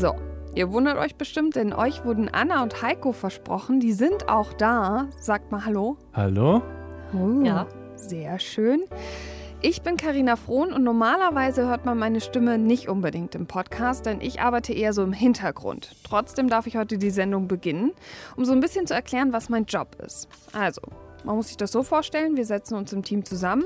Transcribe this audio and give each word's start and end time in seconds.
So, 0.00 0.14
ihr 0.54 0.72
wundert 0.72 0.96
euch 0.96 1.16
bestimmt, 1.16 1.56
denn 1.56 1.74
euch 1.74 2.06
wurden 2.06 2.30
Anna 2.30 2.62
und 2.62 2.80
Heiko 2.80 3.12
versprochen. 3.12 3.80
Die 3.80 3.92
sind 3.92 4.30
auch 4.30 4.54
da. 4.54 5.08
Sagt 5.20 5.52
mal 5.52 5.66
Hallo. 5.66 5.98
Hallo? 6.14 6.62
Oh, 7.12 7.44
Ja. 7.44 7.66
Sehr 7.96 8.38
schön. 8.38 8.84
Ich 9.60 9.82
bin 9.82 9.98
Karina 9.98 10.36
Frohn 10.36 10.72
und 10.72 10.84
normalerweise 10.84 11.68
hört 11.68 11.84
man 11.84 11.98
meine 11.98 12.22
Stimme 12.22 12.56
nicht 12.56 12.88
unbedingt 12.88 13.34
im 13.34 13.46
Podcast, 13.46 14.06
denn 14.06 14.22
ich 14.22 14.40
arbeite 14.40 14.72
eher 14.72 14.94
so 14.94 15.02
im 15.02 15.12
Hintergrund. 15.12 15.94
Trotzdem 16.02 16.48
darf 16.48 16.66
ich 16.66 16.78
heute 16.78 16.96
die 16.96 17.10
Sendung 17.10 17.46
beginnen, 17.46 17.92
um 18.36 18.46
so 18.46 18.52
ein 18.52 18.60
bisschen 18.60 18.86
zu 18.86 18.94
erklären, 18.94 19.34
was 19.34 19.50
mein 19.50 19.66
Job 19.66 19.98
ist. 20.02 20.28
Also, 20.54 20.80
man 21.24 21.36
muss 21.36 21.48
sich 21.48 21.58
das 21.58 21.72
so 21.72 21.82
vorstellen, 21.82 22.38
wir 22.38 22.46
setzen 22.46 22.74
uns 22.74 22.90
im 22.94 23.02
Team 23.02 23.26
zusammen, 23.26 23.64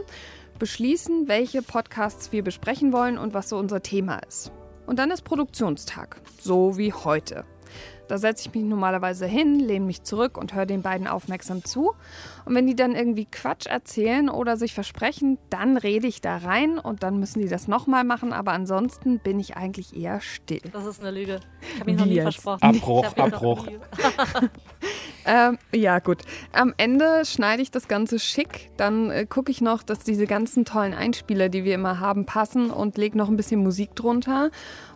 beschließen, 0.59 1.29
welche 1.29 1.63
Podcasts 1.63 2.33
wir 2.33 2.43
besprechen 2.43 2.93
wollen 2.93 3.19
und 3.19 3.35
was 3.35 3.51
so 3.51 3.57
unser 3.57 3.81
Thema 3.81 4.19
ist. 4.27 4.51
Und 4.87 4.99
dann 4.99 5.11
ist 5.11 5.23
Produktionstag, 5.23 6.21
so 6.41 6.77
wie 6.77 6.93
heute. 6.93 7.45
Da 8.09 8.19
setze 8.19 8.49
ich 8.49 8.55
mich 8.55 8.65
normalerweise 8.65 9.27
hin, 9.27 9.59
lehne 9.59 9.87
mich 9.87 10.03
zurück 10.03 10.37
und 10.39 10.55
höre 10.55 10.67
den 10.67 10.83
beiden 10.83 11.07
aufmerksam 11.07 11.65
zu. 11.65 11.93
Und 12.45 12.55
wenn 12.55 12.67
die 12.67 12.77
dann 12.77 12.95
irgendwie 12.95 13.25
Quatsch 13.25 13.67
erzählen 13.67 14.29
oder 14.29 14.57
sich 14.57 14.75
versprechen, 14.75 15.39
dann 15.51 15.77
rede 15.77 16.07
ich 16.07 16.21
da 16.21 16.37
rein 16.37 16.79
und 16.79 17.03
dann 17.03 17.19
müssen 17.19 17.41
die 17.41 17.49
das 17.49 17.69
nochmal 17.69 18.05
machen. 18.05 18.33
Aber 18.33 18.53
ansonsten 18.53 19.19
bin 19.19 19.41
ich 19.41 19.57
eigentlich 19.57 19.97
eher 19.97 20.21
still. 20.21 20.63
Das 20.73 20.87
ist 20.87 21.01
eine 21.01 21.11
Lüge. 21.11 21.41
Ich 21.61 21.81
habe 21.81 21.91
mich 21.91 21.99
noch 21.99 22.07
nie 22.07 22.15
jetzt? 22.15 22.25
versprochen. 22.25 22.63
Abbruch, 22.63 23.17
Abbruch. 23.17 23.67
Ähm, 25.27 25.59
ja, 25.73 25.99
gut. 26.01 26.23
Am 26.53 26.75
Ende 26.77 27.25
schneide 27.25 27.63
ich 27.63 27.71
das 27.71 27.89
Ganze 27.89 28.19
schick. 28.19 28.71
Dann 28.77 29.11
äh, 29.11 29.27
gucke 29.27 29.51
ich 29.51 29.61
noch, 29.61 29.83
dass 29.83 30.01
diese 30.01 30.27
ganzen 30.27 30.65
tollen 30.65 30.93
Einspieler, 30.93 31.49
die 31.49 31.65
wir 31.65 31.75
immer 31.75 31.99
haben, 31.99 32.27
passen 32.27 32.71
und 32.71 32.99
lege 32.99 33.17
noch 33.17 33.29
ein 33.29 33.37
bisschen 33.37 33.63
Musik 33.63 33.95
drunter. 33.95 34.51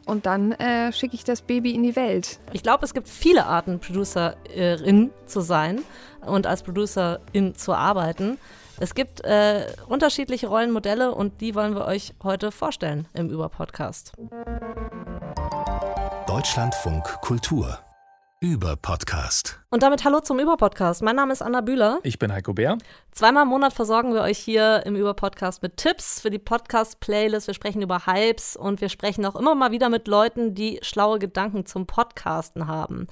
Und 0.08 0.24
dann 0.24 0.52
äh, 0.52 0.90
schicke 0.90 1.14
ich 1.14 1.22
das 1.22 1.42
Baby 1.42 1.74
in 1.74 1.82
die 1.82 1.94
Welt. 1.94 2.38
Ich 2.54 2.62
glaube, 2.62 2.82
es 2.86 2.94
gibt 2.94 3.10
viele 3.10 3.44
Arten, 3.44 3.78
Producerin 3.78 5.10
zu 5.26 5.42
sein 5.42 5.82
und 6.26 6.46
als 6.46 6.62
Producerin 6.62 7.54
zu 7.54 7.74
arbeiten. 7.74 8.38
Es 8.80 8.94
gibt 8.94 9.22
äh, 9.26 9.66
unterschiedliche 9.86 10.46
Rollenmodelle 10.46 11.14
und 11.14 11.42
die 11.42 11.54
wollen 11.54 11.74
wir 11.74 11.84
euch 11.84 12.14
heute 12.22 12.52
vorstellen 12.52 13.06
im 13.12 13.28
Über-Podcast. 13.28 14.12
Deutschlandfunk 16.26 17.04
Kultur. 17.20 17.78
Über 18.40 18.76
Podcast. 18.76 19.58
Und 19.68 19.82
damit 19.82 20.04
hallo 20.04 20.20
zum 20.20 20.38
Über-Podcast. 20.38 21.02
Mein 21.02 21.16
Name 21.16 21.32
ist 21.32 21.42
Anna 21.42 21.60
Bühler. 21.60 21.98
Ich 22.04 22.20
bin 22.20 22.32
Heiko 22.32 22.54
Bär. 22.54 22.78
Zweimal 23.10 23.42
im 23.42 23.48
Monat 23.48 23.72
versorgen 23.72 24.14
wir 24.14 24.20
euch 24.20 24.38
hier 24.38 24.86
im 24.86 24.94
Über-Podcast 24.94 25.60
mit 25.60 25.76
Tipps 25.76 26.20
für 26.20 26.30
die 26.30 26.38
Podcast-Playlist. 26.38 27.48
Wir 27.48 27.54
sprechen 27.54 27.82
über 27.82 28.06
Hypes 28.06 28.54
und 28.54 28.80
wir 28.80 28.90
sprechen 28.90 29.26
auch 29.26 29.34
immer 29.34 29.56
mal 29.56 29.72
wieder 29.72 29.88
mit 29.88 30.06
Leuten, 30.06 30.54
die 30.54 30.78
schlaue 30.82 31.18
Gedanken 31.18 31.66
zum 31.66 31.88
Podcasten 31.88 32.68
haben. 32.68 33.08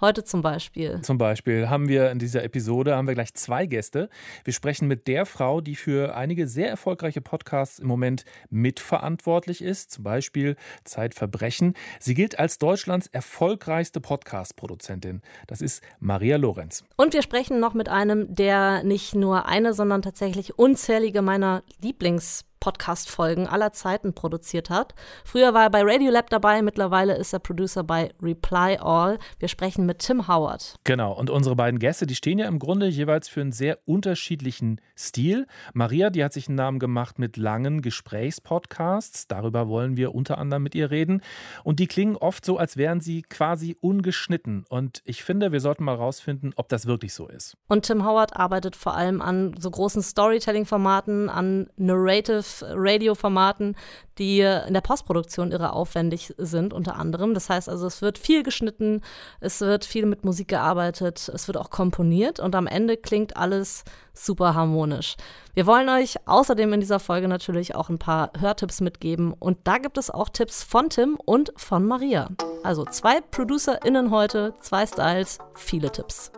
Heute 0.00 0.22
zum 0.22 0.42
Beispiel. 0.42 1.00
Zum 1.02 1.18
Beispiel 1.18 1.68
haben 1.68 1.88
wir 1.88 2.10
in 2.10 2.20
dieser 2.20 2.44
Episode 2.44 2.96
haben 2.96 3.08
wir 3.08 3.14
gleich 3.14 3.34
zwei 3.34 3.66
Gäste. 3.66 4.08
Wir 4.44 4.52
sprechen 4.52 4.86
mit 4.86 5.08
der 5.08 5.26
Frau, 5.26 5.60
die 5.60 5.74
für 5.74 6.14
einige 6.14 6.46
sehr 6.46 6.68
erfolgreiche 6.68 7.20
Podcasts 7.20 7.80
im 7.80 7.88
Moment 7.88 8.24
mitverantwortlich 8.48 9.60
ist, 9.60 9.90
zum 9.90 10.04
Beispiel 10.04 10.54
Zeitverbrechen. 10.84 11.74
Sie 11.98 12.14
gilt 12.14 12.38
als 12.38 12.58
Deutschlands 12.58 13.08
erfolgreichste 13.08 14.00
Podcast-Produzentin. 14.00 15.20
Das 15.48 15.60
ist 15.60 15.82
Maria 15.98 16.36
Lorenz. 16.36 16.84
Und 16.96 17.12
wir 17.12 17.22
sprechen 17.22 17.58
noch 17.58 17.74
mit 17.74 17.88
einem, 17.88 18.32
der 18.32 18.84
nicht 18.84 19.16
nur 19.16 19.46
eine, 19.46 19.74
sondern 19.74 20.02
tatsächlich 20.02 20.58
unzählige 20.58 21.22
meiner 21.22 21.64
Lieblings- 21.82 22.47
Podcast-Folgen 22.60 23.46
aller 23.46 23.72
Zeiten 23.72 24.14
produziert 24.14 24.70
hat. 24.70 24.94
Früher 25.24 25.54
war 25.54 25.64
er 25.64 25.70
bei 25.70 25.82
Radiolab 25.82 26.30
dabei, 26.30 26.62
mittlerweile 26.62 27.16
ist 27.16 27.32
er 27.32 27.38
Producer 27.38 27.84
bei 27.84 28.12
Reply 28.22 28.78
All. 28.80 29.18
Wir 29.38 29.48
sprechen 29.48 29.86
mit 29.86 30.00
Tim 30.00 30.28
Howard. 30.28 30.76
Genau, 30.84 31.12
und 31.12 31.30
unsere 31.30 31.56
beiden 31.56 31.78
Gäste, 31.78 32.06
die 32.06 32.14
stehen 32.14 32.38
ja 32.38 32.46
im 32.46 32.58
Grunde 32.58 32.86
jeweils 32.86 33.28
für 33.28 33.40
einen 33.40 33.52
sehr 33.52 33.78
unterschiedlichen 33.86 34.80
Stil. 34.96 35.46
Maria, 35.74 36.10
die 36.10 36.24
hat 36.24 36.32
sich 36.32 36.48
einen 36.48 36.56
Namen 36.56 36.78
gemacht 36.78 37.18
mit 37.18 37.36
langen 37.36 37.82
Gesprächspodcasts. 37.82 39.28
Darüber 39.28 39.68
wollen 39.68 39.96
wir 39.96 40.14
unter 40.14 40.38
anderem 40.38 40.62
mit 40.62 40.74
ihr 40.74 40.90
reden. 40.90 41.22
Und 41.64 41.78
die 41.78 41.86
klingen 41.86 42.16
oft 42.16 42.44
so, 42.44 42.58
als 42.58 42.76
wären 42.76 43.00
sie 43.00 43.22
quasi 43.22 43.76
ungeschnitten. 43.80 44.64
Und 44.68 45.02
ich 45.04 45.22
finde, 45.22 45.52
wir 45.52 45.60
sollten 45.60 45.84
mal 45.84 45.94
rausfinden, 45.94 46.52
ob 46.56 46.68
das 46.68 46.86
wirklich 46.86 47.14
so 47.14 47.28
ist. 47.28 47.56
Und 47.68 47.86
Tim 47.86 48.04
Howard 48.04 48.36
arbeitet 48.36 48.76
vor 48.76 48.94
allem 48.94 49.20
an 49.20 49.54
so 49.58 49.70
großen 49.70 50.02
Storytelling-Formaten, 50.02 51.28
an 51.28 51.70
Narrative 51.76 52.42
Radio-Formaten, 52.66 53.76
die 54.18 54.40
in 54.40 54.74
der 54.74 54.80
Postproduktion 54.80 55.52
irre 55.52 55.72
aufwendig 55.72 56.34
sind, 56.38 56.72
unter 56.72 56.96
anderem. 56.96 57.34
Das 57.34 57.48
heißt 57.48 57.68
also, 57.68 57.86
es 57.86 58.02
wird 58.02 58.18
viel 58.18 58.42
geschnitten, 58.42 59.02
es 59.40 59.60
wird 59.60 59.84
viel 59.84 60.06
mit 60.06 60.24
Musik 60.24 60.48
gearbeitet, 60.48 61.30
es 61.32 61.46
wird 61.46 61.56
auch 61.56 61.70
komponiert 61.70 62.40
und 62.40 62.54
am 62.54 62.66
Ende 62.66 62.96
klingt 62.96 63.36
alles 63.36 63.84
super 64.12 64.54
harmonisch. 64.54 65.16
Wir 65.54 65.66
wollen 65.66 65.88
euch 65.88 66.16
außerdem 66.26 66.72
in 66.72 66.80
dieser 66.80 67.00
Folge 67.00 67.28
natürlich 67.28 67.74
auch 67.74 67.88
ein 67.88 67.98
paar 67.98 68.32
Hörtipps 68.38 68.80
mitgeben 68.80 69.32
und 69.32 69.58
da 69.64 69.78
gibt 69.78 69.98
es 69.98 70.10
auch 70.10 70.28
Tipps 70.28 70.62
von 70.62 70.90
Tim 70.90 71.18
und 71.24 71.52
von 71.56 71.86
Maria. 71.86 72.28
Also 72.64 72.84
zwei 72.84 73.20
ProducerInnen 73.20 74.10
heute, 74.10 74.54
zwei 74.60 74.86
Styles, 74.86 75.38
viele 75.54 75.90
Tipps. 75.90 76.32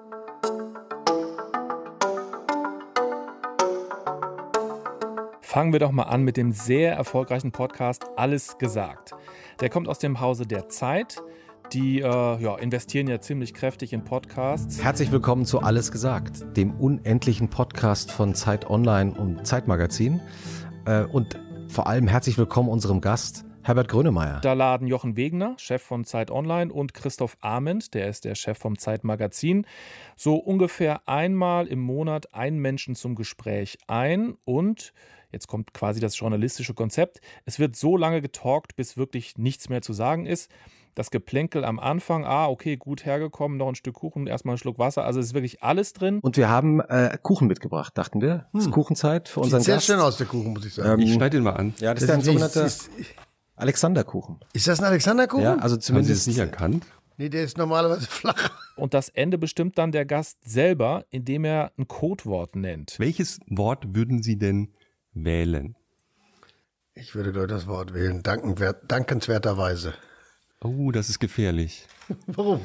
Fangen 5.51 5.73
wir 5.73 5.81
doch 5.81 5.91
mal 5.91 6.05
an 6.05 6.23
mit 6.23 6.37
dem 6.37 6.53
sehr 6.53 6.93
erfolgreichen 6.95 7.51
Podcast 7.51 8.05
Alles 8.15 8.57
gesagt. 8.59 9.17
Der 9.59 9.69
kommt 9.69 9.89
aus 9.89 9.99
dem 9.99 10.21
Hause 10.21 10.47
der 10.47 10.69
Zeit. 10.69 11.21
Die 11.73 11.99
äh, 11.99 12.05
ja, 12.05 12.57
investieren 12.57 13.09
ja 13.09 13.21
ziemlich 13.21 13.53
kräftig 13.53 13.93
in 13.93 14.05
Podcasts. 14.05 14.81
Herzlich 14.81 15.11
willkommen 15.11 15.47
zu 15.47 15.59
Alles 15.59 15.91
gesagt, 15.91 16.57
dem 16.57 16.71
unendlichen 16.77 17.51
Podcast 17.51 18.13
von 18.13 18.37
Zeit 18.37 18.71
Online 18.71 19.13
und 19.13 19.45
Zeitmagazin. 19.45 20.21
Äh, 20.85 21.03
und 21.07 21.37
vor 21.67 21.89
allem 21.89 22.07
herzlich 22.07 22.39
willkommen 22.39 22.69
unserem 22.69 23.01
Gast, 23.01 23.45
Herbert 23.65 23.89
Grönemeyer. 23.89 24.39
Da 24.43 24.53
laden 24.53 24.87
Jochen 24.87 25.17
Wegner, 25.17 25.55
Chef 25.59 25.83
von 25.83 26.05
Zeit 26.05 26.31
Online, 26.31 26.73
und 26.73 26.95
Christoph 26.95 27.37
Ahmed, 27.41 27.93
der 27.95 28.09
ist 28.09 28.25
der 28.25 28.37
Chef 28.37 28.57
vom 28.57 28.79
Zeitmagazin, 28.79 29.67
so 30.15 30.37
ungefähr 30.37 31.09
einmal 31.09 31.67
im 31.67 31.81
Monat 31.81 32.33
einen 32.35 32.61
Menschen 32.61 32.95
zum 32.95 33.17
Gespräch 33.17 33.79
ein 33.89 34.37
und 34.45 34.93
Jetzt 35.33 35.47
kommt 35.47 35.73
quasi 35.75 36.01
das 36.01 36.19
journalistische 36.19 36.75
Konzept. 36.75 37.21
Es 37.45 37.59
wird 37.59 37.77
so 37.77 37.97
lange 37.97 38.21
getalkt, 38.21 38.77
bis 38.77 38.97
wirklich 38.97 39.39
nichts 39.39 39.69
mehr 39.69 39.83
zu 39.83 39.93
sagen 39.93 40.27
ist. 40.27 40.51
Das 40.97 41.13
Geplänkel 41.13 41.65
am 41.65 41.79
Anfang, 41.79 42.25
ah, 42.25 42.49
okay, 42.49 42.77
gut 42.77 43.07
hergekommen, 43.07 43.57
noch 43.57 43.69
ein 43.69 43.77
Stück 43.77 43.95
Kuchen, 43.95 44.27
erstmal 44.27 44.55
einen 44.55 44.59
Schluck 44.59 44.79
Wasser. 44.81 45.05
Also 45.05 45.21
es 45.21 45.27
ist 45.27 45.35
wirklich 45.35 45.63
alles 45.63 45.93
drin. 45.93 46.19
Und 46.21 46.37
wir 46.37 46.49
haben 46.49 46.81
äh, 46.81 47.17
Kuchen 47.23 47.47
mitgebracht, 47.47 47.97
dachten 47.97 48.21
wir. 48.21 48.47
Es 48.53 48.65
ist 48.65 48.73
Kuchenzeit 48.73 49.29
für 49.29 49.41
unseren 49.41 49.61
Sieht 49.61 49.67
sehr 49.67 49.75
Gast. 49.77 49.87
schön 49.87 50.01
aus, 50.01 50.17
der 50.17 50.27
Kuchen, 50.27 50.53
muss 50.53 50.65
ich 50.67 50.75
sagen. 50.75 51.01
Ähm, 51.01 51.07
Ich 51.07 51.15
schneide 51.15 51.37
den 51.37 51.45
mal 51.45 51.53
an. 51.53 51.75
Ja, 51.79 51.95
das 51.95 52.03
ist 52.03 52.11
ein 52.11 52.23
sogenannter 52.23 52.67
ist, 52.67 52.91
Alexanderkuchen. 53.57 54.39
ist 54.53 54.67
das 54.69 54.81
ein 54.81 54.87
Alexanderkuchen? 54.87 55.45
Ja, 55.45 55.53
also 55.57 55.75
Haben 55.75 55.81
Sie 55.81 55.87
zumindest 55.87 56.21
es 56.23 56.27
nicht 56.27 56.39
erkannt? 56.39 56.87
Nee, 57.19 57.29
der 57.29 57.45
ist 57.45 57.59
normalerweise 57.59 58.07
flach. 58.09 58.51
Und 58.77 58.95
das 58.95 59.11
Ende 59.11 59.37
bestimmt 59.39 59.77
dann 59.79 59.93
der 59.93 60.07
Gast 60.07 60.39
selber, 60.45 61.05
indem 61.11 61.45
er 61.45 61.71
ein 61.79 61.87
Codewort 61.87 62.57
nennt. 62.57 62.99
Welches 62.99 63.39
Wort 63.47 63.95
würden 63.95 64.23
Sie 64.23 64.39
denn 64.39 64.73
wählen? 65.13 65.77
Ich 66.95 67.15
würde, 67.15 67.35
das 67.47 67.67
Wort 67.67 67.95
wählen. 67.95 68.23
Dankenswerterweise. 68.23 69.95
Oh, 70.61 70.91
das 70.91 71.09
ist 71.09 71.19
gefährlich. 71.19 71.87
Warum? 72.27 72.61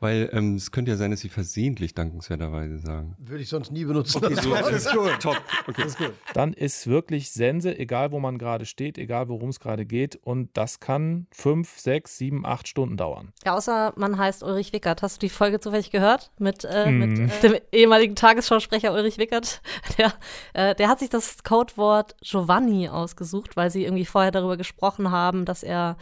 Weil 0.00 0.28
ähm, 0.32 0.56
es 0.56 0.70
könnte 0.70 0.90
ja 0.90 0.96
sein, 0.96 1.10
dass 1.10 1.20
Sie 1.20 1.28
versehentlich 1.28 1.94
dankenswerterweise 1.94 2.78
sagen. 2.78 3.16
Würde 3.18 3.42
ich 3.42 3.48
sonst 3.48 3.70
nie 3.72 3.84
benutzen. 3.84 4.20
das 4.22 4.48
Wort. 4.48 4.70
ist 4.72 4.92
gut. 4.92 5.20
Top. 5.20 5.36
Okay. 5.68 5.86
Dann 6.34 6.52
ist 6.52 6.86
wirklich 6.86 7.30
Sense, 7.30 7.76
egal 7.78 8.12
wo 8.12 8.18
man 8.20 8.38
gerade 8.38 8.66
steht, 8.66 8.98
egal 8.98 9.28
worum 9.28 9.50
es 9.50 9.60
gerade 9.60 9.86
geht. 9.86 10.16
Und 10.22 10.50
das 10.56 10.80
kann 10.80 11.26
fünf, 11.30 11.78
sechs, 11.78 12.18
sieben, 12.18 12.44
acht 12.46 12.68
Stunden 12.68 12.96
dauern. 12.96 13.32
Ja, 13.44 13.56
außer 13.56 13.92
man 13.96 14.18
heißt 14.18 14.42
Ulrich 14.42 14.72
Wickert. 14.72 15.02
Hast 15.02 15.16
du 15.22 15.26
die 15.26 15.30
Folge 15.30 15.60
zufällig 15.60 15.90
gehört? 15.90 16.30
Mit, 16.38 16.64
äh, 16.64 16.90
Mhm. 16.90 16.98
mit 16.98 17.18
äh, 17.18 17.40
dem 17.48 17.60
ehemaligen 17.72 18.14
Tagesschausprecher 18.16 18.92
Ulrich 18.92 19.18
Wickert. 19.18 19.60
Der, 19.98 20.12
äh, 20.54 20.74
der 20.74 20.88
hat 20.88 20.98
sich 21.00 21.10
das 21.10 21.42
Codewort 21.42 22.14
Giovanni 22.22 22.88
ausgesucht, 22.88 23.56
weil 23.56 23.70
sie 23.70 23.84
irgendwie 23.84 24.04
vorher 24.04 24.30
darüber 24.30 24.56
gesprochen 24.56 25.10
haben, 25.10 25.44
dass 25.44 25.62
er, 25.62 25.96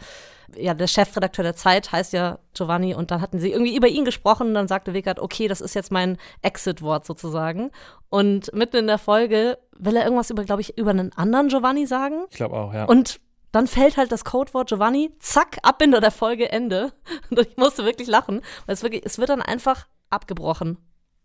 ja, 0.55 0.73
der 0.73 0.87
Chefredakteur 0.87 1.43
der 1.43 1.55
Zeit 1.55 1.91
heißt 1.91 2.13
ja 2.13 2.39
Giovanni 2.53 2.88
und 2.93 3.11
dann 3.11 3.21
hatten 3.21 3.39
sie 3.39 3.51
irgendwie 3.51 3.75
über 3.75 3.87
ihn 3.87 4.05
gesprochen 4.05 4.47
und 4.47 4.53
dann 4.53 4.67
sagte 4.67 4.93
Wickert, 4.93 5.19
okay, 5.19 5.47
das 5.47 5.61
ist 5.61 5.73
jetzt 5.73 5.91
mein 5.91 6.17
Exit-Wort 6.41 7.05
sozusagen. 7.05 7.71
Und 8.09 8.53
mitten 8.53 8.77
in 8.77 8.87
der 8.87 8.97
Folge 8.97 9.57
will 9.77 9.95
er 9.95 10.03
irgendwas 10.03 10.29
über, 10.29 10.43
glaube 10.43 10.61
ich, 10.61 10.77
über 10.77 10.91
einen 10.91 11.13
anderen 11.13 11.47
Giovanni 11.47 11.85
sagen. 11.85 12.25
Ich 12.29 12.37
glaube 12.37 12.55
auch, 12.55 12.73
ja. 12.73 12.85
Und 12.85 13.19
dann 13.51 13.67
fällt 13.67 13.97
halt 13.97 14.11
das 14.11 14.25
Codewort 14.25 14.69
Giovanni, 14.69 15.11
zack, 15.19 15.57
Abbinder 15.63 16.01
der 16.01 16.11
Folge, 16.11 16.51
Ende. 16.51 16.91
Und 17.29 17.39
ich 17.39 17.57
musste 17.57 17.85
wirklich 17.85 18.07
lachen, 18.07 18.41
weil 18.65 18.73
es 18.73 18.83
wirklich, 18.83 19.05
es 19.05 19.17
wird 19.17 19.29
dann 19.29 19.41
einfach 19.41 19.87
abgebrochen. 20.09 20.77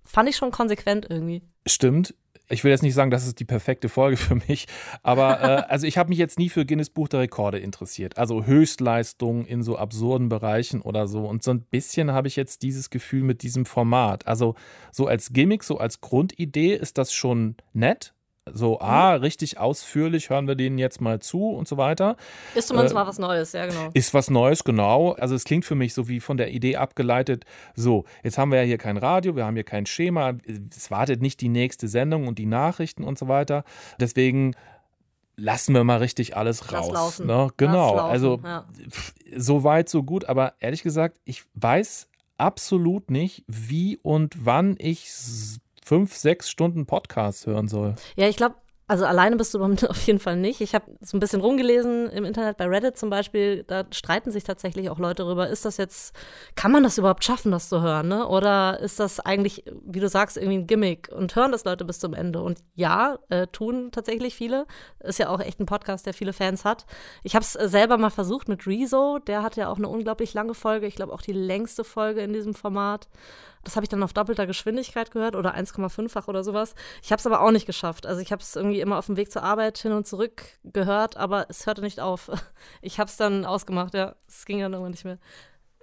Fand 0.05 0.29
ich 0.29 0.37
schon 0.37 0.51
konsequent 0.51 1.07
irgendwie. 1.09 1.43
Stimmt. 1.67 2.15
Ich 2.49 2.63
will 2.63 2.71
jetzt 2.71 2.83
nicht 2.83 2.95
sagen, 2.95 3.11
das 3.11 3.27
ist 3.27 3.41
die 3.41 3.45
perfekte 3.45 3.89
Folge 3.89 4.17
für 4.19 4.35
mich, 4.35 4.67
aber 5.03 5.41
äh, 5.41 5.63
also 5.69 5.87
ich 5.87 5.99
habe 5.99 6.09
mich 6.11 6.19
jetzt 6.19 6.39
nie 6.39 6.49
für 6.49 6.67
Guinness 6.67 6.91
Buch 6.91 7.09
der 7.09 7.21
Rekorde 7.21 7.59
interessiert. 7.59 8.19
Also 8.19 8.45
Höchstleistungen 8.45 9.47
in 9.47 9.63
so 9.63 9.77
absurden 9.77 10.29
Bereichen 10.29 10.81
oder 10.81 11.07
so. 11.07 11.27
Und 11.27 11.43
so 11.43 11.51
ein 11.51 11.63
bisschen 11.63 12.13
habe 12.13 12.29
ich 12.29 12.37
jetzt 12.37 12.63
dieses 12.63 12.91
Gefühl 12.91 13.23
mit 13.23 13.43
diesem 13.43 13.65
Format. 13.65 14.27
Also 14.27 14.55
so 14.93 15.07
als 15.07 15.33
Gimmick, 15.33 15.65
so 15.65 15.79
als 15.79 16.01
Grundidee 16.01 16.75
ist 16.75 16.99
das 16.99 17.13
schon 17.13 17.57
nett 17.73 18.15
so, 18.53 18.79
ah, 18.81 19.15
richtig 19.15 19.59
ausführlich 19.59 20.29
hören 20.29 20.47
wir 20.47 20.55
denen 20.55 20.77
jetzt 20.77 21.01
mal 21.01 21.19
zu 21.19 21.49
und 21.51 21.67
so 21.67 21.79
weiter. 21.79 22.17
Ist 22.55 22.69
zumindest 22.69 22.93
äh, 22.93 22.99
mal 22.99 23.07
was 23.07 23.19
Neues, 23.19 23.53
ja, 23.53 23.67
genau. 23.67 23.89
Ist 23.95 24.13
was 24.13 24.29
Neues, 24.29 24.65
genau. 24.65 25.13
Also 25.13 25.35
es 25.35 25.45
klingt 25.45 25.65
für 25.65 25.75
mich 25.75 25.95
so 25.95 26.09
wie 26.09 26.21
von 26.21 26.37
der 26.37 26.51
Idee 26.51 26.77
abgeleitet, 26.77 27.47
so, 27.75 28.05
jetzt 28.23 28.37
haben 28.37 28.51
wir 28.51 28.59
ja 28.59 28.65
hier 28.65 28.79
kein 28.79 28.99
Radio, 28.99 29.35
wir 29.35 29.47
haben 29.47 29.55
hier 29.55 29.65
kein 29.65 29.87
Schema, 29.87 30.35
es 30.77 30.91
wartet 30.91 31.23
nicht 31.23 31.41
die 31.41 31.49
nächste 31.49 31.89
Sendung 31.89 32.29
und 32.29 32.39
die 32.39 32.47
Nachrichten 32.47 33.03
und 33.03 33.19
so 33.19 33.29
weiter. 33.29 33.65
Deswegen 33.99 34.55
lassen 35.37 35.75
wir 35.75 35.83
mal 35.83 35.99
richtig 35.99 36.37
alles 36.37 36.71
raus. 36.71 37.21
Ne? 37.21 37.49
Genau, 37.57 37.97
laufen, 37.97 38.11
also 38.11 38.41
ja. 38.45 38.67
so 39.35 39.65
weit, 39.65 39.89
so 39.89 40.03
gut, 40.03 40.27
aber 40.27 40.53
ehrlich 40.61 40.83
gesagt, 40.83 41.19
ich 41.25 41.45
weiß 41.55 42.09
absolut 42.37 43.11
nicht, 43.11 43.45
wie 43.47 43.97
und 44.03 44.45
wann 44.45 44.77
ich 44.79 45.11
fünf, 45.85 46.15
sechs 46.17 46.51
Stunden 46.51 46.87
Podcast 46.87 47.47
hören 47.47 47.69
soll. 47.69 47.95
Ja, 48.17 48.27
ich 48.27 48.37
glaube, 48.37 48.57
also 48.87 49.07
alleine 49.07 49.37
bist 49.37 49.55
du 49.55 49.63
auf 49.89 50.07
jeden 50.07 50.19
Fall 50.19 50.37
nicht. 50.37 50.61
Ich 50.61 50.75
habe 50.75 50.85
so 51.01 51.17
ein 51.17 51.21
bisschen 51.21 51.41
rumgelesen 51.41 52.11
im 52.11 52.25
Internet 52.25 52.57
bei 52.57 52.67
Reddit 52.67 52.99
zum 52.99 53.09
Beispiel. 53.11 53.65
Da 53.65 53.85
streiten 53.93 54.31
sich 54.31 54.45
tatsächlich 54.45 54.91
auch 54.91 54.99
Leute 54.99 55.23
darüber, 55.25 55.49
ist 55.49 55.65
das 55.65 55.77
jetzt, 55.77 56.15
kann 56.55 56.71
man 56.71 56.83
das 56.83 56.99
überhaupt 56.99 57.25
schaffen, 57.25 57.51
das 57.51 57.69
zu 57.69 57.81
hören? 57.81 58.09
Ne? 58.09 58.27
Oder 58.27 58.81
ist 58.81 59.01
das 59.01 59.21
eigentlich, 59.21 59.65
wie 59.85 60.01
du 60.01 60.09
sagst, 60.09 60.37
irgendwie 60.37 60.59
ein 60.59 60.67
Gimmick 60.67 61.11
und 61.15 61.35
hören 61.35 61.53
das 61.53 61.65
Leute 61.65 61.85
bis 61.85 61.99
zum 61.99 62.15
Ende? 62.15 62.43
Und 62.43 62.61
ja, 62.75 63.19
äh, 63.31 63.47
tun 63.47 63.91
tatsächlich 63.91 64.35
viele. 64.35 64.67
Ist 65.01 65.19
ja 65.19 65.29
auch 65.29 65.41
echt 65.41 65.61
ein 65.61 65.67
Podcast, 65.67 66.07
der 66.07 66.15
viele 66.15 66.33
Fans 66.33 66.65
hat. 66.65 66.85
Ich 67.23 67.35
habe 67.35 67.45
es 67.45 67.57
äh, 67.57 67.69
selber 67.69 67.97
mal 67.97 68.11
versucht 68.11 68.49
mit 68.49 68.67
Rezo. 68.67 69.19
Der 69.19 69.43
hat 69.43 69.57
ja 69.57 69.69
auch 69.69 69.79
eine 69.79 69.89
unglaublich 69.89 70.35
lange 70.35 70.55
Folge. 70.55 70.87
Ich 70.87 70.97
glaube 70.97 71.13
auch 71.13 71.23
die 71.23 71.33
längste 71.33 71.85
Folge 71.85 72.21
in 72.21 72.33
diesem 72.33 72.55
Format. 72.55 73.09
Das 73.65 73.77
habe 73.77 73.85
ich 73.85 73.89
dann 73.89 74.03
auf 74.03 74.13
doppelter 74.13 74.47
Geschwindigkeit 74.47 75.11
gehört 75.11 75.37
oder 75.37 75.55
1,5-fach 75.55 76.29
oder 76.29 76.45
sowas. 76.45 76.75
Ich 77.03 77.11
habe 77.11 77.21
es 77.21 77.27
aber 77.27 77.41
auch 77.41 77.51
nicht 77.51 77.67
geschafft. 77.67 78.07
Also 78.07 78.21
ich 78.21 78.33
habe 78.33 78.43
es 78.43 78.57
irgendwie 78.57 78.81
immer 78.81 78.99
auf 78.99 79.07
dem 79.07 79.17
Weg 79.17 79.33
zur 79.33 79.43
Arbeit 79.43 79.79
hin 79.79 79.93
und 79.93 80.07
zurück 80.07 80.43
gehört, 80.65 81.17
aber 81.17 81.47
es 81.49 81.67
hörte 81.67 81.83
nicht 81.83 82.01
auf. 82.01 82.31
Ich 82.81 82.99
habe 82.99 83.09
es 83.09 83.17
dann 83.17 83.45
ausgemacht, 83.45 83.95
ja. 83.95 84.15
Es 84.29 84.45
ging 84.47 84.61
dann 84.61 84.73
irgendwann 84.73 84.93
nicht 84.93 85.05
mehr. 85.05 85.19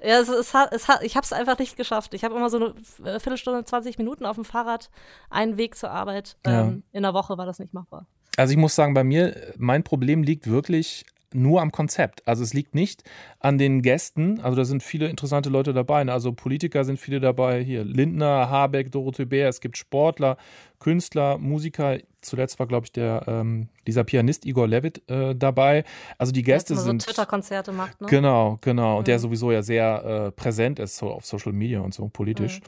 Ja, 0.03 0.19
es, 0.19 0.29
es 0.29 0.53
hat, 0.53 0.73
es 0.73 0.87
hat, 0.87 1.03
ich 1.03 1.15
habe 1.15 1.23
es 1.23 1.33
einfach 1.33 1.57
nicht 1.59 1.77
geschafft. 1.77 2.13
Ich 2.13 2.23
habe 2.23 2.35
immer 2.35 2.49
so 2.49 2.57
eine 2.57 2.67
äh, 3.09 3.19
Viertelstunde, 3.19 3.63
20 3.65 3.97
Minuten 3.97 4.25
auf 4.25 4.35
dem 4.35 4.45
Fahrrad, 4.45 4.89
einen 5.29 5.57
Weg 5.57 5.75
zur 5.75 5.91
Arbeit. 5.91 6.37
Ja. 6.45 6.61
Ähm, 6.61 6.83
in 6.91 7.03
der 7.03 7.13
Woche 7.13 7.37
war 7.37 7.45
das 7.45 7.59
nicht 7.59 7.73
machbar. 7.73 8.07
Also 8.37 8.51
ich 8.51 8.57
muss 8.57 8.75
sagen, 8.75 8.93
bei 8.93 9.03
mir, 9.03 9.53
mein 9.57 9.83
Problem 9.83 10.23
liegt 10.23 10.47
wirklich 10.47 11.05
nur 11.33 11.61
am 11.61 11.71
Konzept. 11.71 12.27
Also 12.27 12.43
es 12.43 12.53
liegt 12.53 12.75
nicht 12.75 13.03
an 13.39 13.57
den 13.57 13.81
Gästen. 13.81 14.39
Also 14.41 14.55
da 14.57 14.65
sind 14.65 14.83
viele 14.83 15.07
interessante 15.07 15.49
Leute 15.49 15.73
dabei. 15.73 16.03
Ne? 16.03 16.13
Also 16.13 16.33
Politiker 16.33 16.83
sind 16.83 16.99
viele 16.99 17.19
dabei. 17.19 17.63
Hier 17.63 17.83
Lindner, 17.83 18.49
Habeck, 18.49 18.91
Dorothee 18.91 19.25
Bär. 19.25 19.49
Es 19.49 19.61
gibt 19.61 19.77
Sportler, 19.77 20.37
Künstler, 20.81 21.37
Musiker. 21.37 21.99
Zuletzt 22.21 22.59
war, 22.59 22.67
glaube 22.67 22.85
ich, 22.85 22.91
der, 22.91 23.23
ähm, 23.27 23.69
dieser 23.87 24.03
Pianist 24.03 24.45
Igor 24.45 24.67
Levitt 24.67 25.09
äh, 25.09 25.33
dabei. 25.33 25.85
Also 26.17 26.31
die 26.31 26.43
Gäste 26.43 26.73
der 26.73 26.83
sind. 26.83 27.01
so 27.01 27.07
Twitter-Konzerte 27.07 27.71
macht, 27.71 28.01
ne? 28.01 28.07
Genau, 28.07 28.57
genau. 28.61 28.97
Und 28.97 29.07
der 29.07 29.17
mhm. 29.17 29.21
sowieso 29.21 29.51
ja 29.51 29.63
sehr 29.63 30.03
äh, 30.03 30.31
präsent 30.31 30.79
ist, 30.79 30.97
so 30.97 31.09
auf 31.09 31.25
Social 31.25 31.53
Media 31.53 31.79
und 31.79 31.93
so 31.93 32.09
politisch. 32.09 32.59
Mhm. 32.59 32.65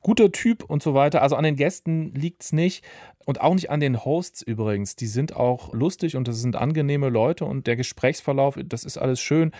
Guter 0.00 0.32
Typ 0.32 0.64
und 0.64 0.82
so 0.82 0.94
weiter. 0.94 1.22
Also 1.22 1.36
an 1.36 1.44
den 1.44 1.56
Gästen 1.56 2.12
liegt 2.14 2.42
es 2.42 2.52
nicht. 2.52 2.84
Und 3.24 3.40
auch 3.40 3.54
nicht 3.54 3.70
an 3.70 3.80
den 3.80 4.04
Hosts 4.04 4.42
übrigens. 4.42 4.96
Die 4.96 5.06
sind 5.06 5.34
auch 5.34 5.72
lustig 5.72 6.16
und 6.16 6.28
das 6.28 6.40
sind 6.40 6.56
angenehme 6.56 7.08
Leute 7.08 7.46
und 7.46 7.66
der 7.66 7.76
Gesprächsverlauf, 7.76 8.58
das 8.62 8.84
ist 8.84 8.98
alles 8.98 9.20
schön. 9.20 9.52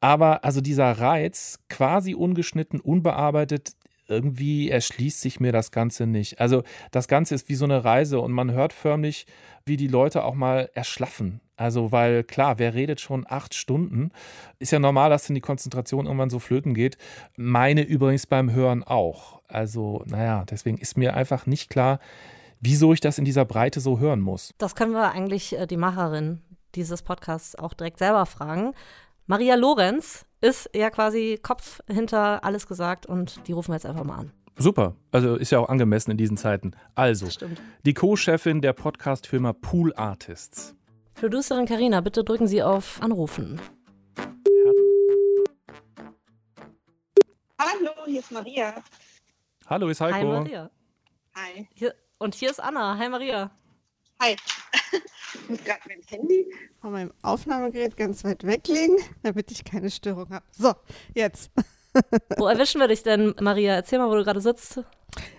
Aber 0.00 0.44
also 0.44 0.60
dieser 0.60 0.92
Reiz, 0.92 1.60
quasi 1.70 2.14
ungeschnitten, 2.14 2.80
unbearbeitet, 2.80 3.72
irgendwie 4.08 4.70
erschließt 4.70 5.20
sich 5.20 5.40
mir 5.40 5.52
das 5.52 5.70
Ganze 5.70 6.06
nicht. 6.06 6.40
Also 6.40 6.62
das 6.90 7.08
Ganze 7.08 7.34
ist 7.34 7.48
wie 7.48 7.54
so 7.54 7.64
eine 7.64 7.84
Reise 7.84 8.20
und 8.20 8.32
man 8.32 8.52
hört 8.52 8.72
förmlich, 8.72 9.26
wie 9.64 9.76
die 9.76 9.88
Leute 9.88 10.24
auch 10.24 10.34
mal 10.34 10.70
erschlaffen. 10.74 11.40
Also, 11.56 11.90
weil 11.90 12.22
klar, 12.22 12.58
wer 12.58 12.74
redet 12.74 13.00
schon 13.00 13.24
acht 13.26 13.54
Stunden? 13.54 14.10
Ist 14.58 14.72
ja 14.72 14.78
normal, 14.78 15.08
dass 15.08 15.26
dann 15.26 15.34
die 15.34 15.40
Konzentration 15.40 16.04
irgendwann 16.04 16.28
so 16.28 16.38
flöten 16.38 16.74
geht. 16.74 16.98
Meine 17.36 17.82
übrigens 17.82 18.26
beim 18.26 18.52
Hören 18.52 18.84
auch. 18.84 19.40
Also, 19.48 20.02
naja, 20.06 20.44
deswegen 20.50 20.76
ist 20.76 20.98
mir 20.98 21.14
einfach 21.14 21.46
nicht 21.46 21.70
klar, 21.70 21.98
wieso 22.60 22.92
ich 22.92 23.00
das 23.00 23.18
in 23.18 23.24
dieser 23.24 23.46
Breite 23.46 23.80
so 23.80 23.98
hören 23.98 24.20
muss. 24.20 24.52
Das 24.58 24.74
können 24.74 24.92
wir 24.92 25.10
eigentlich 25.12 25.58
äh, 25.58 25.66
die 25.66 25.78
Macherin 25.78 26.42
dieses 26.74 27.02
Podcasts 27.02 27.56
auch 27.56 27.72
direkt 27.72 27.98
selber 27.98 28.26
fragen. 28.26 28.74
Maria 29.28 29.56
Lorenz 29.56 30.24
ist 30.40 30.70
ja 30.72 30.88
quasi 30.88 31.40
Kopf 31.42 31.80
hinter 31.88 32.44
alles 32.44 32.68
gesagt 32.68 33.06
und 33.06 33.48
die 33.48 33.52
rufen 33.52 33.72
wir 33.72 33.74
jetzt 33.74 33.86
einfach 33.86 34.04
mal 34.04 34.18
an. 34.18 34.32
Super, 34.56 34.94
also 35.10 35.34
ist 35.34 35.50
ja 35.50 35.58
auch 35.58 35.68
angemessen 35.68 36.12
in 36.12 36.16
diesen 36.16 36.36
Zeiten. 36.36 36.76
Also, 36.94 37.26
die 37.84 37.92
Co-Chefin 37.92 38.60
der 38.62 38.72
Podcast-Firma 38.72 39.52
Pool 39.52 39.92
Artists. 39.96 40.76
Producerin 41.16 41.66
Karina, 41.66 42.00
bitte 42.02 42.22
drücken 42.22 42.46
Sie 42.46 42.62
auf 42.62 43.02
Anrufen. 43.02 43.60
Hallo, 47.58 47.90
hier 48.06 48.20
ist 48.20 48.30
Maria. 48.30 48.74
Hallo, 49.66 49.88
ist 49.88 50.00
Heiko. 50.00 50.18
Hi 50.18 50.24
Maria. 50.24 50.70
Hi. 51.34 51.68
Hier, 51.74 51.94
und 52.18 52.36
hier 52.36 52.50
ist 52.50 52.60
Anna. 52.60 52.96
Hi 52.96 53.08
Maria. 53.08 53.50
Hi. 54.22 54.36
Ich 55.34 55.50
muss 55.50 55.64
gerade 55.64 55.80
mein 55.88 56.00
Handy 56.06 56.46
von 56.80 56.92
meinem 56.92 57.12
Aufnahmegerät 57.22 57.96
ganz 57.96 58.24
weit 58.24 58.44
weglegen, 58.44 58.96
damit 59.22 59.50
ich 59.50 59.64
keine 59.64 59.90
Störung 59.90 60.30
habe. 60.30 60.44
So, 60.50 60.72
jetzt. 61.14 61.50
Wo 62.36 62.46
erwischen 62.48 62.80
wir 62.80 62.88
dich 62.88 63.02
denn, 63.02 63.34
Maria? 63.40 63.74
Erzähl 63.74 63.98
mal, 63.98 64.08
wo 64.08 64.14
du 64.14 64.24
gerade 64.24 64.40
sitzt. 64.40 64.82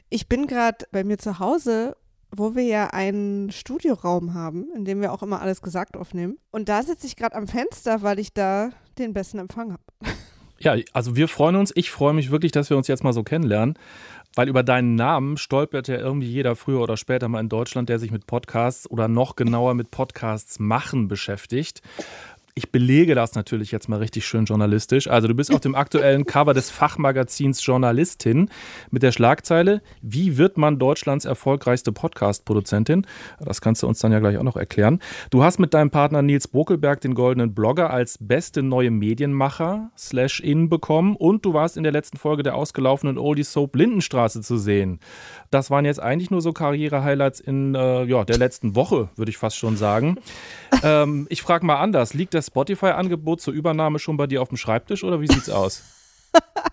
Ich 0.10 0.28
bin 0.28 0.48
gerade 0.48 0.86
bei 0.92 1.04
mir 1.04 1.18
zu 1.18 1.40
Hause, 1.40 1.96
wo 2.32 2.56
wir 2.56 2.64
ja 2.64 2.88
einen 2.88 3.52
Studioraum 3.52 4.34
haben, 4.34 4.72
in 4.76 4.86
dem 4.86 5.02
wir 5.02 5.14
auch 5.14 5.24
immer 5.24 5.42
alles 5.42 5.62
gesagt 5.62 5.98
aufnehmen. 5.98 6.38
Und 6.52 6.70
da 6.70 6.84
sitze 6.84 7.08
ich 7.08 7.16
gerade 7.16 7.36
am 7.36 7.48
Fenster, 7.48 8.02
weil 8.02 8.20
ich 8.20 8.34
da 8.34 8.70
den 8.98 9.14
besten 9.14 9.40
Empfang 9.40 9.74
habe. 9.74 9.84
Ja, 10.60 10.76
also 10.94 11.16
wir 11.16 11.28
freuen 11.28 11.56
uns. 11.56 11.72
Ich 11.76 11.92
freue 11.92 12.14
mich 12.14 12.32
wirklich, 12.32 12.52
dass 12.52 12.70
wir 12.70 12.78
uns 12.78 12.88
jetzt 12.88 13.04
mal 13.04 13.14
so 13.14 13.24
kennenlernen. 13.24 13.78
Weil 14.36 14.50
über 14.50 14.62
deinen 14.62 14.96
Namen 14.96 15.38
stolpert 15.38 15.88
ja 15.88 15.98
irgendwie 15.98 16.28
jeder 16.28 16.56
früher 16.56 16.82
oder 16.82 16.96
später 16.96 17.28
mal 17.28 17.40
in 17.40 17.50
Deutschland, 17.50 17.90
der 17.90 17.98
sich 17.98 18.12
mit 18.12 18.28
Podcasts 18.28 18.90
oder 18.90 19.08
noch 19.08 19.36
genauer 19.36 19.74
mit 19.74 19.90
Podcasts 19.90 20.60
machen 20.60 21.08
beschäftigt 21.08 21.82
ich 22.58 22.72
belege 22.72 23.14
das 23.14 23.36
natürlich 23.36 23.72
jetzt 23.72 23.88
mal 23.88 24.00
richtig 24.00 24.26
schön 24.26 24.46
journalistisch. 24.46 25.08
Also 25.08 25.28
du 25.28 25.36
bist 25.36 25.54
auf 25.54 25.62
dem 25.62 25.76
aktuellen 25.76 26.26
Cover 26.26 26.56
des 26.56 26.72
Fachmagazins 26.72 27.64
Journalistin 27.64 28.50
mit 28.90 29.04
der 29.04 29.12
Schlagzeile, 29.12 29.84
wie 30.02 30.40
wird 30.40 30.58
man 30.58 30.80
Deutschlands 30.80 31.26
erfolgreichste 31.26 31.92
Podcast-Produzentin? 31.92 33.06
Das 33.40 33.62
kannst 33.62 33.84
du 33.84 33.88
uns 33.88 34.00
dann 34.00 34.12
ja 34.12 34.18
gleich 34.18 34.38
auch 34.38 34.44
noch 34.44 34.58
erklären. 34.58 35.00
Du 35.30 35.44
hast 35.44 35.60
mit 35.60 35.76
deinem 35.76 35.92
Partner 35.92 36.24
Nils 36.24 36.48
Bokelberg 36.48 37.00
den 37.00 37.14
goldenen 37.14 37.54
Blogger 37.54 37.92
als 37.92 38.18
beste 38.20 38.64
neue 38.64 38.90
Medienmacher 38.90 39.92
slash 39.96 40.40
in 40.40 40.68
bekommen 40.68 41.16
und 41.16 41.46
du 41.46 41.54
warst 41.54 41.78
in 41.78 41.84
der 41.84 41.92
letzten 41.92 42.18
Folge 42.18 42.42
der 42.42 42.56
ausgelaufenen 42.56 43.20
Oldie 43.20 43.44
Soap 43.44 43.76
Lindenstraße 43.76 44.42
zu 44.42 44.58
sehen. 44.58 45.00
Das 45.52 45.70
waren 45.70 45.86
jetzt 45.86 46.02
eigentlich 46.02 46.32
nur 46.32 46.42
so 46.42 46.54
Karriere-Highlights 46.54 47.40
in 47.40 47.76
äh, 47.76 48.04
ja, 48.06 48.26
der 48.26 48.40
letzten 48.40 48.76
Woche, 48.76 49.10
würde 49.16 49.30
ich 49.30 49.38
fast 49.38 49.58
schon 49.58 49.78
sagen. 49.78 50.18
ähm, 50.84 51.28
ich 51.30 51.44
frage 51.44 51.64
mal 51.64 51.78
anders, 51.78 52.16
liegt 52.16 52.34
das 52.34 52.47
Spotify-Angebot 52.48 53.42
zur 53.42 53.54
Übernahme 53.54 54.00
schon 54.00 54.18
bei 54.18 54.28
dir 54.28 54.42
auf 54.42 54.50
dem 54.50 54.58
Schreibtisch 54.58 55.04
oder 55.04 55.22
wie 55.22 55.28
sieht's 55.28 55.50
aus? 55.50 55.84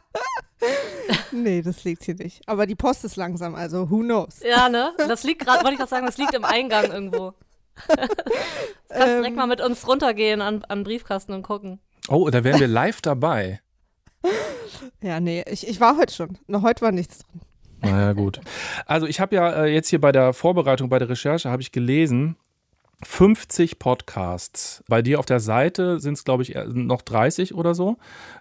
nee, 1.33 1.62
das 1.62 1.85
liegt 1.85 2.04
hier 2.04 2.14
nicht. 2.14 2.43
Aber 2.47 2.66
die 2.66 2.75
Post 2.75 3.04
ist 3.04 3.16
langsam, 3.16 3.54
also 3.54 3.90
who 3.90 4.00
knows? 4.00 4.40
Ja, 4.43 4.69
ne? 4.69 4.93
Das 4.97 5.25
liegt 5.25 5.45
gerade, 5.45 5.62
wollte 5.62 5.73
ich 5.73 5.78
gerade 5.78 5.90
sagen, 5.90 6.07
das 6.07 6.19
liegt 6.19 6.35
im 6.35 6.45
Eingang 6.45 6.90
irgendwo. 6.90 7.35
kannst 7.88 9.09
ähm, 9.09 9.19
direkt 9.19 9.37
mal 9.37 9.47
mit 9.47 9.61
uns 9.61 9.87
runtergehen 9.87 10.40
an, 10.40 10.64
an 10.69 10.85
Briefkasten 10.85 11.33
und 11.33 11.43
gucken. 11.43 11.81
Oh, 12.09 12.28
da 12.31 12.45
wären 12.45 12.61
wir 12.61 12.69
live 12.69 13.00
dabei. 13.00 13.61
Ja, 15.02 15.21
nee, 15.21 15.45
ich, 15.49 15.66
ich 15.66 15.81
war 15.81 15.97
heute 15.97 16.14
schon. 16.14 16.38
Noch 16.47 16.62
heute 16.62 16.83
war 16.83 16.93
nichts 16.93 17.19
drin. 17.19 17.40
Naja, 17.81 18.12
gut. 18.12 18.40
Also 18.87 19.07
ich 19.07 19.21
habe 19.21 19.35
ja 19.35 19.64
äh, 19.64 19.66
jetzt 19.66 19.88
hier 19.88 20.00
bei 20.00 20.12
der 20.12 20.33
Vorbereitung, 20.33 20.88
bei 20.88 20.99
der 20.99 21.09
Recherche, 21.09 21.50
habe 21.50 21.62
ich 21.62 21.73
gelesen, 21.73 22.37
50 23.04 23.78
Podcasts. 23.78 24.82
Bei 24.88 25.02
dir 25.02 25.18
auf 25.18 25.26
der 25.26 25.40
Seite 25.40 26.00
sind 26.00 26.14
es, 26.14 26.25
glaube 26.25 26.42
ich, 26.42 26.56
noch 26.73 27.02
30 27.02 27.54
oder 27.54 27.75
so. 27.75 27.96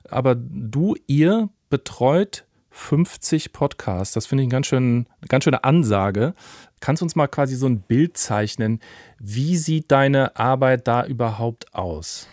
Aber 0.10 0.36
du, 0.36 0.96
ihr 1.08 1.50
betreut 1.70 2.46
50 2.72 3.54
Podcasts. 3.54 4.14
Das 4.14 4.26
finde 4.26 4.44
ich 4.44 4.48
eine 4.48 4.52
ganz, 4.52 4.68
schön, 4.68 5.08
ganz 5.28 5.44
schöne 5.44 5.64
Ansage. 5.64 6.34
Kannst 6.80 7.02
du 7.02 7.06
uns 7.06 7.16
mal 7.16 7.28
quasi 7.28 7.56
so 7.56 7.68
ein 7.68 7.82
Bild 7.82 8.18
zeichnen? 8.18 8.80
Wie 9.20 9.58
sieht 9.58 9.92
deine 9.92 10.36
Arbeit 10.36 10.88
da 10.88 11.06
überhaupt 11.06 11.74
aus? 11.74 12.28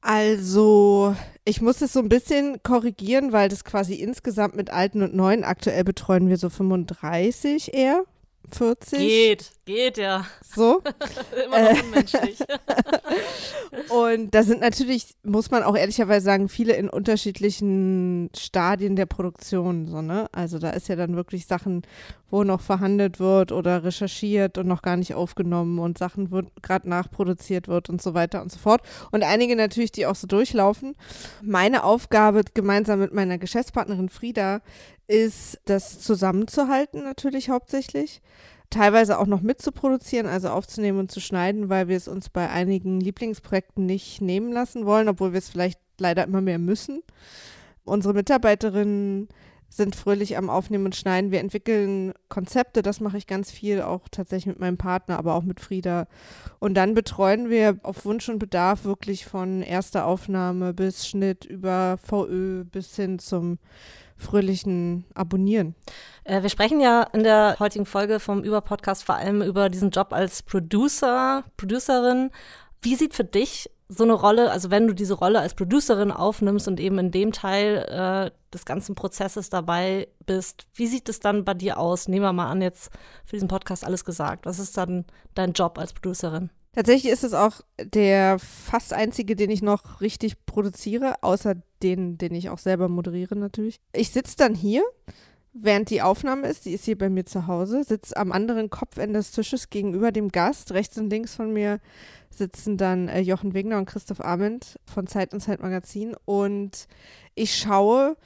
Also, 0.00 1.14
ich 1.44 1.60
muss 1.60 1.80
es 1.80 1.92
so 1.92 2.00
ein 2.00 2.08
bisschen 2.08 2.62
korrigieren, 2.62 3.32
weil 3.32 3.48
das 3.48 3.64
quasi 3.64 3.94
insgesamt 3.94 4.56
mit 4.56 4.70
alten 4.70 5.02
und 5.02 5.14
neuen 5.14 5.44
aktuell 5.44 5.84
betreuen 5.84 6.28
wir 6.28 6.36
so 6.36 6.50
35 6.50 7.72
eher. 7.72 8.04
40. 8.52 8.98
Geht. 8.98 9.52
Geht 9.64 9.96
ja. 9.96 10.26
So. 10.54 10.82
Immer 11.46 11.72
noch 11.72 11.82
unmenschlich. 11.82 12.38
Und 13.88 14.34
da 14.34 14.42
sind 14.42 14.60
natürlich, 14.60 15.14
muss 15.22 15.50
man 15.50 15.62
auch 15.62 15.76
ehrlicherweise 15.76 16.24
sagen, 16.24 16.50
viele 16.50 16.74
in 16.74 16.90
unterschiedlichen 16.90 18.30
Stadien 18.36 18.94
der 18.94 19.06
Produktion. 19.06 19.86
So, 19.86 20.02
ne? 20.02 20.28
Also 20.32 20.58
da 20.58 20.70
ist 20.70 20.88
ja 20.88 20.96
dann 20.96 21.16
wirklich 21.16 21.46
Sachen, 21.46 21.82
wo 22.30 22.44
noch 22.44 22.60
verhandelt 22.60 23.20
wird 23.20 23.52
oder 23.52 23.84
recherchiert 23.84 24.58
und 24.58 24.66
noch 24.66 24.82
gar 24.82 24.96
nicht 24.96 25.14
aufgenommen 25.14 25.78
und 25.78 25.96
Sachen, 25.96 26.30
wo 26.30 26.42
gerade 26.60 26.88
nachproduziert 26.88 27.66
wird 27.66 27.88
und 27.88 28.02
so 28.02 28.12
weiter 28.12 28.42
und 28.42 28.52
so 28.52 28.58
fort. 28.58 28.82
Und 29.12 29.22
einige 29.22 29.56
natürlich, 29.56 29.92
die 29.92 30.06
auch 30.06 30.16
so 30.16 30.26
durchlaufen. 30.26 30.94
Meine 31.42 31.84
Aufgabe 31.84 32.42
gemeinsam 32.52 33.00
mit 33.00 33.14
meiner 33.14 33.38
Geschäftspartnerin 33.38 34.10
Frieda 34.10 34.60
ist, 35.06 35.58
das 35.64 36.00
zusammenzuhalten 36.00 37.02
natürlich 37.02 37.48
hauptsächlich 37.48 38.20
teilweise 38.70 39.18
auch 39.18 39.26
noch 39.26 39.40
mitzuproduzieren, 39.40 40.26
also 40.26 40.48
aufzunehmen 40.48 40.98
und 40.98 41.12
zu 41.12 41.20
schneiden, 41.20 41.68
weil 41.68 41.88
wir 41.88 41.96
es 41.96 42.08
uns 42.08 42.28
bei 42.28 42.50
einigen 42.50 43.00
Lieblingsprojekten 43.00 43.86
nicht 43.86 44.20
nehmen 44.20 44.52
lassen 44.52 44.86
wollen, 44.86 45.08
obwohl 45.08 45.32
wir 45.32 45.38
es 45.38 45.48
vielleicht 45.48 45.80
leider 45.98 46.24
immer 46.24 46.40
mehr 46.40 46.58
müssen. 46.58 47.02
Unsere 47.84 48.14
Mitarbeiterinnen 48.14 49.28
sind 49.68 49.96
fröhlich 49.96 50.36
am 50.36 50.50
Aufnehmen 50.50 50.84
und 50.84 50.94
Schneiden. 50.94 51.32
Wir 51.32 51.40
entwickeln 51.40 52.12
Konzepte, 52.28 52.82
das 52.82 53.00
mache 53.00 53.18
ich 53.18 53.26
ganz 53.26 53.50
viel, 53.50 53.82
auch 53.82 54.08
tatsächlich 54.08 54.46
mit 54.46 54.60
meinem 54.60 54.76
Partner, 54.76 55.18
aber 55.18 55.34
auch 55.34 55.42
mit 55.42 55.60
Frieda. 55.60 56.06
Und 56.60 56.74
dann 56.74 56.94
betreuen 56.94 57.50
wir 57.50 57.78
auf 57.82 58.04
Wunsch 58.04 58.28
und 58.28 58.38
Bedarf 58.38 58.84
wirklich 58.84 59.26
von 59.26 59.62
erster 59.62 60.06
Aufnahme 60.06 60.74
bis 60.74 61.08
Schnitt 61.08 61.44
über 61.44 61.98
VÖ 62.02 62.64
bis 62.64 62.94
hin 62.94 63.18
zum 63.18 63.58
fröhlichen 64.16 65.04
Abonnieren. 65.14 65.74
Äh, 66.24 66.42
wir 66.42 66.50
sprechen 66.50 66.80
ja 66.80 67.02
in 67.12 67.22
der 67.22 67.56
heutigen 67.58 67.86
Folge 67.86 68.20
vom 68.20 68.42
Über-Podcast 68.42 69.04
vor 69.04 69.16
allem 69.16 69.42
über 69.42 69.68
diesen 69.68 69.90
Job 69.90 70.12
als 70.12 70.42
Producer, 70.42 71.44
Producerin. 71.56 72.30
Wie 72.82 72.94
sieht 72.94 73.14
für 73.14 73.24
dich 73.24 73.70
so 73.88 74.04
eine 74.04 74.14
Rolle, 74.14 74.50
also 74.50 74.70
wenn 74.70 74.86
du 74.86 74.94
diese 74.94 75.14
Rolle 75.14 75.40
als 75.40 75.54
Producerin 75.54 76.10
aufnimmst 76.10 76.68
und 76.68 76.80
eben 76.80 76.98
in 76.98 77.10
dem 77.10 77.32
Teil 77.32 77.76
äh, 77.88 78.30
des 78.52 78.64
ganzen 78.64 78.94
Prozesses 78.94 79.50
dabei 79.50 80.08
bist, 80.26 80.66
wie 80.74 80.86
sieht 80.86 81.08
es 81.08 81.20
dann 81.20 81.44
bei 81.44 81.54
dir 81.54 81.78
aus? 81.78 82.08
Nehmen 82.08 82.24
wir 82.24 82.32
mal 82.32 82.50
an, 82.50 82.62
jetzt 82.62 82.90
für 83.24 83.36
diesen 83.36 83.48
Podcast 83.48 83.84
alles 83.84 84.04
gesagt. 84.04 84.46
Was 84.46 84.58
ist 84.58 84.76
dann 84.76 85.04
dein 85.34 85.52
Job 85.52 85.78
als 85.78 85.92
Producerin? 85.92 86.50
Tatsächlich 86.74 87.12
ist 87.12 87.22
es 87.22 87.34
auch 87.34 87.60
der 87.78 88.38
fast 88.40 88.92
einzige, 88.92 89.36
den 89.36 89.50
ich 89.50 89.62
noch 89.62 90.00
richtig 90.00 90.44
produziere, 90.44 91.22
außer 91.22 91.54
den, 91.84 92.18
den 92.18 92.34
ich 92.34 92.48
auch 92.48 92.58
selber 92.58 92.88
moderiere 92.88 93.36
natürlich. 93.36 93.78
Ich 93.92 94.10
sitze 94.10 94.36
dann 94.36 94.54
hier, 94.54 94.82
während 95.52 95.90
die 95.90 96.02
Aufnahme 96.02 96.48
ist, 96.48 96.64
die 96.64 96.72
ist 96.72 96.84
hier 96.84 96.98
bei 96.98 97.10
mir 97.10 97.26
zu 97.26 97.46
Hause, 97.46 97.84
sitze 97.84 98.16
am 98.16 98.32
anderen 98.32 98.70
Kopfende 98.70 99.20
des 99.20 99.30
Tisches 99.30 99.70
gegenüber 99.70 100.10
dem 100.10 100.30
Gast. 100.30 100.72
Rechts 100.72 100.98
und 100.98 101.10
links 101.10 101.34
von 101.34 101.52
mir 101.52 101.80
sitzen 102.30 102.76
dann 102.76 103.08
äh, 103.08 103.20
Jochen 103.20 103.54
Wegner 103.54 103.78
und 103.78 103.86
Christoph 103.86 104.20
Arment 104.20 104.80
von 104.84 105.06
Zeit 105.06 105.32
und 105.32 105.40
Zeit 105.40 105.62
Magazin 105.62 106.16
und 106.24 106.88
ich 107.34 107.54
schaue 107.56 108.16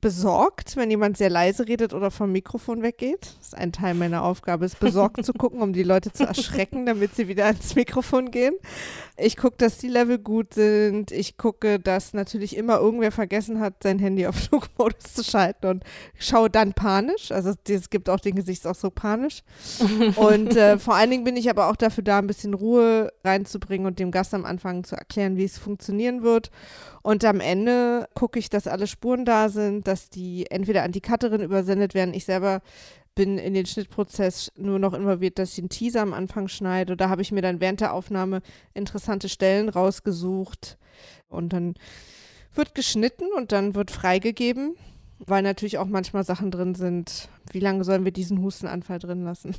besorgt, 0.00 0.76
wenn 0.76 0.90
jemand 0.90 1.16
sehr 1.16 1.30
leise 1.30 1.66
redet 1.66 1.92
oder 1.92 2.10
vom 2.10 2.32
Mikrofon 2.32 2.82
weggeht. 2.82 3.34
Das 3.38 3.48
ist 3.48 3.54
ein 3.56 3.72
Teil 3.72 3.94
meiner 3.94 4.22
Aufgabe, 4.22 4.64
ist 4.64 4.80
besorgt 4.80 5.24
zu 5.24 5.32
gucken, 5.32 5.60
um 5.62 5.72
die 5.72 5.82
Leute 5.82 6.12
zu 6.12 6.24
erschrecken, 6.24 6.86
damit 6.86 7.14
sie 7.14 7.28
wieder 7.28 7.46
ans 7.46 7.74
Mikrofon 7.74 8.30
gehen. 8.30 8.54
Ich 9.16 9.36
gucke, 9.36 9.56
dass 9.58 9.78
die 9.78 9.88
Level 9.88 10.18
gut 10.18 10.54
sind. 10.54 11.10
Ich 11.10 11.36
gucke, 11.36 11.80
dass 11.80 12.14
natürlich 12.14 12.56
immer 12.56 12.78
irgendwer 12.78 13.10
vergessen 13.10 13.60
hat, 13.60 13.82
sein 13.82 13.98
Handy 13.98 14.26
auf 14.26 14.36
Flugmodus 14.48 15.14
zu 15.14 15.24
schalten 15.24 15.66
und 15.66 15.84
schaue 16.18 16.50
dann 16.50 16.72
panisch. 16.72 17.32
Also 17.32 17.52
es 17.68 17.90
gibt 17.90 18.08
auch 18.08 18.20
den 18.20 18.36
Gesichtsausdruck 18.36 18.94
panisch. 18.94 19.42
Und 20.16 20.56
äh, 20.56 20.78
vor 20.78 20.94
allen 20.94 21.10
Dingen 21.10 21.24
bin 21.24 21.36
ich 21.36 21.50
aber 21.50 21.68
auch 21.68 21.76
dafür 21.76 22.04
da, 22.04 22.18
ein 22.18 22.26
bisschen 22.26 22.54
Ruhe 22.54 23.12
reinzubringen 23.24 23.86
und 23.86 23.98
dem 23.98 24.10
Gast 24.10 24.34
am 24.34 24.44
Anfang 24.44 24.84
zu 24.84 24.96
erklären, 24.96 25.36
wie 25.36 25.44
es 25.44 25.58
funktionieren 25.58 26.22
wird. 26.22 26.50
Und 27.08 27.24
am 27.24 27.40
Ende 27.40 28.06
gucke 28.12 28.38
ich, 28.38 28.50
dass 28.50 28.66
alle 28.66 28.86
Spuren 28.86 29.24
da 29.24 29.48
sind, 29.48 29.86
dass 29.86 30.10
die 30.10 30.44
entweder 30.50 30.82
an 30.82 30.92
die 30.92 31.00
Cutterin 31.00 31.40
übersendet 31.40 31.94
werden. 31.94 32.12
Ich 32.12 32.26
selber 32.26 32.60
bin 33.14 33.38
in 33.38 33.54
den 33.54 33.64
Schnittprozess 33.64 34.52
nur 34.58 34.78
noch 34.78 34.92
involviert, 34.92 35.38
dass 35.38 35.54
ich 35.54 35.60
einen 35.60 35.70
Teaser 35.70 36.02
am 36.02 36.12
Anfang 36.12 36.48
schneide. 36.48 36.98
Da 36.98 37.08
habe 37.08 37.22
ich 37.22 37.32
mir 37.32 37.40
dann 37.40 37.62
während 37.62 37.80
der 37.80 37.94
Aufnahme 37.94 38.42
interessante 38.74 39.30
Stellen 39.30 39.70
rausgesucht. 39.70 40.76
Und 41.28 41.54
dann 41.54 41.76
wird 42.52 42.74
geschnitten 42.74 43.24
und 43.34 43.52
dann 43.52 43.74
wird 43.74 43.90
freigegeben 43.90 44.76
weil 45.18 45.42
natürlich 45.42 45.78
auch 45.78 45.86
manchmal 45.86 46.24
Sachen 46.24 46.50
drin 46.50 46.74
sind. 46.74 47.28
Wie 47.50 47.60
lange 47.60 47.84
sollen 47.84 48.04
wir 48.04 48.12
diesen 48.12 48.42
Hustenanfall 48.42 48.98
drin 48.98 49.24
lassen? 49.24 49.54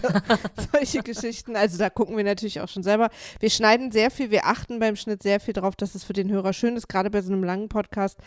solche 0.72 1.02
Geschichten. 1.02 1.56
Also 1.56 1.78
da 1.78 1.90
gucken 1.90 2.16
wir 2.16 2.24
natürlich 2.24 2.60
auch 2.60 2.68
schon 2.68 2.82
selber. 2.82 3.10
Wir 3.40 3.50
schneiden 3.50 3.92
sehr 3.92 4.10
viel, 4.10 4.30
wir 4.30 4.46
achten 4.46 4.78
beim 4.78 4.96
Schnitt 4.96 5.22
sehr 5.22 5.40
viel 5.40 5.54
darauf, 5.54 5.76
dass 5.76 5.94
es 5.94 6.04
für 6.04 6.12
den 6.12 6.30
Hörer 6.30 6.52
schön 6.52 6.76
ist. 6.76 6.88
Gerade 6.88 7.10
bei 7.10 7.22
so 7.22 7.32
einem 7.32 7.44
langen 7.44 7.68
Podcast 7.68 8.18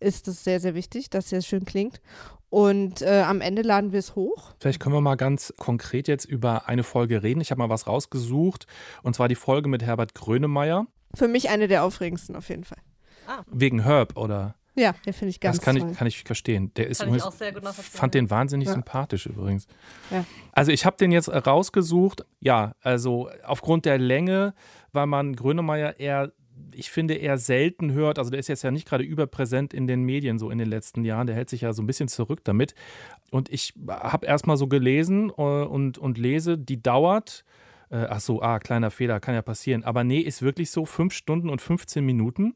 ist 0.00 0.28
es 0.28 0.44
sehr, 0.44 0.60
sehr 0.60 0.74
wichtig, 0.74 1.10
dass 1.10 1.32
es 1.32 1.46
schön 1.46 1.64
klingt. 1.64 2.00
Und 2.48 3.02
äh, 3.02 3.22
am 3.22 3.40
Ende 3.40 3.62
laden 3.62 3.92
wir 3.92 3.98
es 3.98 4.14
hoch. 4.14 4.54
Vielleicht 4.60 4.80
können 4.80 4.94
wir 4.94 5.00
mal 5.00 5.16
ganz 5.16 5.52
konkret 5.58 6.08
jetzt 6.08 6.24
über 6.24 6.68
eine 6.68 6.84
Folge 6.84 7.22
reden. 7.22 7.40
Ich 7.40 7.50
habe 7.50 7.58
mal 7.58 7.68
was 7.68 7.86
rausgesucht. 7.86 8.66
Und 9.02 9.14
zwar 9.16 9.28
die 9.28 9.34
Folge 9.34 9.68
mit 9.68 9.82
Herbert 9.82 10.14
Grönemeyer. 10.14 10.86
Für 11.14 11.28
mich 11.28 11.50
eine 11.50 11.68
der 11.68 11.84
aufregendsten 11.84 12.36
auf 12.36 12.48
jeden 12.48 12.64
Fall. 12.64 12.78
Ah. 13.26 13.42
Wegen 13.50 13.80
Herb, 13.80 14.16
oder? 14.16 14.54
Ja, 14.76 14.94
den 15.06 15.12
finde 15.14 15.30
ich 15.30 15.40
ganz 15.40 15.56
Das 15.56 15.64
kann 15.64 15.76
toll. 15.76 15.90
ich, 15.90 15.96
kann 15.98 16.06
ich 16.06 16.22
verstehen. 16.22 16.70
Der 16.76 16.86
ist 16.86 17.00
Kann 17.00 17.14
ich 17.14 17.22
auch 17.22 17.32
sehr 17.32 17.52
gut 17.52 17.64
fand 17.64 18.14
den 18.14 18.28
wahnsinnig 18.30 18.68
Ja. 18.68 18.74
sympathisch 18.74 19.26
übrigens. 19.26 19.66
Ja. 20.10 20.24
Also 20.52 20.70
ich 20.70 20.84
habe 20.84 20.96
den 20.98 21.12
jetzt 21.12 21.28
rausgesucht. 21.30 22.24
Ja, 22.40 22.74
also 22.82 23.30
aufgrund 23.42 23.86
der 23.86 23.98
Länge, 23.98 24.54
weil 24.92 25.06
man 25.06 25.34
Grönemeyer 25.34 25.98
eher, 25.98 26.32
ich 26.72 26.90
finde, 26.90 27.14
eher 27.14 27.38
selten 27.38 27.92
hört. 27.92 28.18
Also 28.18 28.30
der 28.30 28.38
ist 28.38 28.48
jetzt 28.48 28.62
ja 28.62 28.70
nicht 28.70 28.86
gerade 28.86 29.02
überpräsent 29.02 29.72
in 29.72 29.86
den 29.86 30.02
Medien 30.02 30.38
so 30.38 30.50
in 30.50 30.58
den 30.58 30.68
letzten 30.68 31.04
Jahren. 31.04 31.26
Der 31.26 31.36
hält 31.36 31.48
sich 31.48 31.62
ja 31.62 31.72
so 31.72 31.82
ein 31.82 31.86
bisschen 31.86 32.08
zurück 32.08 32.40
damit. 32.44 32.74
Und 33.30 33.48
ich 33.48 33.72
habe 33.88 34.26
erstmal 34.26 34.58
so 34.58 34.66
gelesen 34.66 35.30
äh, 35.30 35.42
und, 35.42 35.96
und 35.96 36.18
lese, 36.18 36.58
die 36.58 36.82
dauert. 36.82 37.44
Äh, 37.88 38.06
ach 38.10 38.20
so, 38.20 38.42
ah, 38.42 38.58
kleiner 38.58 38.90
Fehler, 38.90 39.20
kann 39.20 39.34
ja 39.34 39.42
passieren. 39.42 39.84
Aber 39.84 40.04
nee, 40.04 40.20
ist 40.20 40.42
wirklich 40.42 40.70
so 40.70 40.84
fünf 40.84 41.14
Stunden 41.14 41.48
und 41.48 41.62
15 41.62 42.04
Minuten. 42.04 42.54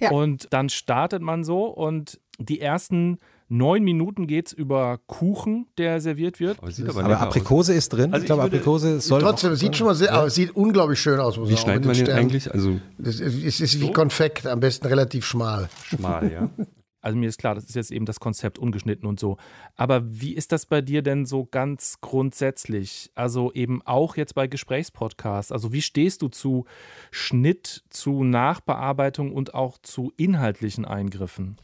Ja. 0.00 0.10
Und 0.10 0.48
dann 0.50 0.68
startet 0.68 1.22
man 1.22 1.44
so 1.44 1.64
und 1.66 2.20
die 2.38 2.60
ersten 2.60 3.18
neun 3.48 3.82
Minuten 3.84 4.26
geht 4.26 4.48
es 4.48 4.52
über 4.52 4.98
Kuchen, 5.06 5.66
der 5.78 6.00
serviert 6.00 6.40
wird. 6.40 6.58
Aber, 6.58 6.70
sieht 6.70 6.88
aber, 6.88 7.04
Aber 7.04 7.20
Aprikose 7.20 7.72
ist 7.74 7.90
drin. 7.90 8.12
Also 8.12 8.24
ich 8.24 8.26
glaube, 8.26 8.42
würde- 8.42 8.56
Aprikose 8.56 9.00
soll. 9.00 9.20
Trotzdem, 9.22 9.52
es 9.52 9.60
sieht 9.60 9.76
schon 9.76 9.86
mal 9.86 9.94
sehr, 9.94 10.12
aber 10.12 10.26
es 10.26 10.34
sieht 10.34 10.54
unglaublich 10.56 11.00
schön 11.00 11.20
aus. 11.20 11.36
Muss 11.38 11.46
aus. 11.46 11.52
Wie 11.52 11.56
schneidet 11.56 11.84
man 11.86 11.94
den 11.94 12.04
Sternen. 12.04 12.20
eigentlich? 12.22 12.52
Also 12.52 12.80
Das 12.98 13.20
ist, 13.20 13.44
es 13.44 13.60
ist 13.60 13.80
wie 13.80 13.92
Konfekt, 13.92 14.46
am 14.46 14.60
besten 14.60 14.86
relativ 14.86 15.24
schmal. 15.24 15.68
schmal, 15.84 16.30
ja. 16.32 16.50
Also 17.06 17.18
mir 17.18 17.28
ist 17.28 17.38
klar, 17.38 17.54
das 17.54 17.66
ist 17.66 17.76
jetzt 17.76 17.92
eben 17.92 18.04
das 18.04 18.18
Konzept 18.18 18.58
ungeschnitten 18.58 19.08
und 19.08 19.20
so. 19.20 19.36
Aber 19.76 20.02
wie 20.04 20.34
ist 20.34 20.50
das 20.50 20.66
bei 20.66 20.80
dir 20.80 21.02
denn 21.02 21.24
so 21.24 21.44
ganz 21.48 22.00
grundsätzlich? 22.00 23.12
Also 23.14 23.52
eben 23.52 23.80
auch 23.82 24.16
jetzt 24.16 24.34
bei 24.34 24.48
Gesprächspodcasts. 24.48 25.52
Also 25.52 25.72
wie 25.72 25.82
stehst 25.82 26.20
du 26.22 26.26
zu 26.26 26.64
Schnitt, 27.12 27.84
zu 27.90 28.24
Nachbearbeitung 28.24 29.32
und 29.32 29.54
auch 29.54 29.78
zu 29.78 30.12
inhaltlichen 30.16 30.84
Eingriffen? 30.84 31.58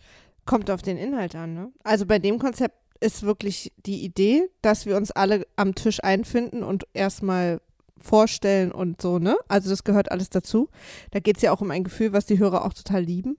Kommt 0.46 0.70
auf 0.70 0.80
den 0.80 0.96
Inhalt 0.96 1.34
an, 1.34 1.54
ne? 1.54 1.72
Also 1.82 2.06
bei 2.06 2.20
dem 2.20 2.38
Konzept 2.38 2.76
ist 3.00 3.24
wirklich 3.24 3.72
die 3.84 4.04
Idee, 4.04 4.48
dass 4.60 4.86
wir 4.86 4.96
uns 4.96 5.10
alle 5.10 5.44
am 5.56 5.74
Tisch 5.74 6.04
einfinden 6.04 6.62
und 6.62 6.86
erstmal 6.94 7.60
vorstellen 7.98 8.70
und 8.70 9.02
so, 9.02 9.18
ne? 9.18 9.36
Also 9.48 9.70
das 9.70 9.82
gehört 9.82 10.12
alles 10.12 10.30
dazu. 10.30 10.68
Da 11.10 11.18
geht 11.18 11.38
es 11.38 11.42
ja 11.42 11.50
auch 11.50 11.60
um 11.60 11.72
ein 11.72 11.82
Gefühl, 11.82 12.12
was 12.12 12.26
die 12.26 12.38
Hörer 12.38 12.64
auch 12.64 12.74
total 12.74 13.02
lieben. 13.02 13.38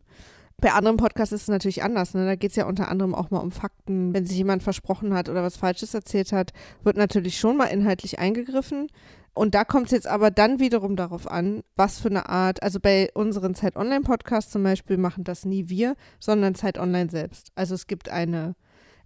Bei 0.64 0.72
anderen 0.72 0.96
Podcasts 0.96 1.34
ist 1.34 1.42
es 1.42 1.48
natürlich 1.50 1.84
anders. 1.84 2.14
Ne? 2.14 2.26
Da 2.26 2.36
geht 2.36 2.52
es 2.52 2.56
ja 2.56 2.66
unter 2.66 2.88
anderem 2.88 3.14
auch 3.14 3.32
mal 3.32 3.40
um 3.40 3.52
Fakten. 3.52 4.14
Wenn 4.14 4.26
sich 4.26 4.38
jemand 4.38 4.64
versprochen 4.64 5.14
hat 5.14 5.28
oder 5.28 5.44
was 5.44 5.58
Falsches 5.58 5.94
erzählt 5.94 6.32
hat, 6.32 6.54
wird 6.86 6.96
natürlich 6.96 7.38
schon 7.38 7.58
mal 7.58 7.66
inhaltlich 7.66 8.18
eingegriffen. 8.18 8.88
Und 9.34 9.56
da 9.56 9.66
kommt 9.66 9.88
es 9.88 9.92
jetzt 9.92 10.08
aber 10.08 10.32
dann 10.32 10.62
wiederum 10.62 10.96
darauf 10.96 11.30
an, 11.30 11.64
was 11.76 12.00
für 12.00 12.08
eine 12.08 12.30
Art, 12.30 12.64
also 12.64 12.80
bei 12.80 13.10
unseren 13.14 13.56
Zeit 13.56 13.76
Online 13.76 14.06
Podcasts 14.06 14.54
zum 14.54 14.64
Beispiel 14.64 14.96
machen 14.96 15.26
das 15.26 15.44
nie 15.44 15.68
wir, 15.68 15.98
sondern 16.18 16.56
Zeit 16.56 16.78
Online 16.78 17.10
selbst. 17.10 17.52
Also 17.56 17.76
es 17.76 17.86
gibt 17.86 18.08
eine 18.08 18.56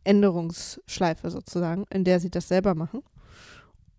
Änderungsschleife 0.03 1.31
sozusagen, 1.31 1.85
in 1.89 2.03
der 2.03 2.19
sie 2.19 2.29
das 2.29 2.49
selber 2.49 2.75
machen. 2.75 3.01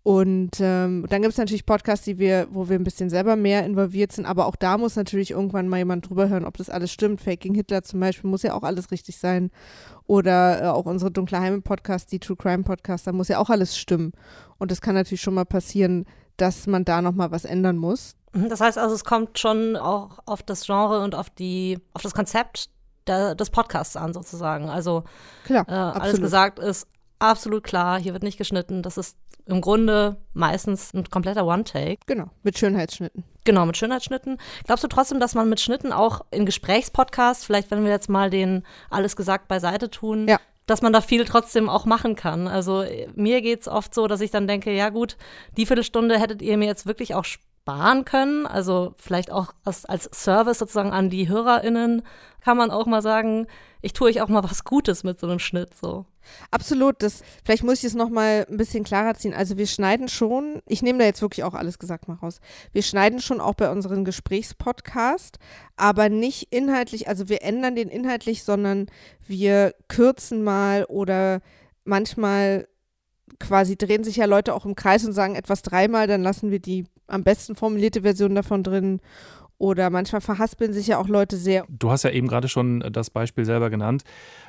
Und 0.03 0.51
ähm, 0.61 1.05
dann 1.09 1.21
gibt 1.21 1.33
es 1.33 1.37
natürlich 1.37 1.65
Podcasts, 1.65 2.05
die 2.05 2.19
wir, 2.19 2.47
wo 2.51 2.69
wir 2.69 2.79
ein 2.79 2.83
bisschen 2.83 3.09
selber 3.09 3.35
mehr 3.35 3.65
involviert 3.65 4.11
sind, 4.11 4.25
aber 4.25 4.45
auch 4.45 4.55
da 4.55 4.77
muss 4.77 4.95
natürlich 4.95 5.31
irgendwann 5.31 5.67
mal 5.67 5.77
jemand 5.77 6.09
drüber 6.09 6.29
hören, 6.29 6.45
ob 6.45 6.57
das 6.57 6.69
alles 6.69 6.91
stimmt. 6.91 7.21
Faking 7.21 7.53
Hitler 7.53 7.83
zum 7.83 7.99
Beispiel 7.99 8.29
muss 8.29 8.43
ja 8.43 8.53
auch 8.53 8.63
alles 8.63 8.91
richtig 8.91 9.17
sein. 9.17 9.51
Oder 10.07 10.63
äh, 10.63 10.67
auch 10.67 10.85
unsere 10.85 11.11
Dunkle 11.11 11.39
Heime 11.39 11.61
Podcasts, 11.61 12.09
die 12.09 12.19
True 12.19 12.37
Crime 12.37 12.63
Podcasts, 12.63 13.05
da 13.05 13.11
muss 13.11 13.27
ja 13.27 13.39
auch 13.39 13.49
alles 13.49 13.77
stimmen. 13.77 14.13
Und 14.57 14.71
es 14.71 14.81
kann 14.81 14.95
natürlich 14.95 15.21
schon 15.21 15.33
mal 15.33 15.45
passieren, 15.45 16.05
dass 16.37 16.65
man 16.65 16.85
da 16.85 17.01
nochmal 17.01 17.31
was 17.31 17.43
ändern 17.43 17.77
muss. 17.77 18.15
Mhm, 18.33 18.49
Das 18.49 18.61
heißt 18.61 18.77
also, 18.77 18.95
es 18.95 19.03
kommt 19.03 19.37
schon 19.37 19.75
auch 19.75 20.19
auf 20.25 20.43
das 20.43 20.65
Genre 20.65 21.03
und 21.03 21.13
auf 21.13 21.29
die, 21.29 21.77
auf 21.93 22.01
das 22.01 22.13
Konzept 22.13 22.69
der, 23.05 23.35
des 23.35 23.49
Podcasts 23.49 23.97
an, 23.97 24.13
sozusagen. 24.13 24.69
Also 24.69 25.03
Klar, 25.43 25.65
äh, 25.67 25.71
alles 25.71 26.21
gesagt 26.21 26.59
ist 26.59 26.87
absolut 27.19 27.63
klar, 27.63 27.99
hier 27.99 28.13
wird 28.13 28.23
nicht 28.23 28.37
geschnitten. 28.37 28.81
Das 28.81 28.97
ist 28.97 29.17
im 29.45 29.61
Grunde 29.61 30.17
meistens 30.33 30.93
ein 30.93 31.09
kompletter 31.09 31.45
One-Take. 31.45 31.99
Genau, 32.05 32.29
mit 32.43 32.57
Schönheitsschnitten. 32.57 33.23
Genau, 33.45 33.65
mit 33.65 33.77
Schönheitsschnitten. 33.77 34.37
Glaubst 34.65 34.83
du 34.83 34.87
trotzdem, 34.87 35.19
dass 35.19 35.33
man 35.33 35.49
mit 35.49 35.59
Schnitten 35.59 35.91
auch 35.91 36.21
in 36.31 36.45
Gesprächspodcasts, 36.45 37.45
vielleicht 37.45 37.71
wenn 37.71 37.83
wir 37.83 37.91
jetzt 37.91 38.09
mal 38.09 38.29
den 38.29 38.63
alles 38.89 39.15
gesagt 39.15 39.47
beiseite 39.47 39.89
tun, 39.89 40.27
Ja. 40.27 40.39
dass 40.67 40.81
man 40.83 40.93
da 40.93 41.01
viel 41.01 41.25
trotzdem 41.25 41.67
auch 41.67 41.85
machen 41.85 42.15
kann? 42.15 42.47
Also 42.47 42.83
mir 43.15 43.41
geht's 43.41 43.67
oft 43.67 43.93
so, 43.95 44.05
dass 44.07 44.21
ich 44.21 44.29
dann 44.29 44.47
denke, 44.47 44.71
ja 44.71 44.89
gut, 44.89 45.17
die 45.57 45.65
Viertelstunde 45.65 46.19
hättet 46.19 46.41
ihr 46.43 46.57
mir 46.57 46.67
jetzt 46.67 46.85
wirklich 46.85 47.15
auch 47.15 47.25
sparen 47.61 48.05
können. 48.05 48.45
Also 48.45 48.93
vielleicht 48.97 49.31
auch 49.31 49.53
als, 49.63 49.85
als 49.85 50.09
Service 50.13 50.59
sozusagen 50.59 50.91
an 50.91 51.09
die 51.09 51.29
HörerInnen 51.29 52.03
kann 52.41 52.57
man 52.57 52.71
auch 52.71 52.85
mal 52.85 53.01
sagen, 53.01 53.47
ich 53.81 53.93
tue 53.93 54.09
euch 54.09 54.21
auch 54.21 54.27
mal 54.27 54.43
was 54.43 54.63
Gutes 54.63 55.03
mit 55.03 55.19
so 55.19 55.27
einem 55.27 55.39
Schnitt 55.39 55.75
so. 55.75 56.05
Absolut, 56.51 57.01
das, 57.01 57.21
vielleicht 57.43 57.63
muss 57.63 57.79
ich 57.79 57.85
es 57.85 57.95
nochmal 57.95 58.45
ein 58.49 58.57
bisschen 58.57 58.83
klarer 58.83 59.15
ziehen. 59.15 59.33
Also 59.33 59.57
wir 59.57 59.67
schneiden 59.67 60.07
schon, 60.07 60.61
ich 60.67 60.81
nehme 60.81 60.99
da 60.99 61.05
jetzt 61.05 61.21
wirklich 61.21 61.43
auch 61.43 61.53
alles 61.53 61.79
gesagt 61.79 62.07
mal 62.07 62.15
raus. 62.15 62.39
Wir 62.71 62.83
schneiden 62.83 63.19
schon 63.19 63.41
auch 63.41 63.55
bei 63.55 63.69
unseren 63.71 64.05
Gesprächspodcast, 64.05 65.39
aber 65.75 66.09
nicht 66.09 66.53
inhaltlich, 66.53 67.07
also 67.07 67.29
wir 67.29 67.41
ändern 67.41 67.75
den 67.75 67.89
inhaltlich, 67.89 68.43
sondern 68.43 68.87
wir 69.27 69.73
kürzen 69.87 70.43
mal 70.43 70.85
oder 70.85 71.41
manchmal 71.83 72.67
quasi 73.39 73.77
drehen 73.77 74.03
sich 74.03 74.17
ja 74.17 74.25
Leute 74.25 74.53
auch 74.53 74.65
im 74.65 74.75
Kreis 74.75 75.05
und 75.05 75.13
sagen 75.13 75.35
etwas 75.35 75.61
dreimal, 75.61 76.07
dann 76.07 76.23
lassen 76.23 76.51
wir 76.51 76.59
die 76.59 76.85
am 77.07 77.23
besten 77.23 77.55
formulierte 77.55 78.01
Version 78.01 78.35
davon 78.35 78.63
drin. 78.63 78.99
Oder 79.61 79.89
manchmal 79.89 80.21
verhaspeln 80.21 80.71
sich 80.71 80.87
ja 80.87 80.99
auch 80.99 81.09
Leute 81.09 81.35
sehr. 81.35 81.65
Du 81.67 81.91
hast 81.91 82.03
ja 82.03 82.11
eben 82.11 82.29
gerade 82.29 82.47
schon 82.47 82.79
das 82.93 83.09
Beispiel 83.09 83.43
selber 83.43 83.69
genannt. 83.69 84.03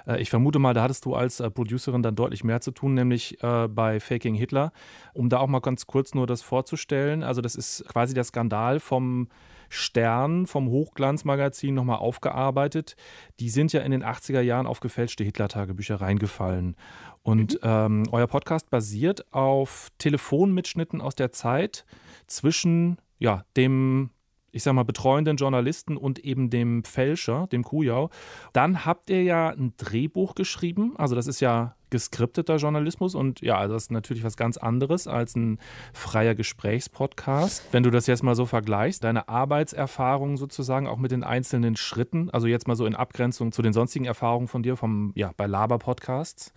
Äh, 0.07 0.23
Ich 0.23 0.31
vermute 0.31 0.61
mal, 0.61 0.73
da 0.73 0.83
hattest 0.83 1.05
du 1.05 1.17
als 1.17 1.41
äh, 1.41 1.51
Producerin 1.51 2.05
dann 2.05 2.15
deutlich 2.15 2.45
mehr 2.45 2.61
zu 2.61 2.71
tun, 2.71 2.95
nämlich 2.95 3.43
äh, 3.43 3.67
bei 3.67 3.99
Faking 3.99 4.37
Hitler. 4.37 4.71
Um 5.13 5.29
da 5.29 5.39
auch 5.39 5.49
mal 5.49 5.59
ganz 5.59 5.89
kurz 5.89 6.15
nur 6.15 6.29
das 6.29 6.43
vorzustellen. 6.43 7.25
Also 7.25 7.41
das 7.41 7.57
ist 7.57 7.85
quasi 7.89 8.15
der 8.15 8.23
Skandal 8.23 8.79
vom 8.79 9.27
Stern, 9.69 10.47
vom 10.47 10.69
Hochglanzmagazin 10.69 11.75
nochmal 11.75 11.99
aufgearbeitet. 11.99 12.97
Die 13.39 13.51
sind 13.51 13.73
ja 13.73 13.81
in 13.81 13.93
den 13.93 14.05
80er 14.05 14.41
Jahren 14.41 14.67
auf 14.67 14.81
gefälschte 14.81 15.25
Hitler-Tagebücher 15.25 16.01
reingefallen. 16.01 16.77
Und 17.23 17.61
ähm, 17.63 18.05
euer 18.13 18.27
Podcast 18.27 18.71
basiert 18.71 19.33
auf 19.33 19.89
Telefonmitschnitten 19.99 21.01
aus 21.01 21.15
der 21.15 21.33
Zeit 21.33 21.85
zwischen 22.27 22.99
ja, 23.21 23.45
dem 23.57 24.11
ich 24.53 24.65
sag 24.65 24.73
mal, 24.73 24.85
betreuenden 24.85 25.37
Journalisten 25.37 25.97
und 25.97 26.19
eben 26.19 26.51
dem 26.51 26.83
Fälscher, 26.83 27.47
dem 27.53 27.63
Kujau. 27.63 28.11
Dann 28.53 28.85
habt 28.85 29.09
ihr 29.11 29.23
ja 29.23 29.51
ein 29.51 29.75
Drehbuch 29.77 30.35
geschrieben. 30.35 30.95
Also, 30.97 31.15
das 31.15 31.27
ist 31.27 31.39
ja 31.41 31.77
geskripteter 31.91 32.57
Journalismus 32.57 33.17
und 33.17 33.41
ja, 33.41 33.59
also 33.59 33.75
das 33.75 33.85
ist 33.85 33.91
natürlich 33.91 34.23
was 34.23 34.37
ganz 34.37 34.57
anderes 34.57 35.09
als 35.09 35.35
ein 35.35 35.59
freier 35.93 36.37
Gesprächspodcast. 36.37 37.65
Wenn 37.73 37.83
du 37.83 37.91
das 37.91 38.07
jetzt 38.07 38.23
mal 38.23 38.37
so 38.37 38.47
vergleichst, 38.47 39.03
deine 39.03 39.29
Arbeitserfahrung 39.29 40.37
sozusagen 40.37 40.87
auch 40.87 40.99
mit 40.99 41.11
den 41.11 41.25
einzelnen 41.25 41.75
Schritten, 41.75 42.31
also 42.31 42.47
jetzt 42.47 42.69
mal 42.69 42.77
so 42.77 42.87
in 42.87 42.95
Abgrenzung 42.95 43.51
zu 43.51 43.61
den 43.61 43.73
sonstigen 43.73 44.05
Erfahrungen 44.05 44.47
von 44.47 44.63
dir 44.63 44.77
vom, 44.77 45.13
ja, 45.17 45.33
bei 45.37 45.47
Laber-Podcasts. 45.47 46.53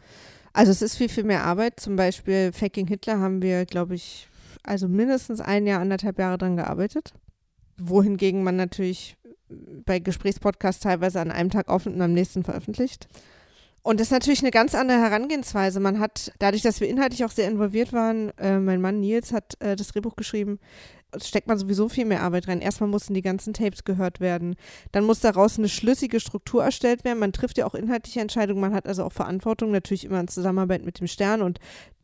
Also 0.53 0.71
es 0.71 0.81
ist 0.81 0.95
viel, 0.95 1.09
viel 1.09 1.23
mehr 1.23 1.43
Arbeit. 1.43 1.79
Zum 1.79 1.95
Beispiel 1.95 2.51
Faking 2.53 2.87
Hitler 2.87 3.19
haben 3.19 3.41
wir, 3.41 3.65
glaube 3.65 3.95
ich, 3.95 4.27
also 4.63 4.87
mindestens 4.87 5.41
ein 5.41 5.65
Jahr, 5.65 5.81
anderthalb 5.81 6.19
Jahre 6.19 6.37
dran 6.37 6.55
gearbeitet. 6.55 7.13
Wohingegen 7.77 8.43
man 8.43 8.55
natürlich 8.55 9.17
bei 9.85 9.99
Gesprächspodcasts 9.99 10.83
teilweise 10.83 11.19
an 11.19 11.31
einem 11.31 11.49
Tag 11.49 11.67
aufnimmt 11.69 11.97
und 11.97 12.03
am 12.03 12.13
nächsten 12.13 12.43
veröffentlicht. 12.43 13.07
Und 13.83 13.99
das 13.99 14.07
ist 14.07 14.11
natürlich 14.11 14.41
eine 14.41 14.51
ganz 14.51 14.75
andere 14.75 14.99
Herangehensweise. 14.99 15.81
Man 15.81 15.99
hat, 15.99 16.31
dadurch, 16.39 16.61
dass 16.61 16.79
wir 16.79 16.87
inhaltlich 16.87 17.25
auch 17.25 17.31
sehr 17.31 17.49
involviert 17.49 17.91
waren, 17.91 18.31
äh, 18.37 18.57
mein 18.57 18.79
Mann 18.79 19.01
Nils 19.01 19.33
hat 19.33 19.59
äh, 19.59 19.75
das 19.75 19.89
Drehbuch 19.89 20.15
geschrieben, 20.15 20.59
steckt 21.21 21.47
man 21.47 21.57
sowieso 21.57 21.89
viel 21.89 22.05
mehr 22.05 22.23
Arbeit 22.23 22.47
rein. 22.47 22.61
Erstmal 22.61 22.89
mussten 22.89 23.13
die 23.13 23.21
ganzen 23.21 23.53
Tapes 23.53 23.83
gehört 23.83 24.21
werden. 24.21 24.55
Dann 24.93 25.03
muss 25.03 25.19
daraus 25.19 25.57
eine 25.57 25.67
schlüssige 25.67 26.21
Struktur 26.21 26.63
erstellt 26.63 27.03
werden. 27.03 27.19
Man 27.19 27.33
trifft 27.33 27.57
ja 27.57 27.65
auch 27.65 27.75
inhaltliche 27.75 28.21
Entscheidungen. 28.21 28.61
Man 28.61 28.73
hat 28.73 28.87
also 28.87 29.03
auch 29.03 29.11
Verantwortung, 29.11 29.71
natürlich 29.71 30.05
immer 30.05 30.21
in 30.21 30.29
Zusammenarbeit 30.29 30.85
mit 30.85 31.01
dem 31.01 31.07
Stern 31.07 31.41
und 31.41 31.59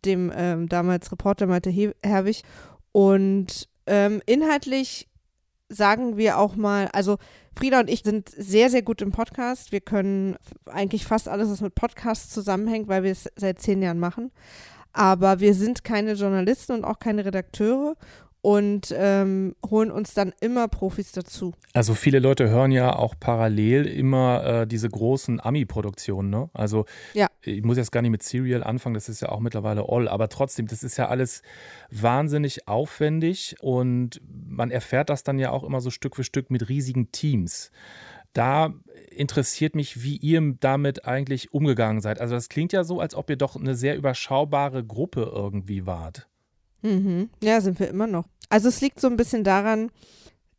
dem 0.05 0.31
ähm, 0.35 0.67
damals 0.67 1.11
Reporter 1.11 1.47
Malte 1.47 1.69
He 1.69 1.91
Herwig. 2.03 2.43
Und 2.91 3.69
ähm, 3.87 4.21
inhaltlich 4.25 5.07
sagen 5.69 6.17
wir 6.17 6.37
auch 6.37 6.55
mal, 6.55 6.89
also 6.91 7.17
Frieda 7.59 7.81
und 7.81 7.89
ich 7.89 8.03
sind 8.03 8.29
sehr, 8.29 8.69
sehr 8.69 8.81
gut 8.81 9.01
im 9.01 9.11
Podcast. 9.11 9.73
Wir 9.73 9.81
können 9.81 10.37
eigentlich 10.65 11.05
fast 11.05 11.27
alles, 11.27 11.49
was 11.49 11.59
mit 11.59 11.75
Podcasts 11.75 12.33
zusammenhängt, 12.33 12.87
weil 12.87 13.03
wir 13.03 13.11
es 13.11 13.29
seit 13.35 13.59
zehn 13.59 13.81
Jahren 13.81 13.99
machen. 13.99 14.31
Aber 14.93 15.41
wir 15.41 15.53
sind 15.53 15.83
keine 15.83 16.13
Journalisten 16.13 16.71
und 16.71 16.85
auch 16.85 16.99
keine 16.99 17.25
Redakteure 17.25 17.97
und 18.41 18.93
ähm, 18.97 19.55
holen 19.69 19.91
uns 19.91 20.13
dann 20.13 20.33
immer 20.39 20.67
Profis 20.67 21.11
dazu. 21.11 21.53
Also 21.73 21.93
viele 21.93 22.19
Leute 22.19 22.49
hören 22.49 22.71
ja 22.71 22.95
auch 22.95 23.15
parallel 23.19 23.85
immer 23.85 24.43
äh, 24.45 24.67
diese 24.67 24.87
großen 24.87 25.39
Ami-Produktionen. 25.41 26.29
Ne? 26.29 26.49
Also 26.53 26.85
Ja. 27.13 27.27
ich 27.41 27.63
muss 27.63 27.77
jetzt 27.77 27.91
gar 27.91 28.01
nicht 28.01 28.11
mit 28.11 28.23
Serial 28.23 28.63
anfangen, 28.63 28.93
das 28.93 29.09
ist 29.09 29.21
ja 29.21 29.29
auch 29.29 29.39
mittlerweile 29.41 29.85
all, 29.89 30.07
aber 30.07 30.29
trotzdem, 30.29 30.67
das 30.67 30.83
ist 30.83 30.97
ja 30.97 31.09
alles 31.09 31.41
wahnsinnig 31.91 32.67
aufwendig 32.67 33.57
und 33.59 34.21
man 34.47 34.71
erfährt 34.71 35.09
das 35.09 35.23
dann 35.23 35.37
ja 35.37 35.51
auch 35.51 35.63
immer 35.63 35.81
so 35.81 35.89
Stück 35.89 36.15
für 36.15 36.23
Stück 36.23 36.49
mit 36.49 36.69
riesigen 36.69 37.11
Teams. 37.11 37.71
Da 38.33 38.73
interessiert 39.09 39.75
mich, 39.75 40.03
wie 40.03 40.15
ihr 40.17 40.55
damit 40.59 41.05
eigentlich 41.05 41.51
umgegangen 41.51 41.99
seid. 41.99 42.21
Also 42.21 42.35
das 42.35 42.47
klingt 42.47 42.71
ja 42.73 42.83
so, 42.83 42.99
als 42.99 43.15
ob 43.15 43.29
ihr 43.29 43.37
doch 43.37 43.55
eine 43.55 43.75
sehr 43.75 43.97
überschaubare 43.97 44.85
Gruppe 44.85 45.29
irgendwie 45.33 45.85
wart. 45.85 46.29
Mhm. 46.81 47.29
Ja, 47.41 47.61
sind 47.61 47.79
wir 47.79 47.89
immer 47.89 48.07
noch. 48.07 48.25
Also 48.49 48.69
es 48.69 48.81
liegt 48.81 48.99
so 48.99 49.07
ein 49.07 49.17
bisschen 49.17 49.43
daran, 49.43 49.91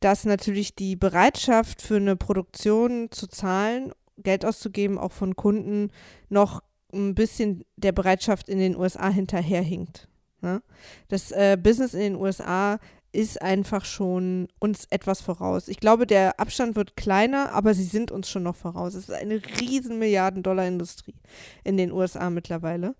dass 0.01 0.25
natürlich 0.25 0.75
die 0.75 0.97
Bereitschaft 0.97 1.83
für 1.83 1.97
eine 1.97 2.17
Produktion 2.17 3.09
zu 3.11 3.27
zahlen, 3.27 3.93
Geld 4.17 4.45
auszugeben, 4.45 4.99
auch 4.99 5.13
von 5.13 5.37
Kunden, 5.37 5.91
noch 6.29 6.63
ein 6.93 7.15
bisschen 7.15 7.65
der 7.77 7.93
Bereitschaft 7.93 8.49
in 8.49 8.59
den 8.59 8.77
USA 8.77 9.09
hinterherhinkt. 9.09 10.09
Ne? 10.41 10.63
Das 11.09 11.31
äh, 11.31 11.57
Business 11.61 11.95
in 11.95 12.01
den 12.01 12.17
USA 12.17 12.79
ist 13.13 13.43
einfach 13.43 13.85
schon 13.85 14.49
uns 14.61 14.87
etwas 14.91 15.21
voraus. 15.21 15.69
Ich 15.69 15.81
glaube, 15.81 16.07
der 16.07 16.39
Abstand 16.39 16.77
wird 16.77 16.97
kleiner, 16.97 17.53
aber 17.53 17.75
sie 17.75 17.85
sind 17.85 18.13
uns 18.13 18.29
schon 18.29 18.45
noch 18.45 18.55
voraus. 18.55 18.95
Es 18.95 19.09
ist 19.09 19.15
eine 19.15 19.43
riesen 19.61 19.99
Milliarden-Dollar-Industrie 19.99 21.17
in 21.65 21.77
den 21.77 21.91
USA 21.91 22.31
mittlerweile. 22.31 22.95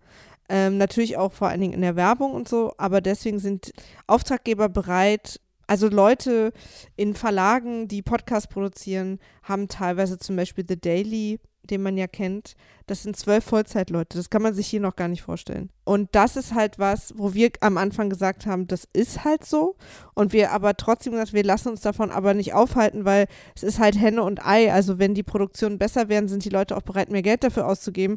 Ähm, 0.53 0.79
natürlich 0.79 1.17
auch 1.17 1.33
vor 1.33 1.47
allen 1.47 1.61
Dingen 1.61 1.75
in 1.75 1.81
der 1.81 1.95
Werbung 1.95 2.33
und 2.33 2.49
so, 2.49 2.73
aber 2.77 3.01
deswegen 3.01 3.39
sind 3.39 3.71
Auftraggeber 4.09 4.69
bereit, 4.69 5.41
also 5.69 5.87
Leute 5.87 6.53
in 6.97 7.15
Verlagen, 7.15 7.87
die 7.87 8.03
Podcasts 8.03 8.49
produzieren, 8.49 9.21
haben 9.45 9.69
teilweise 9.69 10.19
zum 10.19 10.35
Beispiel 10.35 10.65
The 10.69 10.81
Daily, 10.81 11.39
den 11.63 11.83
man 11.83 11.97
ja 11.97 12.09
kennt. 12.09 12.57
Das 12.87 13.05
sind 13.05 13.17
zwölf 13.17 13.45
Vollzeitleute. 13.45 14.19
Das 14.19 14.31
kann 14.31 14.43
man 14.43 14.55
sich 14.55 14.67
hier 14.67 14.81
noch 14.81 14.97
gar 14.97 15.07
nicht 15.07 15.23
vorstellen. 15.23 15.71
Und 15.85 16.09
das 16.13 16.35
ist 16.35 16.55
halt 16.55 16.81
was, 16.81 17.15
wo 17.17 17.35
wir 17.35 17.51
am 17.61 17.79
Anfang 17.79 18.11
gesagt 18.11 18.47
haben, 18.47 18.67
das 18.67 18.89
ist 18.93 19.25
halt 19.25 19.45
so. 19.45 19.77
Und 20.15 20.33
wir 20.33 20.51
aber 20.51 20.77
trotzdem 20.77 21.13
gesagt, 21.13 21.33
wir 21.33 21.45
lassen 21.45 21.69
uns 21.69 21.83
davon 21.83 22.11
aber 22.11 22.35
nicht 22.35 22.55
aufhalten, 22.55 23.05
weil 23.05 23.27
es 23.55 23.63
ist 23.63 23.79
halt 23.79 23.97
Henne 23.97 24.25
und 24.25 24.45
Ei. 24.45 24.73
Also 24.73 24.99
wenn 24.99 25.15
die 25.15 25.23
Produktionen 25.23 25.79
besser 25.79 26.09
werden, 26.09 26.29
sind 26.29 26.45
die 26.45 26.51
Leute 26.51 26.77
auch 26.77 26.83
bereit, 26.83 27.11
mehr 27.11 27.23
Geld 27.23 27.45
dafür 27.45 27.69
auszugeben. 27.69 28.17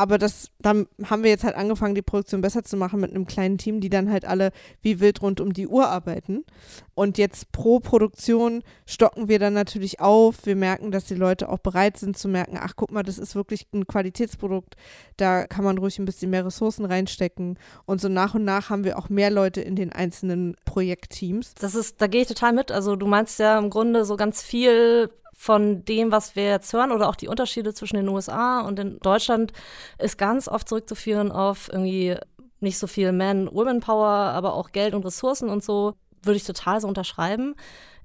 Aber 0.00 0.16
das, 0.16 0.48
dann 0.58 0.86
haben 1.04 1.24
wir 1.24 1.28
jetzt 1.28 1.44
halt 1.44 1.56
angefangen, 1.56 1.94
die 1.94 2.00
Produktion 2.00 2.40
besser 2.40 2.64
zu 2.64 2.78
machen 2.78 3.00
mit 3.00 3.10
einem 3.10 3.26
kleinen 3.26 3.58
Team, 3.58 3.82
die 3.82 3.90
dann 3.90 4.10
halt 4.10 4.24
alle 4.24 4.50
wie 4.80 4.98
wild 4.98 5.20
rund 5.20 5.42
um 5.42 5.52
die 5.52 5.68
Uhr 5.68 5.88
arbeiten. 5.88 6.46
Und 6.94 7.18
jetzt 7.18 7.52
pro 7.52 7.80
Produktion 7.80 8.62
stocken 8.86 9.28
wir 9.28 9.38
dann 9.38 9.52
natürlich 9.52 10.00
auf. 10.00 10.46
Wir 10.46 10.56
merken, 10.56 10.90
dass 10.90 11.04
die 11.04 11.16
Leute 11.16 11.50
auch 11.50 11.58
bereit 11.58 11.98
sind 11.98 12.16
zu 12.16 12.28
merken, 12.28 12.58
ach 12.58 12.76
guck 12.76 12.90
mal, 12.92 13.02
das 13.02 13.18
ist 13.18 13.34
wirklich 13.34 13.66
ein 13.74 13.86
Qualitätsprodukt. 13.86 14.74
Da 15.18 15.46
kann 15.46 15.66
man 15.66 15.76
ruhig 15.76 15.98
ein 15.98 16.06
bisschen 16.06 16.30
mehr 16.30 16.46
Ressourcen 16.46 16.86
reinstecken. 16.86 17.58
Und 17.84 18.00
so 18.00 18.08
nach 18.08 18.34
und 18.34 18.44
nach 18.44 18.70
haben 18.70 18.84
wir 18.84 18.98
auch 18.98 19.10
mehr 19.10 19.30
Leute 19.30 19.60
in 19.60 19.76
den 19.76 19.92
einzelnen 19.92 20.56
Projektteams. 20.64 21.56
Das 21.56 21.74
ist, 21.74 22.00
da 22.00 22.06
gehe 22.06 22.22
ich 22.22 22.28
total 22.28 22.54
mit. 22.54 22.72
Also 22.72 22.96
du 22.96 23.06
meinst 23.06 23.38
ja 23.38 23.58
im 23.58 23.68
Grunde 23.68 24.06
so 24.06 24.16
ganz 24.16 24.42
viel 24.42 25.10
von 25.40 25.86
dem, 25.86 26.12
was 26.12 26.36
wir 26.36 26.44
jetzt 26.44 26.70
hören 26.74 26.92
oder 26.92 27.08
auch 27.08 27.16
die 27.16 27.26
Unterschiede 27.26 27.72
zwischen 27.72 27.96
den 27.96 28.10
USA 28.10 28.60
und 28.60 28.78
in 28.78 28.98
Deutschland 28.98 29.54
ist 29.96 30.18
ganz 30.18 30.48
oft 30.48 30.68
zurückzuführen 30.68 31.32
auf 31.32 31.70
irgendwie 31.72 32.18
nicht 32.60 32.78
so 32.78 32.86
viel 32.86 33.10
Man-Women-Power, 33.12 34.06
aber 34.06 34.52
auch 34.52 34.70
Geld 34.70 34.92
und 34.92 35.02
Ressourcen 35.06 35.48
und 35.48 35.64
so, 35.64 35.94
würde 36.22 36.36
ich 36.36 36.44
total 36.44 36.82
so 36.82 36.88
unterschreiben. 36.88 37.54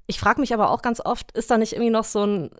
Ich 0.07 0.17
frage 0.17 0.39
mich 0.39 0.53
aber 0.53 0.69
auch 0.69 0.81
ganz 0.81 1.01
oft, 1.01 1.33
ist 1.33 1.51
da 1.51 1.57
nicht 1.57 1.73
irgendwie 1.73 1.91
noch 1.91 2.05
so 2.05 2.25
ein 2.25 2.51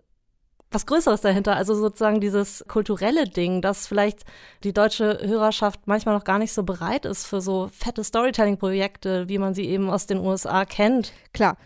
was 0.70 0.84
Größeres 0.84 1.22
dahinter, 1.22 1.56
also 1.56 1.74
sozusagen 1.74 2.20
dieses 2.20 2.62
kulturelle 2.68 3.26
Ding, 3.26 3.62
dass 3.62 3.86
vielleicht 3.86 4.24
die 4.62 4.74
deutsche 4.74 5.20
Hörerschaft 5.22 5.86
manchmal 5.86 6.14
noch 6.14 6.24
gar 6.24 6.38
nicht 6.38 6.52
so 6.52 6.64
bereit 6.64 7.06
ist 7.06 7.24
für 7.26 7.40
so 7.40 7.70
fette 7.72 8.04
Storytelling-Projekte, 8.04 9.26
wie 9.30 9.38
man 9.38 9.54
sie 9.54 9.64
eben 9.64 9.88
aus 9.88 10.06
den 10.06 10.18
USA 10.18 10.66
kennt. 10.66 11.14
Klar, 11.32 11.56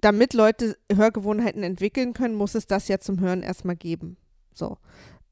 damit 0.00 0.34
Leute 0.34 0.76
Hörgewohnheiten 0.92 1.62
entwickeln 1.62 2.12
können, 2.12 2.34
muss 2.34 2.54
es 2.54 2.66
das 2.66 2.88
ja 2.88 2.98
zum 2.98 3.20
Hören 3.20 3.42
erstmal 3.42 3.76
geben. 3.76 4.16
So. 4.52 4.78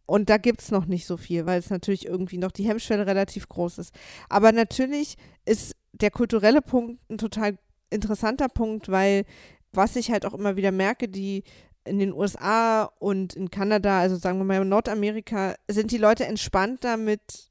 Und 0.06 0.28
da 0.28 0.36
gibt 0.36 0.60
es 0.60 0.70
noch 0.70 0.86
nicht 0.86 1.06
so 1.06 1.16
viel, 1.16 1.46
weil 1.46 1.58
es 1.58 1.70
natürlich 1.70 2.06
irgendwie 2.06 2.38
noch 2.38 2.52
die 2.52 2.66
Hemmschwelle 2.66 3.06
relativ 3.06 3.48
groß 3.48 3.78
ist. 3.78 3.94
Aber 4.28 4.52
natürlich 4.52 5.16
ist 5.46 5.76
der 5.92 6.10
kulturelle 6.10 6.60
Punkt 6.60 7.00
ein 7.10 7.18
total 7.18 7.58
interessanter 7.90 8.48
Punkt, 8.48 8.90
weil 8.90 9.24
was 9.72 9.96
ich 9.96 10.10
halt 10.10 10.26
auch 10.26 10.34
immer 10.34 10.56
wieder 10.56 10.72
merke, 10.72 11.08
die 11.08 11.44
in 11.84 11.98
den 11.98 12.12
USA 12.12 12.84
und 12.98 13.34
in 13.34 13.50
Kanada, 13.50 14.00
also 14.00 14.16
sagen 14.16 14.38
wir 14.38 14.44
mal 14.44 14.62
in 14.62 14.68
Nordamerika, 14.68 15.54
sind 15.68 15.90
die 15.90 15.98
Leute 15.98 16.26
entspannter 16.26 16.96
mit 16.96 17.50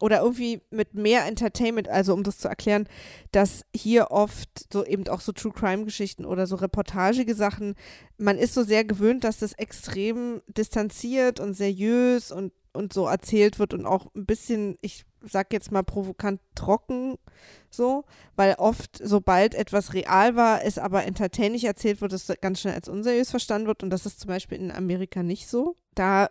oder 0.00 0.20
irgendwie 0.20 0.60
mit 0.70 0.94
mehr 0.94 1.24
Entertainment, 1.26 1.88
also 1.88 2.12
um 2.14 2.22
das 2.22 2.38
zu 2.38 2.48
erklären, 2.48 2.88
dass 3.32 3.64
hier 3.74 4.10
oft 4.10 4.72
so 4.72 4.84
eben 4.84 5.06
auch 5.08 5.20
so 5.20 5.32
True 5.32 5.52
Crime 5.52 5.84
Geschichten 5.84 6.24
oder 6.24 6.46
so 6.46 6.56
reportagige 6.56 7.34
Sachen, 7.34 7.74
man 8.18 8.38
ist 8.38 8.54
so 8.54 8.62
sehr 8.62 8.84
gewöhnt, 8.84 9.24
dass 9.24 9.38
das 9.38 9.52
extrem 9.52 10.42
distanziert 10.48 11.40
und 11.40 11.54
seriös 11.54 12.32
und 12.32 12.52
und 12.74 12.92
so 12.92 13.06
erzählt 13.06 13.58
wird 13.58 13.74
und 13.74 13.86
auch 13.86 14.06
ein 14.14 14.26
bisschen, 14.26 14.76
ich 14.80 15.04
sag 15.22 15.52
jetzt 15.52 15.72
mal 15.72 15.82
provokant 15.82 16.40
trocken 16.54 17.16
so, 17.70 18.04
weil 18.36 18.54
oft, 18.54 19.00
sobald 19.02 19.54
etwas 19.54 19.94
real 19.94 20.36
war, 20.36 20.64
es 20.64 20.78
aber 20.78 21.04
entertaining 21.04 21.62
erzählt 21.62 22.00
wird, 22.00 22.12
es 22.12 22.32
ganz 22.40 22.60
schnell 22.60 22.74
als 22.74 22.88
unseriös 22.88 23.30
verstanden 23.30 23.66
wird 23.66 23.82
und 23.82 23.90
das 23.90 24.06
ist 24.06 24.20
zum 24.20 24.28
Beispiel 24.28 24.58
in 24.58 24.70
Amerika 24.70 25.22
nicht 25.22 25.48
so. 25.48 25.76
Da 25.94 26.28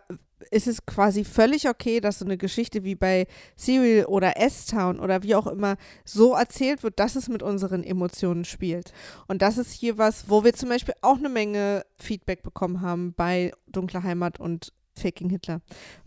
ist 0.50 0.66
es 0.66 0.84
quasi 0.86 1.24
völlig 1.24 1.68
okay, 1.68 2.00
dass 2.00 2.18
so 2.18 2.24
eine 2.24 2.36
Geschichte 2.36 2.84
wie 2.84 2.94
bei 2.94 3.26
Serial 3.56 4.06
oder 4.06 4.36
S-Town 4.38 5.00
oder 5.00 5.22
wie 5.22 5.34
auch 5.34 5.46
immer 5.46 5.76
so 6.04 6.34
erzählt 6.34 6.82
wird, 6.82 6.98
dass 6.98 7.16
es 7.16 7.28
mit 7.28 7.42
unseren 7.42 7.82
Emotionen 7.82 8.44
spielt. 8.44 8.92
Und 9.26 9.42
das 9.42 9.58
ist 9.58 9.72
hier 9.72 9.98
was, 9.98 10.28
wo 10.28 10.44
wir 10.44 10.52
zum 10.52 10.68
Beispiel 10.68 10.94
auch 11.00 11.18
eine 11.18 11.28
Menge 11.28 11.84
Feedback 11.96 12.42
bekommen 12.42 12.80
haben 12.80 13.14
bei 13.14 13.52
Dunkle 13.66 14.02
Heimat 14.02 14.38
und 14.40 14.72
Faking 14.96 15.30
Hitler. 15.30 15.60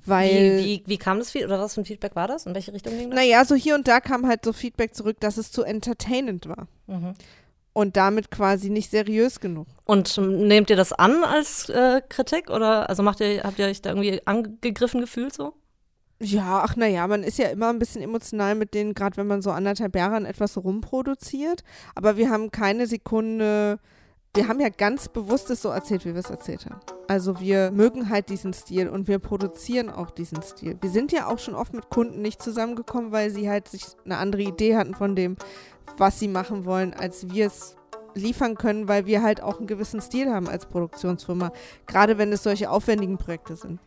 Weil, 0.05 0.59
wie, 0.59 0.65
wie, 0.65 0.83
wie 0.85 0.97
kam 0.97 1.19
das 1.19 1.31
Feedback, 1.31 1.51
oder 1.51 1.61
was 1.61 1.75
für 1.75 1.81
ein 1.81 1.85
Feedback 1.85 2.15
war 2.15 2.27
das? 2.27 2.45
In 2.45 2.55
welche 2.55 2.73
Richtung 2.73 2.97
ging 2.97 3.09
das? 3.09 3.19
Naja, 3.19 3.45
so 3.45 3.55
hier 3.55 3.75
und 3.75 3.87
da 3.87 3.99
kam 3.99 4.27
halt 4.27 4.45
so 4.45 4.53
Feedback 4.53 4.95
zurück, 4.95 5.17
dass 5.19 5.37
es 5.37 5.51
zu 5.51 5.63
entertainend 5.63 6.47
war. 6.47 6.67
Mhm. 6.87 7.13
Und 7.73 7.95
damit 7.95 8.31
quasi 8.31 8.69
nicht 8.69 8.89
seriös 8.89 9.39
genug. 9.39 9.67
Und 9.85 10.17
nehmt 10.17 10.69
ihr 10.69 10.75
das 10.75 10.93
an 10.93 11.23
als 11.23 11.69
äh, 11.69 12.01
Kritik 12.09 12.49
oder 12.49 12.89
also 12.89 13.03
macht 13.03 13.19
ihr, 13.19 13.43
habt 13.43 13.59
ihr 13.59 13.67
euch 13.67 13.81
da 13.81 13.91
irgendwie 13.91 14.19
angegriffen 14.25 15.01
gefühlt 15.01 15.33
so? 15.33 15.53
Ja, 16.19 16.63
ach 16.63 16.75
naja, 16.75 17.05
man 17.05 17.21
ist 17.21 17.37
ja 17.37 17.49
immer 17.49 17.69
ein 17.69 17.77
bisschen 17.77 18.01
emotional 18.01 18.55
mit 18.55 18.73
denen, 18.73 18.95
gerade 18.95 19.17
wenn 19.17 19.27
man 19.27 19.43
so 19.43 19.51
anderthalb 19.51 19.95
Jahre 19.95 20.15
an 20.15 20.25
etwas 20.25 20.57
rumproduziert. 20.57 21.63
Aber 21.93 22.17
wir 22.17 22.31
haben 22.31 22.49
keine 22.49 22.87
Sekunde 22.87 23.77
wir 24.37 24.47
haben 24.47 24.59
ja 24.59 24.69
ganz 24.69 25.09
bewusst 25.09 25.49
es 25.49 25.63
so 25.63 25.69
erzählt, 25.69 26.05
wie 26.05 26.13
wir 26.13 26.19
es 26.19 26.29
erzählt 26.29 26.65
haben. 26.65 26.79
Also 27.07 27.39
wir 27.39 27.71
mögen 27.71 28.09
halt 28.09 28.29
diesen 28.29 28.53
Stil 28.53 28.87
und 28.87 29.07
wir 29.07 29.17
produzieren 29.17 29.89
auch 29.89 30.11
diesen 30.11 30.43
Stil. 30.43 30.77
Wir 30.79 30.91
sind 30.91 31.11
ja 31.11 31.27
auch 31.27 31.39
schon 31.39 31.55
oft 31.55 31.73
mit 31.73 31.89
Kunden 31.89 32.21
nicht 32.21 32.41
zusammengekommen, 32.41 33.11
weil 33.11 33.31
sie 33.31 33.49
halt 33.49 33.67
sich 33.67 33.83
eine 34.05 34.17
andere 34.17 34.43
Idee 34.43 34.77
hatten 34.77 34.93
von 34.93 35.15
dem, 35.15 35.37
was 35.97 36.19
sie 36.19 36.27
machen 36.27 36.65
wollen, 36.65 36.93
als 36.93 37.31
wir 37.31 37.47
es 37.47 37.77
liefern 38.13 38.55
können, 38.55 38.87
weil 38.87 39.07
wir 39.07 39.23
halt 39.23 39.41
auch 39.41 39.57
einen 39.57 39.65
gewissen 39.65 40.01
Stil 40.01 40.31
haben 40.31 40.47
als 40.47 40.67
Produktionsfirma, 40.67 41.51
gerade 41.87 42.19
wenn 42.19 42.31
es 42.31 42.43
solche 42.43 42.69
aufwendigen 42.69 43.17
Projekte 43.17 43.55
sind. 43.55 43.79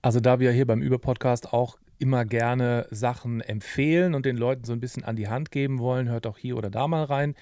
Also 0.00 0.20
da 0.20 0.40
wir 0.40 0.52
hier 0.52 0.66
beim 0.66 0.80
Überpodcast 0.80 1.52
auch 1.52 1.76
immer 1.98 2.24
gerne 2.24 2.86
Sachen 2.90 3.42
empfehlen 3.42 4.14
und 4.14 4.24
den 4.24 4.36
Leuten 4.36 4.64
so 4.64 4.72
ein 4.72 4.80
bisschen 4.80 5.04
an 5.04 5.16
die 5.16 5.28
Hand 5.28 5.50
geben 5.50 5.78
wollen, 5.78 6.08
hört 6.08 6.26
auch 6.26 6.38
hier 6.38 6.56
oder 6.56 6.70
da 6.70 6.88
mal 6.88 7.04
rein. 7.04 7.34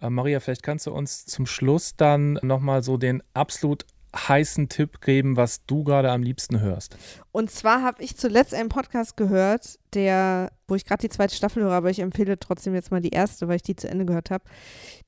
Äh, 0.00 0.10
Maria, 0.10 0.40
vielleicht 0.40 0.62
kannst 0.62 0.86
du 0.86 0.92
uns 0.92 1.26
zum 1.26 1.46
Schluss 1.46 1.96
dann 1.96 2.38
nochmal 2.42 2.82
so 2.82 2.96
den 2.96 3.22
absolut 3.34 3.86
heißen 4.16 4.68
Tipp 4.68 5.00
geben, 5.00 5.36
was 5.36 5.64
du 5.66 5.84
gerade 5.84 6.10
am 6.10 6.22
liebsten 6.22 6.60
hörst. 6.60 6.96
Und 7.30 7.50
zwar 7.50 7.82
habe 7.82 8.02
ich 8.02 8.16
zuletzt 8.16 8.54
einen 8.54 8.68
Podcast 8.68 9.16
gehört, 9.16 9.78
der, 9.94 10.50
wo 10.66 10.74
ich 10.74 10.84
gerade 10.84 11.02
die 11.02 11.08
zweite 11.08 11.34
Staffel 11.34 11.62
höre, 11.62 11.72
aber 11.72 11.90
ich 11.90 12.00
empfehle 12.00 12.38
trotzdem 12.38 12.74
jetzt 12.74 12.90
mal 12.90 13.00
die 13.00 13.10
erste, 13.10 13.46
weil 13.46 13.56
ich 13.56 13.62
die 13.62 13.76
zu 13.76 13.88
Ende 13.88 14.06
gehört 14.06 14.30
habe. 14.30 14.44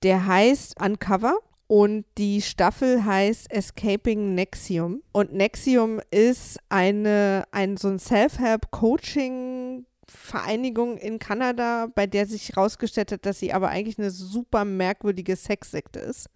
Der 0.03 0.27
heißt 0.27 0.81
Uncover. 0.81 1.39
Und 1.69 2.05
die 2.19 2.43
Staffel 2.43 3.03
heißt 3.03 3.51
Escaping 3.51 4.35
Nexium. 4.35 5.01
Und 5.11 5.33
Nexium 5.33 6.03
ist 6.11 6.59
eine, 6.69 7.45
ein 7.51 7.79
so 7.79 7.89
ein 7.89 7.99
Self-Help-Coaching 7.99 9.87
Vereinigung 10.13 10.99
in 10.99 11.19
Kanada, 11.19 11.89
bei 11.95 12.07
der 12.07 12.27
sich 12.27 12.51
herausgestellt 12.51 13.13
hat, 13.13 13.27
dass 13.27 13.39
sie 13.39 13.53
aber 13.53 13.69
eigentlich 13.69 13.99
eine 13.99 14.11
super 14.11 14.65
merkwürdige 14.65 15.37
Sexsekte 15.37 16.01
ist. 16.01 16.29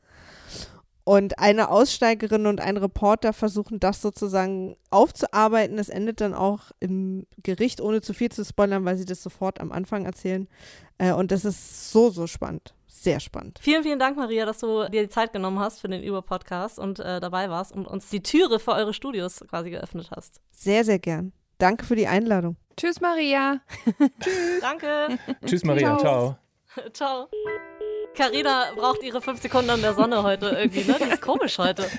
Und 1.05 1.39
eine 1.39 1.69
Aussteigerin 1.69 2.47
und 2.47 2.61
ein 2.61 2.77
Reporter 2.77 3.33
versuchen 3.33 3.79
das 3.79 4.03
sozusagen 4.03 4.77
aufzuarbeiten. 4.91 5.79
Es 5.79 5.89
endet 5.89 6.21
dann 6.21 6.35
auch 6.35 6.73
im 6.81 7.27
Gericht, 7.45 7.81
ohne 7.81 8.01
zu 8.01 8.13
viel 8.13 8.33
zu 8.33 8.45
spoilern, 8.45 8.85
weil 8.85 8.97
sie 8.97 9.05
das 9.05 9.23
sofort 9.23 9.61
am 9.61 9.71
Anfang 9.71 10.05
erzählen. 10.05 10.49
Äh, 10.99 11.13
und 11.13 11.31
das 11.31 11.45
ist 11.45 11.93
so, 11.93 12.11
so 12.11 12.27
spannend. 12.27 12.75
Sehr 12.89 13.21
spannend. 13.21 13.61
Vielen, 13.63 13.85
vielen 13.85 14.01
Dank, 14.01 14.17
Maria, 14.17 14.47
dass 14.47 14.59
du 14.59 14.89
dir 14.89 15.03
die 15.03 15.09
Zeit 15.09 15.33
genommen 15.33 15.61
hast 15.61 15.81
für 15.81 15.89
den 15.89 16.03
Über-Podcast 16.03 16.81
und 16.81 16.99
äh, 16.99 17.21
dabei 17.21 17.51
warst 17.51 17.71
und 17.71 17.87
uns 17.87 18.11
die 18.11 18.23
Türe 18.23 18.59
für 18.59 18.73
eure 18.73 18.93
Studios 18.93 19.45
quasi 19.49 19.71
geöffnet 19.71 20.11
hast. 20.11 20.41
Sehr, 20.51 20.85
sehr 20.85 20.99
gern. 20.99 21.33
Danke 21.59 21.85
für 21.85 21.97
die 21.97 22.07
Einladung. 22.07 22.57
Tschüss, 22.77 23.01
Maria. 23.01 23.61
Tschüss. 24.21 24.61
Danke. 24.61 25.19
Tschüss, 25.47 25.65
Maria. 25.65 25.97
Ciao. 25.99 26.37
Ciao. 26.93 27.29
Carina 28.15 28.73
braucht 28.75 29.03
ihre 29.03 29.21
fünf 29.21 29.41
Sekunden 29.43 29.71
an 29.71 29.83
der 29.83 29.95
Sonne 29.95 30.23
heute 30.23 30.47
irgendwie, 30.47 30.85
ne? 30.85 30.97
Die 30.99 31.13
ist 31.13 31.21
komisch 31.21 31.59
heute. 31.59 31.85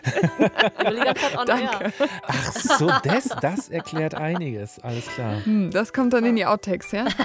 Danke. 1.46 1.84
Air. 1.84 1.94
Ach 2.24 2.52
so, 2.52 2.92
das, 3.04 3.30
das 3.42 3.70
erklärt 3.70 4.16
einiges. 4.16 4.80
Alles 4.80 5.06
klar. 5.06 5.46
Hm, 5.46 5.72
das 5.72 5.94
kommt 5.94 6.14
dann 6.14 6.26
in 6.26 6.36
die 6.36 6.46
Outtakes, 6.46 6.92
ja? 6.92 7.06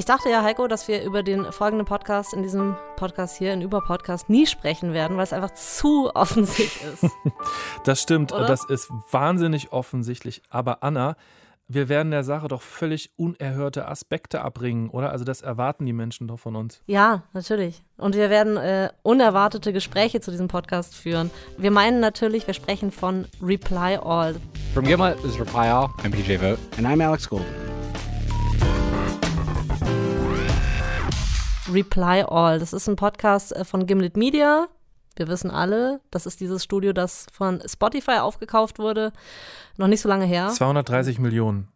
Ich 0.00 0.06
dachte 0.06 0.30
ja, 0.30 0.42
Heiko, 0.42 0.66
dass 0.66 0.88
wir 0.88 1.02
über 1.04 1.22
den 1.22 1.52
folgenden 1.52 1.86
Podcast 1.86 2.32
in 2.32 2.42
diesem 2.42 2.74
Podcast 2.96 3.36
hier, 3.36 3.52
in 3.52 3.60
Überpodcast, 3.60 4.30
nie 4.30 4.46
sprechen 4.46 4.94
werden, 4.94 5.18
weil 5.18 5.24
es 5.24 5.34
einfach 5.34 5.52
zu 5.52 6.10
offensichtlich 6.14 6.82
ist. 6.94 7.12
das 7.84 8.00
stimmt, 8.00 8.32
Oder? 8.32 8.46
das 8.46 8.64
ist 8.64 8.88
wahnsinnig 9.10 9.72
offensichtlich. 9.72 10.40
Aber 10.48 10.82
Anna, 10.82 11.16
wir 11.68 11.90
werden 11.90 12.12
der 12.12 12.24
Sache 12.24 12.48
doch 12.48 12.62
völlig 12.62 13.10
unerhörte 13.16 13.88
Aspekte 13.88 14.40
abbringen, 14.40 14.88
oder? 14.88 15.10
Also 15.10 15.26
das 15.26 15.42
erwarten 15.42 15.84
die 15.84 15.92
Menschen 15.92 16.28
doch 16.28 16.38
von 16.38 16.56
uns. 16.56 16.80
Ja, 16.86 17.24
natürlich. 17.34 17.82
Und 17.98 18.14
wir 18.14 18.30
werden 18.30 18.56
äh, 18.56 18.88
unerwartete 19.02 19.74
Gespräche 19.74 20.22
zu 20.22 20.30
diesem 20.30 20.48
Podcast 20.48 20.94
führen. 20.94 21.30
Wir 21.58 21.70
meinen 21.70 22.00
natürlich, 22.00 22.46
wir 22.46 22.54
sprechen 22.54 22.90
von 22.90 23.26
Reply 23.42 23.98
All. 24.02 24.36
From 24.72 24.86
Gimlet, 24.86 25.22
is 25.26 25.38
Reply 25.38 25.68
All. 25.68 25.90
I'm 26.02 26.10
PJ 26.10 26.38
Vogt. 26.38 26.78
And 26.78 26.86
I'm 26.86 27.04
Alex 27.04 27.28
Goldman. 27.28 27.70
Reply 31.72 32.24
All. 32.26 32.58
Das 32.58 32.72
ist 32.72 32.88
ein 32.88 32.96
Podcast 32.96 33.54
äh, 33.54 33.64
von 33.64 33.86
Gimlet 33.86 34.16
Media. 34.16 34.68
Wir 35.16 35.28
wissen 35.28 35.50
alle, 35.50 36.00
das 36.10 36.26
ist 36.26 36.40
dieses 36.40 36.64
Studio, 36.64 36.92
das 36.92 37.26
von 37.32 37.62
Spotify 37.66 38.18
aufgekauft 38.18 38.78
wurde. 38.78 39.12
Noch 39.76 39.88
nicht 39.88 40.00
so 40.00 40.08
lange 40.08 40.24
her. 40.24 40.48
230 40.48 41.18
Millionen. 41.18 41.68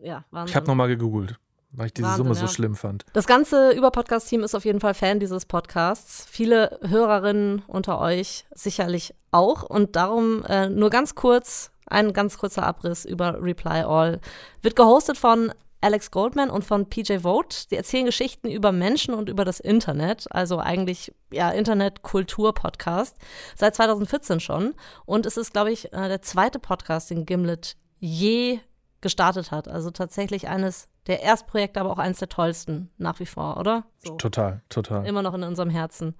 Ja, 0.00 0.24
Wahnsinn. 0.30 0.50
Ich 0.50 0.56
habe 0.56 0.66
nochmal 0.66 0.88
gegoogelt, 0.88 1.38
weil 1.72 1.86
ich 1.86 1.94
diese 1.94 2.08
Wahnsinn, 2.08 2.24
Summe 2.24 2.34
so 2.34 2.42
ja. 2.42 2.48
schlimm 2.48 2.74
fand. 2.74 3.04
Das 3.12 3.26
ganze 3.26 3.70
Über-Podcast-Team 3.70 4.42
ist 4.42 4.54
auf 4.54 4.64
jeden 4.64 4.80
Fall 4.80 4.94
Fan 4.94 5.20
dieses 5.20 5.46
Podcasts. 5.46 6.26
Viele 6.28 6.78
Hörerinnen 6.82 7.62
unter 7.66 8.00
euch 8.00 8.46
sicherlich 8.52 9.14
auch. 9.30 9.62
Und 9.62 9.96
darum 9.96 10.44
äh, 10.44 10.68
nur 10.68 10.90
ganz 10.90 11.14
kurz, 11.14 11.70
ein 11.86 12.12
ganz 12.12 12.36
kurzer 12.36 12.64
Abriss 12.64 13.04
über 13.04 13.40
Reply 13.40 13.82
All. 13.82 14.20
Wird 14.60 14.76
gehostet 14.76 15.16
von 15.16 15.52
Alex 15.82 16.10
Goldman 16.10 16.48
und 16.48 16.64
von 16.64 16.88
PJ 16.88 17.18
Vogt. 17.18 17.66
Sie 17.68 17.76
erzählen 17.76 18.06
Geschichten 18.06 18.48
über 18.50 18.72
Menschen 18.72 19.14
und 19.14 19.28
über 19.28 19.44
das 19.44 19.60
Internet, 19.60 20.26
also 20.30 20.58
eigentlich 20.58 21.12
ja 21.32 21.50
Internet-Kultur-Podcast, 21.50 23.16
seit 23.56 23.74
2014 23.74 24.40
schon. 24.40 24.74
Und 25.04 25.26
es 25.26 25.36
ist, 25.36 25.52
glaube 25.52 25.72
ich, 25.72 25.92
äh, 25.92 26.08
der 26.08 26.22
zweite 26.22 26.58
Podcast, 26.58 27.10
den 27.10 27.26
Gimlet 27.26 27.76
je 27.98 28.60
gestartet 29.00 29.50
hat. 29.50 29.68
Also 29.68 29.90
tatsächlich 29.90 30.48
eines 30.48 30.88
der 31.06 31.22
Erstprojekte, 31.22 31.80
aber 31.80 31.90
auch 31.90 31.98
eines 31.98 32.18
der 32.18 32.28
tollsten 32.28 32.90
nach 32.96 33.18
wie 33.18 33.26
vor, 33.26 33.58
oder? 33.58 33.84
So. 34.04 34.16
Total, 34.16 34.62
total. 34.68 35.06
Immer 35.06 35.22
noch 35.22 35.34
in 35.34 35.44
unserem 35.44 35.70
Herzen. 35.70 36.14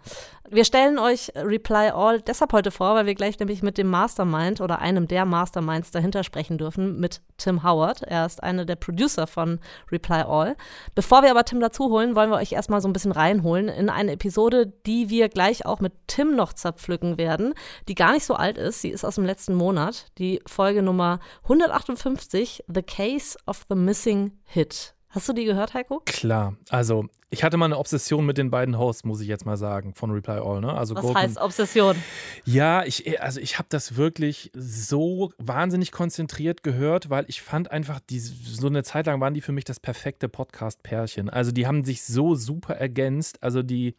Wir 0.48 0.64
stellen 0.64 0.98
euch 0.98 1.32
Reply 1.34 1.90
All 1.90 2.20
deshalb 2.20 2.52
heute 2.52 2.70
vor, 2.70 2.94
weil 2.94 3.06
wir 3.06 3.14
gleich 3.16 3.38
nämlich 3.40 3.62
mit 3.62 3.76
dem 3.76 3.88
Mastermind 3.88 4.60
oder 4.60 4.78
einem 4.78 5.08
der 5.08 5.24
Masterminds 5.24 5.90
dahinter 5.90 6.22
sprechen 6.22 6.58
dürfen, 6.58 7.00
mit 7.00 7.22
Tim 7.38 7.64
Howard. 7.64 8.02
Er 8.02 8.24
ist 8.24 8.42
einer 8.42 8.64
der 8.64 8.76
Producer 8.76 9.26
von 9.26 9.58
Reply 9.90 10.22
All. 10.22 10.56
Bevor 10.94 11.22
wir 11.22 11.30
aber 11.30 11.44
Tim 11.44 11.58
dazu 11.58 11.90
holen, 11.90 12.14
wollen 12.14 12.30
wir 12.30 12.36
euch 12.36 12.52
erstmal 12.52 12.80
so 12.80 12.88
ein 12.88 12.92
bisschen 12.92 13.12
reinholen 13.12 13.68
in 13.68 13.88
eine 13.88 14.12
Episode, 14.12 14.72
die 14.86 15.10
wir 15.10 15.28
gleich 15.28 15.66
auch 15.66 15.80
mit 15.80 15.92
Tim 16.06 16.36
noch 16.36 16.52
zerpflücken 16.52 17.18
werden, 17.18 17.54
die 17.88 17.96
gar 17.96 18.12
nicht 18.12 18.24
so 18.24 18.34
alt 18.34 18.58
ist. 18.58 18.80
Sie 18.80 18.90
ist 18.90 19.04
aus 19.04 19.16
dem 19.16 19.24
letzten 19.24 19.54
Monat, 19.54 20.06
die 20.18 20.40
Folge 20.46 20.82
Nummer 20.82 21.18
158, 21.44 22.64
The 22.72 22.82
Case 22.82 23.36
of 23.46 23.64
the 23.68 23.74
Missing 23.74 24.32
Hit 24.52 24.94
Hast 25.08 25.28
du 25.28 25.34
die 25.34 25.44
gehört, 25.44 25.74
Heiko? 25.74 26.00
Klar. 26.06 26.56
Also, 26.70 27.06
ich 27.28 27.44
hatte 27.44 27.58
mal 27.58 27.66
eine 27.66 27.76
Obsession 27.76 28.24
mit 28.24 28.38
den 28.38 28.50
beiden 28.50 28.78
Hosts, 28.78 29.04
muss 29.04 29.20
ich 29.20 29.28
jetzt 29.28 29.44
mal 29.44 29.58
sagen, 29.58 29.94
von 29.94 30.10
Reply 30.10 30.38
All. 30.38 30.60
Ne? 30.62 30.72
Also 30.72 30.94
Was 30.94 31.02
Goldman- 31.02 31.22
heißt 31.22 31.38
Obsession? 31.38 31.96
Ja, 32.46 32.82
ich, 32.84 33.20
also 33.20 33.38
ich 33.40 33.58
habe 33.58 33.66
das 33.70 33.96
wirklich 33.96 34.50
so 34.54 35.32
wahnsinnig 35.36 35.92
konzentriert 35.92 36.62
gehört, 36.62 37.10
weil 37.10 37.26
ich 37.28 37.42
fand 37.42 37.70
einfach, 37.70 38.00
die, 38.00 38.18
so 38.20 38.66
eine 38.66 38.84
Zeit 38.84 39.04
lang 39.06 39.20
waren 39.20 39.34
die 39.34 39.42
für 39.42 39.52
mich 39.52 39.64
das 39.64 39.80
perfekte 39.80 40.30
Podcast-Pärchen. 40.30 41.28
Also 41.28 41.52
die 41.52 41.66
haben 41.66 41.84
sich 41.84 42.02
so 42.04 42.34
super 42.34 42.76
ergänzt. 42.76 43.42
Also 43.42 43.62
die 43.62 43.96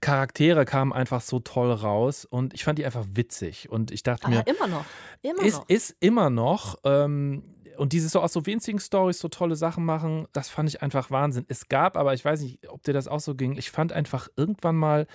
Charaktere 0.00 0.64
kamen 0.64 0.92
einfach 0.92 1.20
so 1.20 1.38
toll 1.40 1.72
raus 1.72 2.24
und 2.24 2.54
ich 2.54 2.64
fand 2.64 2.78
die 2.80 2.86
einfach 2.86 3.06
witzig. 3.14 3.70
Und 3.70 3.90
ich 3.92 4.02
dachte 4.02 4.28
mir, 4.28 4.40
Aber 4.40 4.48
immer 4.48 4.66
noch. 4.66 4.84
Immer 5.22 5.42
ist, 5.44 5.58
noch. 5.58 5.68
ist 5.68 5.96
immer 6.00 6.30
noch. 6.30 6.76
Ähm, 6.84 7.42
und 7.76 7.92
dieses 7.92 8.12
so 8.12 8.20
aus 8.20 8.32
so 8.32 8.46
winzigen 8.46 8.80
Stories 8.80 9.18
so 9.18 9.28
tolle 9.28 9.56
Sachen 9.56 9.84
machen, 9.84 10.26
das 10.32 10.48
fand 10.48 10.68
ich 10.68 10.82
einfach 10.82 11.10
Wahnsinn. 11.10 11.44
Es 11.48 11.68
gab, 11.68 11.96
aber 11.96 12.14
ich 12.14 12.24
weiß 12.24 12.40
nicht, 12.42 12.68
ob 12.68 12.82
dir 12.82 12.92
das 12.92 13.08
auch 13.08 13.20
so 13.20 13.34
ging. 13.34 13.56
Ich 13.56 13.70
fand 13.70 13.92
einfach 13.92 14.28
irgendwann 14.36 14.76
mal 14.76 15.06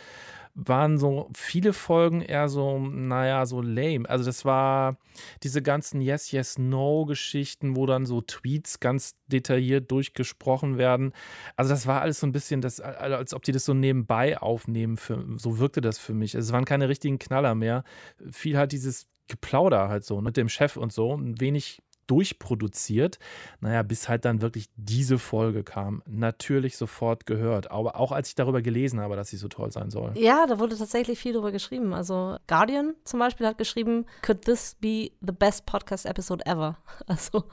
waren 0.56 0.98
so 0.98 1.30
viele 1.36 1.74
Folgen 1.74 2.22
eher 2.22 2.48
so, 2.48 2.80
naja, 2.80 3.46
so 3.46 3.62
lame. 3.62 4.10
Also 4.10 4.24
das 4.24 4.46
war 4.46 4.98
diese 5.44 5.62
ganzen 5.62 6.00
Yes, 6.00 6.32
Yes, 6.32 6.58
No-Geschichten, 6.58 7.76
wo 7.76 7.86
dann 7.86 8.06
so 8.06 8.22
Tweets 8.22 8.80
ganz 8.80 9.16
detailliert 9.28 9.92
durchgesprochen 9.92 10.78
werden. 10.78 11.12
Also 11.58 11.72
das 11.72 11.88
war 11.88 12.02
alles 12.02 12.22
so 12.22 12.28
ein 12.28 12.32
bisschen, 12.32 12.62
das, 12.62 12.80
als 12.80 13.34
ob 13.34 13.44
die 13.44 13.52
das 13.52 13.66
so 13.66 13.74
nebenbei 13.74 14.38
aufnehmen. 14.38 14.96
Für, 14.96 15.26
so 15.38 15.60
wirkte 15.60 15.82
das 15.82 16.00
für 16.00 16.14
mich. 16.14 16.36
Es 16.36 16.54
waren 16.54 16.66
keine 16.66 16.88
richtigen 16.88 17.20
Knaller 17.20 17.54
mehr. 17.54 17.84
Viel 18.32 18.58
halt 18.58 18.72
dieses 18.72 19.08
Geplauder 19.28 19.90
halt 19.90 20.06
so 20.06 20.22
mit 20.22 20.38
dem 20.38 20.48
Chef 20.48 20.78
und 20.78 20.94
so. 20.94 21.16
Ein 21.16 21.42
wenig 21.42 21.82
durchproduziert. 22.08 23.20
Naja, 23.60 23.84
bis 23.84 24.10
halt 24.10 24.26
dann 24.26 24.42
wirklich 24.42 24.70
diese 24.76 25.18
Folge 25.18 25.64
kam. 25.64 26.02
Natürlich 26.06 26.78
sofort 26.78 27.26
gehört. 27.26 27.72
Aber 27.72 27.98
auch 27.98 28.12
als 28.12 28.30
ich 28.30 28.36
darüber 28.36 28.62
gelesen 28.62 29.00
habe, 29.00 29.16
dass 29.16 29.30
sie 29.30 29.38
so 29.38 29.48
toll 29.48 29.72
sein 29.72 29.90
soll. 29.90 30.14
Ja, 30.16 30.46
da 30.48 30.60
wurde 30.60 30.78
tatsächlich 30.78 31.20
viel 31.20 31.34
drüber 31.34 31.52
geschrieben. 31.52 31.94
Also 31.94 32.38
Guardian 32.48 32.96
zum 33.04 33.20
Beispiel 33.20 33.48
hat 33.48 33.58
geschrieben, 33.58 34.06
could 34.22 34.44
this 34.44 34.76
be 34.80 35.12
the 35.22 35.32
best 35.32 35.66
podcast 35.66 36.06
episode 36.06 36.46
ever? 36.46 36.78
Also 37.08 37.44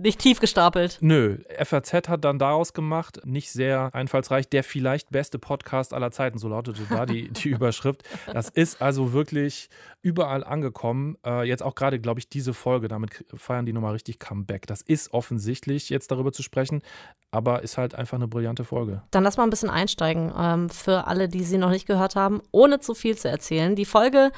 nicht 0.00 0.18
tief 0.18 0.40
gestapelt. 0.40 0.98
Nö, 1.00 1.38
FAZ 1.62 2.08
hat 2.08 2.24
dann 2.24 2.38
daraus 2.38 2.72
gemacht, 2.72 3.20
nicht 3.24 3.52
sehr 3.52 3.90
einfallsreich, 3.94 4.48
der 4.48 4.64
vielleicht 4.64 5.10
beste 5.10 5.38
Podcast 5.38 5.94
aller 5.94 6.10
Zeiten, 6.10 6.38
so 6.38 6.48
lautete 6.48 6.82
da 6.88 7.06
die, 7.06 7.30
die 7.30 7.48
Überschrift. 7.50 8.02
Das 8.32 8.48
ist 8.48 8.82
also 8.82 9.12
wirklich 9.12 9.68
überall 10.02 10.44
angekommen. 10.44 11.16
Äh, 11.24 11.46
jetzt 11.46 11.62
auch 11.62 11.74
gerade, 11.74 12.00
glaube 12.00 12.20
ich, 12.20 12.28
diese 12.28 12.54
Folge, 12.54 12.88
damit 12.88 13.24
feiern 13.34 13.66
die 13.66 13.72
nochmal 13.72 13.92
richtig 13.92 14.18
Comeback. 14.18 14.66
Das 14.66 14.82
ist 14.82 15.12
offensichtlich, 15.12 15.90
jetzt 15.90 16.10
darüber 16.10 16.32
zu 16.32 16.42
sprechen, 16.42 16.82
aber 17.30 17.62
ist 17.62 17.78
halt 17.78 17.94
einfach 17.94 18.16
eine 18.16 18.28
brillante 18.28 18.64
Folge. 18.64 19.02
Dann 19.10 19.24
lass 19.24 19.36
mal 19.36 19.44
ein 19.44 19.50
bisschen 19.50 19.70
einsteigen 19.70 20.32
ähm, 20.36 20.70
für 20.70 21.06
alle, 21.06 21.28
die 21.28 21.44
sie 21.44 21.58
noch 21.58 21.70
nicht 21.70 21.86
gehört 21.86 22.16
haben, 22.16 22.40
ohne 22.50 22.80
zu 22.80 22.94
viel 22.94 23.16
zu 23.16 23.28
erzählen. 23.28 23.76
Die 23.76 23.84
Folge, 23.84 24.32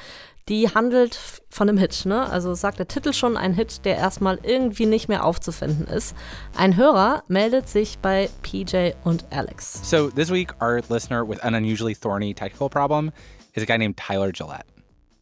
die 0.49 0.69
handelt 0.69 1.15
von 1.49 1.69
einem 1.69 1.77
Hit, 1.77 2.05
ne? 2.05 2.29
Also 2.29 2.53
sagt 2.53 2.79
der 2.79 2.87
Titel 2.87 3.13
schon 3.13 3.37
ein 3.37 3.53
Hit, 3.53 3.85
der 3.85 3.97
erstmal 3.97 4.39
irgendwie 4.43 4.85
nicht 4.85 5.07
mehr 5.07 5.25
aufzufinden 5.25 5.87
ist. 5.87 6.15
Ein 6.57 6.75
Hörer 6.75 7.23
meldet 7.27 7.69
sich 7.69 7.99
bei 7.99 8.29
PJ 8.41 8.91
und 9.03 9.25
Alex. 9.31 9.79
So 9.89 10.09
this 10.09 10.31
week, 10.31 10.53
our 10.61 10.81
listener 10.89 11.27
with 11.27 11.39
an 11.39 11.55
unusually 11.55 11.95
thorny 11.95 12.33
technical 12.33 12.69
problem 12.69 13.11
is 13.53 13.63
a 13.63 13.65
guy 13.65 13.77
named 13.77 13.97
Tyler 13.97 14.31
Gillette. 14.31 14.65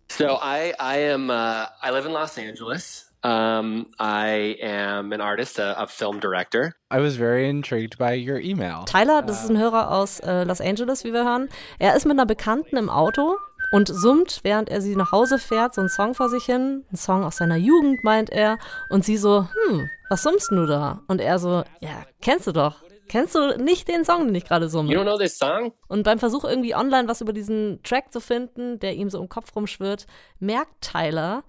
So 0.10 0.40
I 0.42 0.74
I 0.80 0.98
am 1.12 1.30
uh, 1.30 1.68
I 1.82 1.92
live 1.92 2.06
in 2.06 2.14
Los 2.14 2.38
Angeles. 2.38 3.12
Um, 3.24 3.86
I 4.00 4.58
am 4.64 5.14
an 5.14 5.22
artist, 5.22 5.60
a, 5.60 5.80
a 5.80 5.86
film 5.86 6.20
director. 6.20 6.74
I 6.90 7.00
was 7.00 7.18
very 7.18 7.48
intrigued 7.48 8.00
by 8.00 8.16
your 8.16 8.40
email. 8.40 8.86
Tyler, 8.86 9.22
das 9.22 9.44
ist 9.44 9.52
ein 9.52 9.60
Hörer 9.60 9.92
aus 9.92 10.20
äh, 10.22 10.44
Los 10.44 10.60
Angeles, 10.60 11.04
wie 11.04 11.14
wir 11.14 11.24
hören. 11.24 11.48
Er 11.78 11.96
ist 11.96 12.06
mit 12.06 12.14
einer 12.14 12.26
Bekannten 12.26 12.78
im 12.78 12.90
Auto 12.90 13.38
und 13.72 13.88
summt, 13.88 14.42
während 14.44 14.70
er 14.70 14.82
sie 14.82 14.96
nach 14.96 15.12
Hause 15.12 15.40
fährt, 15.40 15.74
so 15.74 15.82
einen 15.82 15.90
Song 15.90 16.14
vor 16.14 16.30
sich 16.30 16.44
hin. 16.44 16.86
Ein 16.92 16.98
Song 16.98 17.24
aus 17.24 17.38
seiner 17.38 17.56
Jugend, 17.56 18.04
meint 18.04 18.30
er. 18.30 18.60
Und 18.90 19.06
sie 19.06 19.18
so, 19.18 19.48
hm, 19.68 19.90
was 20.10 20.24
summst 20.24 20.52
du 20.52 20.66
da? 20.66 21.02
Und 21.08 21.22
er 21.22 21.40
so, 21.40 21.64
ja, 21.80 22.06
kennst 22.22 22.48
du 22.48 22.52
doch. 22.52 22.84
Kennst 23.08 23.36
du 23.36 23.58
nicht 23.58 23.88
den 23.88 24.06
Song, 24.06 24.28
den 24.28 24.36
ich 24.36 24.46
gerade 24.46 24.70
summe? 24.70 24.92
You 24.94 25.00
don't 25.00 25.04
know 25.04 25.18
this 25.18 25.38
song? 25.38 25.74
Und 25.88 26.04
beim 26.04 26.20
Versuch 26.20 26.44
irgendwie 26.44 26.76
online 26.76 27.08
was 27.08 27.22
über 27.22 27.34
diesen 27.34 27.82
Track 27.84 28.12
zu 28.12 28.22
finden, 28.22 28.80
der 28.80 28.94
ihm 28.94 29.10
so 29.10 29.20
im 29.22 29.30
Kopf 29.30 29.56
rumschwirrt, 29.56 30.06
merkt 30.40 30.82
Tyler, 30.82 31.44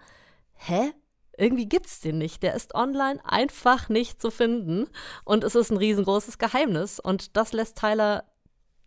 hä? 0.54 0.92
Irgendwie 1.38 1.66
gibt's 1.66 2.00
den 2.00 2.18
nicht. 2.18 2.42
Der 2.42 2.54
ist 2.54 2.74
online 2.74 3.20
einfach 3.24 3.88
nicht 3.88 4.20
zu 4.20 4.30
finden. 4.30 4.88
Und 5.24 5.44
es 5.44 5.54
ist 5.54 5.70
ein 5.70 5.76
riesengroßes 5.76 6.38
Geheimnis. 6.38 7.00
Und 7.00 7.36
das 7.36 7.52
lässt 7.52 7.78
Tyler 7.78 8.24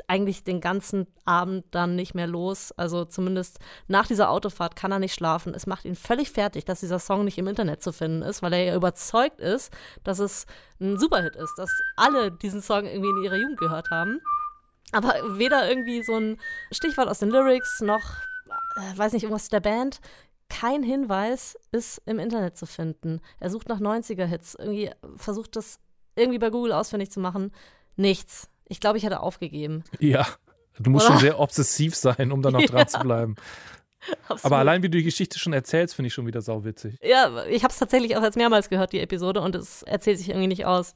eigentlich 0.08 0.44
den 0.44 0.62
ganzen 0.62 1.08
Abend 1.26 1.66
dann 1.72 1.96
nicht 1.96 2.14
mehr 2.16 2.28
los. 2.28 2.72
Also 2.74 3.06
zumindest 3.06 3.60
nach 3.88 4.08
dieser 4.08 4.30
Autofahrt 4.30 4.76
kann 4.76 4.92
er 4.92 5.00
nicht 5.00 5.14
schlafen. 5.14 5.54
Es 5.54 5.68
macht 5.68 5.86
ihn 5.86 5.96
völlig 5.96 6.32
fertig, 6.32 6.66
dass 6.66 6.82
dieser 6.82 7.00
Song 7.00 7.26
nicht 7.26 7.38
im 7.38 7.48
Internet 7.48 7.82
zu 7.82 7.92
finden 7.92 8.22
ist, 8.22 8.42
weil 8.42 8.54
er 8.54 8.64
ja 8.64 8.76
überzeugt 8.76 9.40
ist, 9.40 9.74
dass 10.04 10.20
es 10.20 10.46
ein 10.80 10.98
Superhit 10.98 11.36
ist, 11.36 11.54
dass 11.58 11.70
alle 11.96 12.32
diesen 12.32 12.62
Song 12.62 12.86
irgendwie 12.86 13.10
in 13.10 13.24
ihrer 13.24 13.38
Jugend 13.38 13.58
gehört 13.58 13.90
haben. 13.90 14.22
Aber 14.92 15.14
weder 15.38 15.68
irgendwie 15.68 16.04
so 16.04 16.16
ein 16.16 16.38
Stichwort 16.72 17.08
aus 17.08 17.20
den 17.20 17.30
Lyrics 17.30 17.82
noch, 17.82 18.04
äh, 18.78 18.98
weiß 18.98 19.14
nicht, 19.14 19.24
irgendwas 19.24 19.50
der 19.50 19.60
Band. 19.60 20.00
Kein 20.50 20.84
Hinweis 20.84 21.58
ist 21.72 22.02
im 22.06 22.20
Internet 22.20 22.56
zu 22.56 22.66
finden. 22.66 23.20
Er 23.40 23.50
sucht 23.50 23.68
nach 23.68 23.80
90er-Hits, 23.80 24.56
irgendwie 24.56 24.92
versucht 25.18 25.56
das 25.56 25.80
irgendwie 26.16 26.40
bei 26.40 26.50
Google 26.50 26.72
ausfindig 26.72 27.12
zu 27.12 27.20
machen. 27.20 27.52
Nichts. 27.96 28.48
Ich 28.68 28.80
glaube, 28.80 28.98
ich 28.98 29.04
hätte 29.06 29.20
aufgegeben. 29.20 29.84
Ja, 30.00 30.26
du 30.80 30.90
musst 30.90 31.06
Oder? 31.06 31.16
schon 31.16 31.22
sehr 31.22 31.40
obsessiv 31.40 31.96
sein, 31.96 32.32
um 32.32 32.42
da 32.42 32.52
noch 32.52 32.64
dran 32.64 32.80
Ja. 32.80 32.88
zu 32.88 33.00
bleiben. 33.00 33.36
Absolut. 34.28 34.46
Aber 34.46 34.58
allein 34.58 34.84
wie 34.84 34.90
du 34.90 34.98
die 35.00 35.04
Geschichte 35.04 35.40
schon 35.40 35.52
erzählst, 35.54 35.96
finde 35.96 36.08
ich 36.08 36.14
schon 36.14 36.28
wieder 36.28 36.40
sauwitzig. 36.42 37.00
Ja, 37.02 37.44
ich 37.46 37.64
habe 37.64 37.72
es 37.72 37.80
tatsächlich 37.80 38.16
auch 38.16 38.22
jetzt 38.22 38.38
mehrmals 38.38 38.70
gehört, 38.70 38.94
die 38.94 39.00
Episode, 39.00 39.42
und 39.42 39.56
es 39.56 39.82
erzählt 39.82 40.20
sich 40.20 40.30
irgendwie 40.30 40.48
nicht 40.48 40.66
aus. 40.66 40.94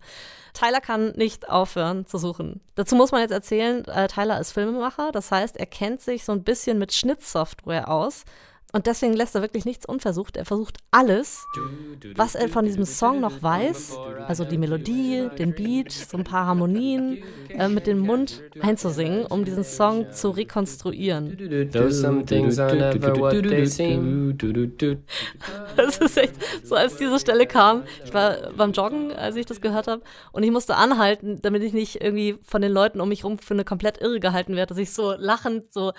Tyler 0.53 0.79
kann 0.79 1.13
nicht 1.13 1.49
aufhören 1.49 2.05
zu 2.05 2.19
suchen. 2.19 2.61
Dazu 2.75 2.95
muss 2.95 3.11
man 3.11 3.21
jetzt 3.21 3.31
erzählen, 3.31 3.83
äh, 3.85 4.07
Tyler 4.07 4.39
ist 4.39 4.51
Filmemacher, 4.51 5.11
das 5.11 5.31
heißt, 5.31 5.57
er 5.57 5.65
kennt 5.65 6.01
sich 6.01 6.23
so 6.23 6.33
ein 6.33 6.43
bisschen 6.43 6.77
mit 6.77 6.93
Schnittsoftware 6.93 7.89
aus. 7.89 8.25
Und 8.71 8.85
deswegen 8.85 9.13
lässt 9.13 9.33
er 9.35 9.41
wirklich 9.41 9.65
nichts 9.65 9.85
unversucht. 9.85 10.37
Er 10.37 10.45
versucht 10.45 10.77
alles, 10.91 11.47
was 12.15 12.35
er 12.35 12.49
von 12.49 12.65
diesem 12.65 12.85
Song 12.85 13.19
noch 13.19 13.41
weiß, 13.41 13.97
also 14.27 14.45
die 14.45 14.59
Melodie, 14.59 15.27
den 15.39 15.55
Beat, 15.55 15.91
so 15.91 16.17
ein 16.17 16.23
paar 16.23 16.45
Harmonien, 16.45 17.23
äh, 17.49 17.67
mit 17.67 17.87
dem 17.87 17.99
Mund 17.99 18.43
einzusingen, 18.61 19.25
um 19.25 19.43
diesen 19.43 19.63
Song 19.63 20.11
zu 20.11 20.29
rekonstruieren. 20.29 21.35
Das 25.75 25.97
ist 25.97 26.17
echt 26.17 26.33
so, 26.63 26.75
als 26.75 26.97
diese 26.97 27.19
Stelle 27.19 27.47
kam. 27.47 27.83
Ich 28.05 28.13
war 28.13 28.51
beim 28.55 28.71
Joggen, 28.71 29.11
als 29.11 29.35
ich 29.35 29.45
das 29.45 29.61
gehört 29.61 29.87
habe, 29.87 30.03
und 30.31 30.43
ich 30.43 30.51
musste 30.51 30.75
anhalten, 30.75 31.39
damit 31.41 31.63
ich 31.63 31.73
nicht 31.73 32.01
irgendwie 32.01 32.37
von 32.43 32.61
den 32.61 32.71
Leuten 32.71 33.01
um 33.01 33.09
mich 33.09 33.23
rum 33.23 33.39
für 33.39 33.55
eine 33.55 33.63
komplett 33.63 33.99
irre 33.99 34.19
gehalten 34.19 34.55
werde, 34.55 34.69
dass 34.69 34.77
ich 34.77 34.91
so 34.91 35.13
lachend, 35.13 35.71
so 35.73 35.93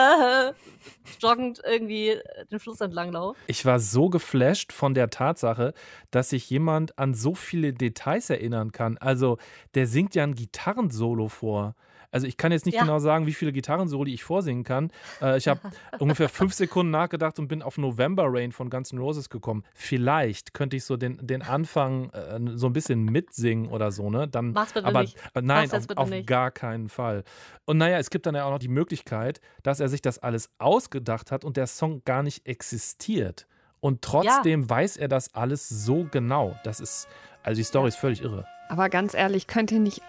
joggend 1.20 1.60
irgendwie 1.64 2.16
den 2.50 2.58
Fluss 2.58 2.80
entlang 2.80 3.12
laufe. 3.12 3.38
Ich 3.46 3.64
war 3.64 3.78
so 3.78 4.08
geflasht 4.08 4.72
von 4.72 4.94
der 4.94 5.10
Tatsache, 5.10 5.74
dass 6.10 6.30
sich 6.30 6.48
jemand 6.50 6.98
an 6.98 7.14
so 7.14 7.34
viele 7.34 7.72
Details 7.72 8.30
erinnern 8.30 8.72
kann. 8.72 8.98
Also, 8.98 9.38
der 9.74 9.86
singt 9.86 10.14
ja 10.14 10.24
ein 10.24 10.34
Gitarrensolo 10.34 11.28
vor. 11.28 11.74
Also 12.12 12.26
ich 12.28 12.36
kann 12.36 12.52
jetzt 12.52 12.66
nicht 12.66 12.76
Ja. 12.76 12.82
genau 12.82 13.00
sagen, 13.00 13.26
wie 13.26 13.32
viele 13.32 13.52
Gitarrensoli 13.52 14.12
ich 14.14 14.22
vorsingen 14.22 14.62
kann. 14.62 14.92
Äh, 15.20 15.38
ich 15.38 15.48
habe 15.48 15.60
ungefähr 15.98 16.28
fünf 16.28 16.52
Sekunden 16.54 16.92
nachgedacht 16.92 17.38
und 17.40 17.48
bin 17.48 17.62
auf 17.62 17.78
November 17.78 18.26
Rain 18.28 18.52
von 18.52 18.70
Guns 18.70 18.92
N' 18.92 18.98
Roses 18.98 19.30
gekommen. 19.30 19.64
Vielleicht 19.74 20.54
könnte 20.54 20.76
ich 20.76 20.84
so 20.84 20.96
den, 20.96 21.18
den 21.26 21.42
Anfang 21.42 22.10
äh, 22.10 22.38
so 22.54 22.66
ein 22.68 22.72
bisschen 22.74 23.04
mitsingen 23.06 23.68
oder 23.68 23.90
so, 23.90 24.10
ne? 24.10 24.28
Dann, 24.28 24.52
Mach's 24.52 24.74
bitte 24.74 24.86
aber 24.86 25.00
nicht. 25.02 25.16
äh, 25.34 25.40
nein, 25.42 25.68
Mach's 25.72 25.88
auf, 25.90 25.96
auf 25.96 26.10
nicht. 26.10 26.26
gar 26.28 26.50
keinen 26.52 26.88
Fall. 26.88 27.24
Und 27.64 27.78
naja, 27.78 27.98
es 27.98 28.10
gibt 28.10 28.26
dann 28.26 28.34
ja 28.34 28.44
auch 28.44 28.50
noch 28.50 28.58
die 28.58 28.68
Möglichkeit, 28.68 29.40
dass 29.62 29.80
er 29.80 29.88
sich 29.88 30.02
das 30.02 30.18
alles 30.18 30.50
ausgedacht 30.58 31.32
hat 31.32 31.44
und 31.44 31.56
der 31.56 31.66
Song 31.66 32.02
gar 32.04 32.22
nicht 32.22 32.46
existiert. 32.46 33.46
Und 33.80 34.02
trotzdem 34.02 34.68
weiß 34.70 34.96
er 34.98 35.08
das 35.08 35.34
alles 35.34 35.68
so 35.68 36.06
genau. 36.10 36.54
Das 36.62 36.78
ist, 36.78 37.08
also 37.42 37.58
die 37.58 37.64
Story 37.64 37.88
ist 37.88 37.96
völlig 37.96 38.22
irre. 38.22 38.44
Aber 38.68 38.88
ganz 38.88 39.14
ehrlich, 39.14 39.46
könnt 39.48 39.72
ihr 39.72 39.80
nicht 39.80 40.02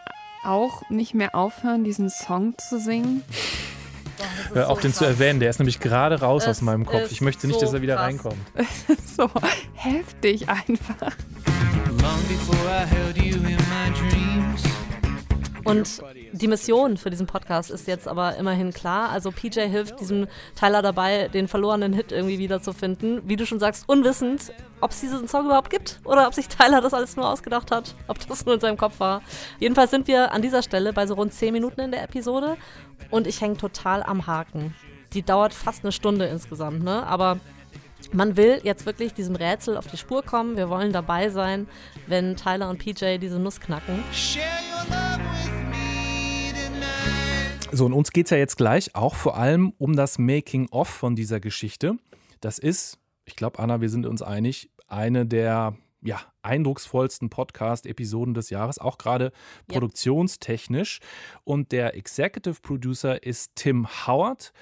auch 0.45 0.89
nicht 0.89 1.13
mehr 1.13 1.35
aufhören, 1.35 1.83
diesen 1.83 2.09
Song 2.09 2.57
zu 2.57 2.79
singen? 2.79 3.23
Hör 4.53 4.69
auf, 4.69 4.79
den 4.79 4.93
zu 4.93 5.05
erwähnen. 5.05 5.39
Der 5.39 5.49
ist 5.49 5.59
nämlich 5.59 5.79
gerade 5.79 6.19
raus 6.19 6.43
aus 6.43 6.57
Es 6.57 6.61
meinem 6.61 6.85
Kopf. 6.85 7.11
Ich 7.11 7.21
möchte 7.21 7.47
nicht, 7.47 7.59
so 7.59 7.65
dass 7.65 7.73
er 7.73 7.81
wieder 7.81 7.95
krass. 7.95 8.05
reinkommt. 8.05 8.37
so 9.17 9.29
heftig 9.73 10.47
einfach. 10.49 11.15
Und 15.63 16.01
Die 16.35 16.47
Mission 16.47 16.97
für 16.97 17.11
diesen 17.11 17.27
Podcast 17.27 17.69
ist 17.69 17.87
jetzt 17.87 18.07
aber 18.07 18.37
immerhin 18.37 18.73
klar. 18.73 19.09
Also 19.09 19.29
PJ 19.29 19.61
hilft 19.61 19.99
diesem 19.99 20.27
Tyler 20.59 20.81
dabei, 20.81 21.27
den 21.27 21.47
verlorenen 21.47 21.93
Hit 21.93 22.11
irgendwie 22.11 22.39
wiederzufinden. 22.39 23.21
Wie 23.25 23.35
du 23.35 23.45
schon 23.45 23.59
sagst, 23.59 23.87
unwissend, 23.87 24.51
ob 24.81 24.89
es 24.89 25.01
diesen 25.01 25.27
Song 25.27 25.45
überhaupt 25.45 25.69
gibt 25.69 25.99
oder 26.05 26.25
ob 26.25 26.33
sich 26.33 26.47
Tyler 26.47 26.81
das 26.81 26.95
alles 26.95 27.15
nur 27.15 27.29
ausgedacht 27.29 27.69
hat, 27.69 27.93
ob 28.07 28.17
das 28.27 28.47
nur 28.47 28.55
in 28.55 28.61
seinem 28.61 28.77
Kopf 28.77 28.99
war. 28.99 29.21
Jedenfalls 29.59 29.91
sind 29.91 30.07
wir 30.07 30.31
an 30.31 30.41
dieser 30.41 30.63
Stelle 30.63 30.91
bei 30.91 31.05
so 31.05 31.13
rund 31.13 31.31
10 31.31 31.53
Minuten 31.53 31.81
in 31.81 31.91
der 31.91 32.01
Episode 32.01 32.57
und 33.11 33.27
ich 33.27 33.39
hänge 33.39 33.57
total 33.57 34.01
am 34.01 34.25
Haken. 34.25 34.73
Die 35.13 35.21
dauert 35.21 35.53
fast 35.53 35.83
eine 35.83 35.91
Stunde 35.91 36.25
insgesamt, 36.25 36.83
ne? 36.83 37.05
Aber 37.05 37.39
man 38.11 38.37
will 38.37 38.59
jetzt 38.63 38.87
wirklich 38.87 39.13
diesem 39.13 39.35
Rätsel 39.35 39.77
auf 39.77 39.85
die 39.85 39.97
Spur 39.97 40.23
kommen. 40.23 40.57
Wir 40.57 40.67
wollen 40.69 40.91
dabei 40.91 41.29
sein, 41.29 41.67
wenn 42.07 42.35
Tyler 42.35 42.71
und 42.71 42.79
PJ 42.79 43.19
diese 43.19 43.37
Nuss 43.37 43.59
knacken. 43.59 44.03
So, 47.75 47.87
und 47.87 47.93
uns 47.93 48.11
geht 48.11 48.27
es 48.27 48.29
ja 48.29 48.37
jetzt 48.37 48.57
gleich 48.57 48.93
auch 48.93 49.15
vor 49.15 49.35
allem 49.35 49.73
um 49.79 49.95
das 49.95 50.19
Making-of 50.19 50.87
von 50.87 51.15
dieser 51.15 51.39
Geschichte. 51.39 51.97
Das 52.39 52.59
ist, 52.59 52.99
ich 53.25 53.35
glaube, 53.35 53.57
Anna, 53.57 53.81
wir 53.81 53.89
sind 53.89 54.05
uns 54.05 54.21
einig, 54.21 54.69
eine 54.87 55.25
der 55.25 55.75
ja, 56.01 56.21
eindrucksvollsten 56.43 57.31
Podcast-Episoden 57.31 58.35
des 58.35 58.51
Jahres, 58.51 58.77
auch 58.77 58.99
gerade 58.99 59.25
ja. 59.25 59.31
produktionstechnisch. 59.69 60.99
Und 61.45 61.71
der 61.71 61.95
Executive 61.95 62.61
Producer 62.61 63.23
ist 63.23 63.53
Tim 63.55 63.87
Howard. 64.05 64.53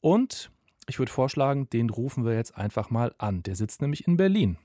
Und 0.00 0.52
ich 0.86 1.00
würde 1.00 1.10
vorschlagen, 1.10 1.68
den 1.70 1.90
rufen 1.90 2.24
wir 2.24 2.34
jetzt 2.34 2.56
einfach 2.56 2.88
mal 2.88 3.12
an. 3.18 3.42
Der 3.42 3.56
sitzt 3.56 3.82
nämlich 3.82 4.06
in 4.06 4.16
Berlin. 4.16 4.58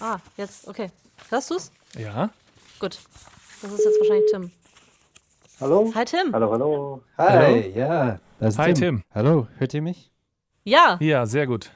Ah, 0.00 0.18
jetzt, 0.36 0.66
okay. 0.66 0.90
Hörst 1.28 1.48
du's? 1.48 1.70
Ja. 1.96 2.30
Gut. 2.80 2.98
Das 3.62 3.72
ist 3.72 3.84
jetzt 3.84 4.00
wahrscheinlich 4.00 4.30
Tim. 4.32 4.50
Hallo? 5.58 5.90
Hi 5.94 6.04
Tim. 6.04 6.34
Hallo, 6.34 6.50
hallo. 6.52 7.02
Hi, 7.16 7.30
hallo. 7.30 7.56
ja. 7.74 8.18
Hi 8.42 8.74
Tim. 8.74 8.74
Tim. 8.74 9.02
Hallo, 9.14 9.48
hört 9.56 9.72
ihr 9.72 9.80
mich? 9.80 10.12
Ja. 10.64 10.98
Ja, 11.00 11.24
sehr 11.24 11.46
gut. 11.46 11.70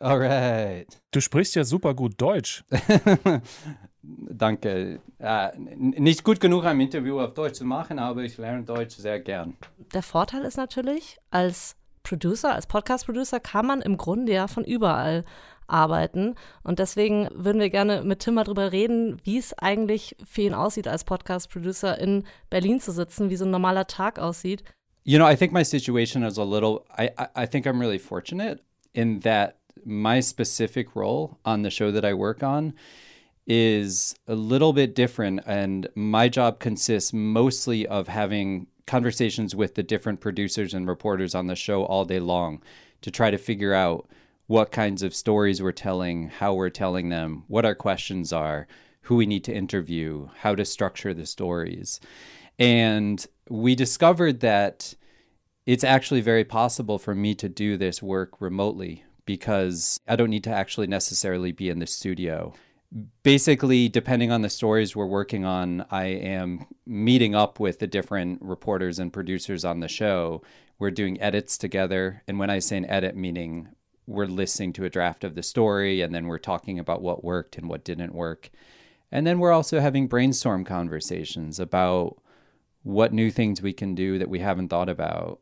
Alright. 0.00 0.98
Du 1.10 1.20
sprichst 1.20 1.54
ja 1.54 1.64
super 1.64 1.92
gut 1.92 2.14
Deutsch. 2.16 2.64
Danke. 4.02 5.00
Äh, 5.18 5.50
nicht 5.58 6.24
gut 6.24 6.40
genug, 6.40 6.64
ein 6.64 6.80
Interview 6.80 7.20
auf 7.20 7.34
Deutsch 7.34 7.56
zu 7.56 7.66
machen, 7.66 7.98
aber 7.98 8.22
ich 8.22 8.38
lerne 8.38 8.62
Deutsch 8.62 8.96
sehr 8.96 9.20
gern. 9.20 9.54
Der 9.92 10.02
Vorteil 10.02 10.42
ist 10.44 10.56
natürlich, 10.56 11.18
als 11.30 11.76
Producer, 12.02 12.54
als 12.54 12.66
Podcast-Producer 12.66 13.38
kann 13.38 13.66
man 13.66 13.82
im 13.82 13.98
Grunde 13.98 14.32
ja 14.32 14.48
von 14.48 14.64
überall 14.64 15.26
arbeiten. 15.70 16.34
Und 16.62 16.78
deswegen 16.78 17.28
würden 17.32 17.60
wir 17.60 17.70
gerne 17.70 18.02
mit 18.02 18.20
Tim 18.20 18.34
mal 18.34 18.44
drüber 18.44 18.72
reden, 18.72 19.18
wie 19.24 19.38
es 19.38 19.56
eigentlich 19.58 20.16
für 20.24 20.42
ihn 20.42 20.54
aussieht, 20.54 20.88
als 20.88 21.04
Podcast-Producer 21.04 21.98
in 21.98 22.24
Berlin 22.50 22.80
zu 22.80 22.92
sitzen, 22.92 23.30
wie 23.30 23.36
so 23.36 23.44
ein 23.44 23.50
normaler 23.50 23.86
Tag 23.86 24.18
aussieht. 24.18 24.64
You 25.04 25.18
know, 25.18 25.28
I 25.28 25.36
think 25.36 25.52
my 25.52 25.64
situation 25.64 26.22
is 26.22 26.38
a 26.38 26.44
little, 26.44 26.84
I, 26.98 27.10
I 27.34 27.46
think 27.46 27.66
I'm 27.66 27.80
really 27.80 27.98
fortunate 27.98 28.60
in 28.92 29.20
that 29.20 29.56
my 29.84 30.20
specific 30.20 30.94
role 30.94 31.38
on 31.44 31.62
the 31.62 31.70
show 31.70 31.90
that 31.90 32.04
I 32.04 32.12
work 32.12 32.42
on 32.42 32.74
is 33.46 34.14
a 34.28 34.34
little 34.34 34.72
bit 34.72 34.94
different. 34.94 35.40
And 35.46 35.88
my 35.94 36.28
job 36.28 36.58
consists 36.60 37.12
mostly 37.12 37.86
of 37.86 38.08
having 38.08 38.66
conversations 38.86 39.54
with 39.54 39.74
the 39.74 39.82
different 39.82 40.20
producers 40.20 40.74
and 40.74 40.86
reporters 40.86 41.34
on 41.34 41.46
the 41.46 41.56
show 41.56 41.84
all 41.84 42.04
day 42.04 42.20
long 42.20 42.62
to 43.02 43.10
try 43.10 43.30
to 43.30 43.38
figure 43.38 43.72
out 43.72 44.08
what 44.50 44.72
kinds 44.72 45.04
of 45.04 45.14
stories 45.14 45.62
we're 45.62 45.70
telling, 45.70 46.26
how 46.26 46.52
we're 46.52 46.68
telling 46.68 47.08
them, 47.08 47.44
what 47.46 47.64
our 47.64 47.76
questions 47.76 48.32
are, 48.32 48.66
who 49.02 49.14
we 49.14 49.24
need 49.24 49.44
to 49.44 49.54
interview, 49.54 50.28
how 50.38 50.56
to 50.56 50.64
structure 50.64 51.14
the 51.14 51.24
stories. 51.24 52.00
And 52.58 53.24
we 53.48 53.76
discovered 53.76 54.40
that 54.40 54.92
it's 55.66 55.84
actually 55.84 56.20
very 56.20 56.44
possible 56.44 56.98
for 56.98 57.14
me 57.14 57.32
to 57.36 57.48
do 57.48 57.76
this 57.76 58.02
work 58.02 58.40
remotely 58.40 59.04
because 59.24 60.00
I 60.08 60.16
don't 60.16 60.30
need 60.30 60.42
to 60.44 60.50
actually 60.50 60.88
necessarily 60.88 61.52
be 61.52 61.68
in 61.68 61.78
the 61.78 61.86
studio. 61.86 62.52
Basically, 63.22 63.88
depending 63.88 64.32
on 64.32 64.42
the 64.42 64.50
stories 64.50 64.96
we're 64.96 65.06
working 65.06 65.44
on, 65.44 65.86
I 65.92 66.06
am 66.06 66.66
meeting 66.84 67.36
up 67.36 67.60
with 67.60 67.78
the 67.78 67.86
different 67.86 68.42
reporters 68.42 68.98
and 68.98 69.12
producers 69.12 69.64
on 69.64 69.78
the 69.78 69.86
show. 69.86 70.42
We're 70.80 70.90
doing 70.90 71.20
edits 71.20 71.56
together. 71.56 72.24
And 72.26 72.40
when 72.40 72.50
I 72.50 72.58
say 72.58 72.78
an 72.78 72.90
edit, 72.90 73.14
meaning 73.14 73.68
we're 74.06 74.26
listening 74.26 74.72
to 74.74 74.84
a 74.84 74.90
draft 74.90 75.24
of 75.24 75.34
the 75.34 75.42
story 75.42 76.00
and 76.00 76.14
then 76.14 76.26
we're 76.26 76.38
talking 76.38 76.78
about 76.78 77.02
what 77.02 77.24
worked 77.24 77.56
and 77.56 77.68
what 77.68 77.84
didn't 77.84 78.14
work. 78.14 78.50
And 79.12 79.26
then 79.26 79.38
we're 79.38 79.52
also 79.52 79.80
having 79.80 80.06
brainstorm 80.06 80.64
conversations 80.64 81.58
about 81.58 82.16
what 82.82 83.12
new 83.12 83.30
things 83.30 83.60
we 83.60 83.72
can 83.72 83.94
do 83.94 84.18
that 84.18 84.28
we 84.28 84.38
haven't 84.38 84.68
thought 84.68 84.88
about. 84.88 85.40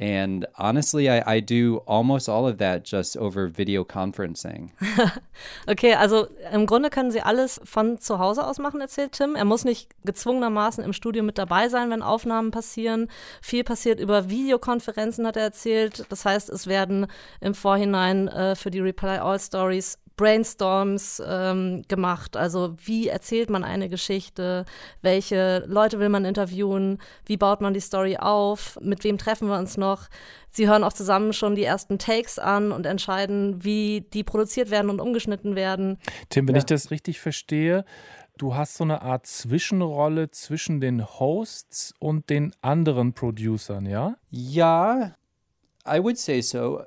And 0.00 0.46
honestly, 0.56 1.10
I, 1.10 1.22
I 1.26 1.40
do 1.40 1.82
almost 1.84 2.28
all 2.28 2.46
of 2.46 2.58
that 2.58 2.84
just 2.84 3.16
over 3.16 3.48
video 3.48 3.84
conferencing. 3.84 4.70
okay, 5.66 5.94
also 5.94 6.28
im 6.52 6.66
Grunde 6.66 6.88
können 6.88 7.10
Sie 7.10 7.20
alles 7.20 7.60
von 7.64 7.98
zu 7.98 8.20
Hause 8.20 8.46
aus 8.46 8.58
machen, 8.58 8.80
erzählt 8.80 9.12
Tim. 9.12 9.34
Er 9.34 9.44
muss 9.44 9.64
nicht 9.64 9.90
gezwungenermaßen 10.04 10.84
im 10.84 10.92
Studio 10.92 11.24
mit 11.24 11.36
dabei 11.36 11.68
sein, 11.68 11.90
wenn 11.90 12.02
Aufnahmen 12.02 12.52
passieren. 12.52 13.08
Viel 13.42 13.64
passiert 13.64 13.98
über 13.98 14.30
Videokonferenzen, 14.30 15.26
hat 15.26 15.36
er 15.36 15.42
erzählt. 15.42 16.06
Das 16.10 16.24
heißt, 16.24 16.48
es 16.48 16.68
werden 16.68 17.08
im 17.40 17.54
Vorhinein 17.54 18.28
äh, 18.28 18.54
für 18.54 18.70
die 18.70 18.80
Reply 18.80 19.18
All 19.18 19.40
Stories 19.40 19.98
Brainstorms 20.18 21.22
ähm, 21.26 21.82
gemacht. 21.88 22.36
Also 22.36 22.74
wie 22.84 23.08
erzählt 23.08 23.48
man 23.48 23.64
eine 23.64 23.88
Geschichte? 23.88 24.66
Welche 25.00 25.64
Leute 25.66 25.98
will 25.98 26.10
man 26.10 26.26
interviewen? 26.26 26.98
Wie 27.24 27.38
baut 27.38 27.62
man 27.62 27.72
die 27.72 27.80
Story 27.80 28.18
auf? 28.18 28.78
Mit 28.82 29.04
wem 29.04 29.16
treffen 29.16 29.48
wir 29.48 29.56
uns 29.58 29.78
noch? 29.78 30.08
Sie 30.50 30.68
hören 30.68 30.84
auch 30.84 30.92
zusammen 30.92 31.32
schon 31.32 31.54
die 31.54 31.64
ersten 31.64 31.98
Takes 31.98 32.38
an 32.38 32.72
und 32.72 32.84
entscheiden, 32.84 33.64
wie 33.64 34.06
die 34.12 34.24
produziert 34.24 34.70
werden 34.70 34.90
und 34.90 35.00
umgeschnitten 35.00 35.56
werden. 35.56 35.98
Tim, 36.28 36.46
wenn 36.46 36.56
ja. 36.56 36.58
ich 36.58 36.66
das 36.66 36.90
richtig 36.90 37.20
verstehe, 37.20 37.84
du 38.36 38.54
hast 38.54 38.76
so 38.76 38.84
eine 38.84 39.02
Art 39.02 39.26
Zwischenrolle 39.26 40.30
zwischen 40.30 40.80
den 40.80 41.06
Hosts 41.06 41.94
und 42.00 42.28
den 42.28 42.52
anderen 42.60 43.14
Producern, 43.14 43.86
ja? 43.86 44.16
Ja, 44.30 45.14
I 45.86 46.02
would 46.02 46.18
say 46.18 46.40
so. 46.42 46.82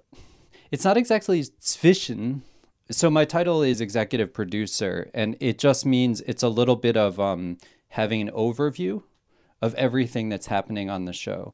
It's 0.70 0.84
not 0.84 0.98
exactly 0.98 1.44
zwischen. 1.60 2.44
So 2.92 3.10
my 3.10 3.26
title 3.26 3.64
is 3.64 3.80
executive 3.80 4.34
producer, 4.34 5.10
and 5.14 5.38
it 5.40 5.58
just 5.58 5.86
means 5.86 6.22
it's 6.22 6.44
a 6.44 6.50
little 6.50 6.76
bit 6.76 6.98
of 6.98 7.20
um, 7.20 7.58
having 7.90 8.22
an 8.22 8.32
overview 8.32 9.04
of 9.62 9.74
everything 9.76 10.30
that's 10.30 10.48
happening 10.48 10.90
on 10.90 11.06
the 11.06 11.14
show. 11.14 11.54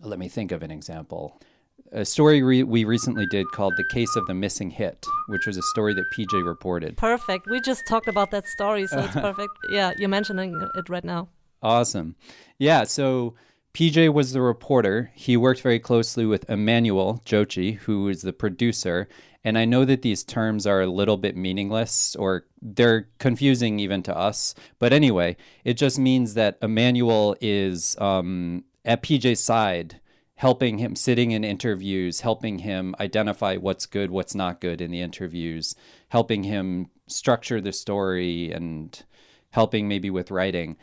Let 0.00 0.18
me 0.18 0.28
think 0.28 0.52
of 0.52 0.62
an 0.62 0.70
example. 0.70 1.40
A 1.90 2.04
story 2.04 2.42
re- 2.42 2.62
we 2.62 2.84
recently 2.84 3.26
did 3.26 3.46
called 3.52 3.74
The 3.76 3.84
Case 3.92 4.14
of 4.16 4.26
the 4.26 4.34
Missing 4.34 4.70
Hit, 4.70 5.04
which 5.28 5.46
was 5.46 5.56
a 5.56 5.62
story 5.62 5.94
that 5.94 6.04
PJ 6.16 6.46
reported. 6.46 6.96
Perfect. 6.96 7.46
We 7.50 7.60
just 7.60 7.86
talked 7.86 8.08
about 8.08 8.30
that 8.30 8.46
story, 8.46 8.86
so 8.86 9.00
it's 9.00 9.14
perfect. 9.28 9.52
Yeah, 9.70 9.92
you're 9.98 10.08
mentioning 10.08 10.58
it 10.76 10.88
right 10.88 11.04
now. 11.04 11.28
Awesome. 11.60 12.16
Yeah, 12.58 12.84
so 12.84 13.34
PJ 13.74 14.12
was 14.12 14.32
the 14.32 14.40
reporter. 14.40 15.10
He 15.14 15.36
worked 15.36 15.60
very 15.60 15.78
closely 15.78 16.26
with 16.26 16.48
Emmanuel 16.48 17.22
Jochi, 17.24 17.76
who 17.78 18.08
is 18.08 18.22
the 18.22 18.32
producer, 18.32 19.08
and 19.44 19.58
I 19.58 19.64
know 19.64 19.84
that 19.84 20.02
these 20.02 20.22
terms 20.22 20.66
are 20.66 20.82
a 20.82 20.86
little 20.86 21.16
bit 21.16 21.36
meaningless 21.36 22.14
or 22.16 22.46
they're 22.60 23.08
confusing 23.18 23.80
even 23.80 24.02
to 24.04 24.16
us. 24.16 24.54
But 24.78 24.92
anyway, 24.92 25.36
it 25.64 25.74
just 25.74 25.98
means 25.98 26.34
that 26.34 26.58
Emmanuel 26.62 27.36
is 27.40 27.96
um, 27.98 28.64
at 28.84 29.02
PJ's 29.02 29.40
side, 29.40 30.00
helping 30.36 30.78
him, 30.78 30.94
sitting 30.94 31.32
in 31.32 31.42
interviews, 31.42 32.20
helping 32.20 32.60
him 32.60 32.94
identify 33.00 33.56
what's 33.56 33.86
good, 33.86 34.10
what's 34.10 34.34
not 34.34 34.60
good 34.60 34.80
in 34.80 34.90
the 34.90 35.00
interviews, 35.00 35.74
helping 36.10 36.44
him 36.44 36.90
structure 37.08 37.60
the 37.60 37.72
story 37.72 38.52
and 38.52 39.04
helping 39.50 39.88
maybe 39.88 40.10
with 40.10 40.30
writing. 40.30 40.76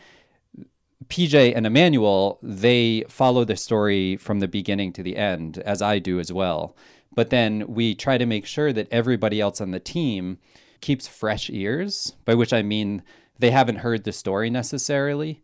PJ 1.07 1.55
and 1.55 1.65
Emmanuel, 1.65 2.39
they 2.43 3.03
follow 3.07 3.45
the 3.45 3.55
story 3.55 4.17
from 4.17 4.39
the 4.39 4.47
beginning 4.47 4.91
to 4.93 5.01
the 5.01 5.15
end, 5.15 5.57
as 5.59 5.81
I 5.81 5.97
do 5.97 6.19
as 6.19 6.31
well. 6.31 6.75
But 7.19 7.32
then 7.32 7.65
we 7.67 7.95
try 7.95 8.17
to 8.17 8.25
make 8.25 8.45
sure 8.45 8.71
that 8.71 8.88
everybody 8.91 9.41
else 9.41 9.60
on 9.60 9.71
the 9.71 9.79
team 9.82 10.38
keeps 10.79 11.05
fresh 11.05 11.49
ears, 11.49 12.13
by 12.23 12.34
which 12.34 12.53
I 12.53 12.62
mean 12.62 13.03
they 13.38 13.51
haven't 13.51 13.79
heard 13.79 14.05
the 14.05 14.13
story 14.13 14.49
necessarily. 14.49 15.43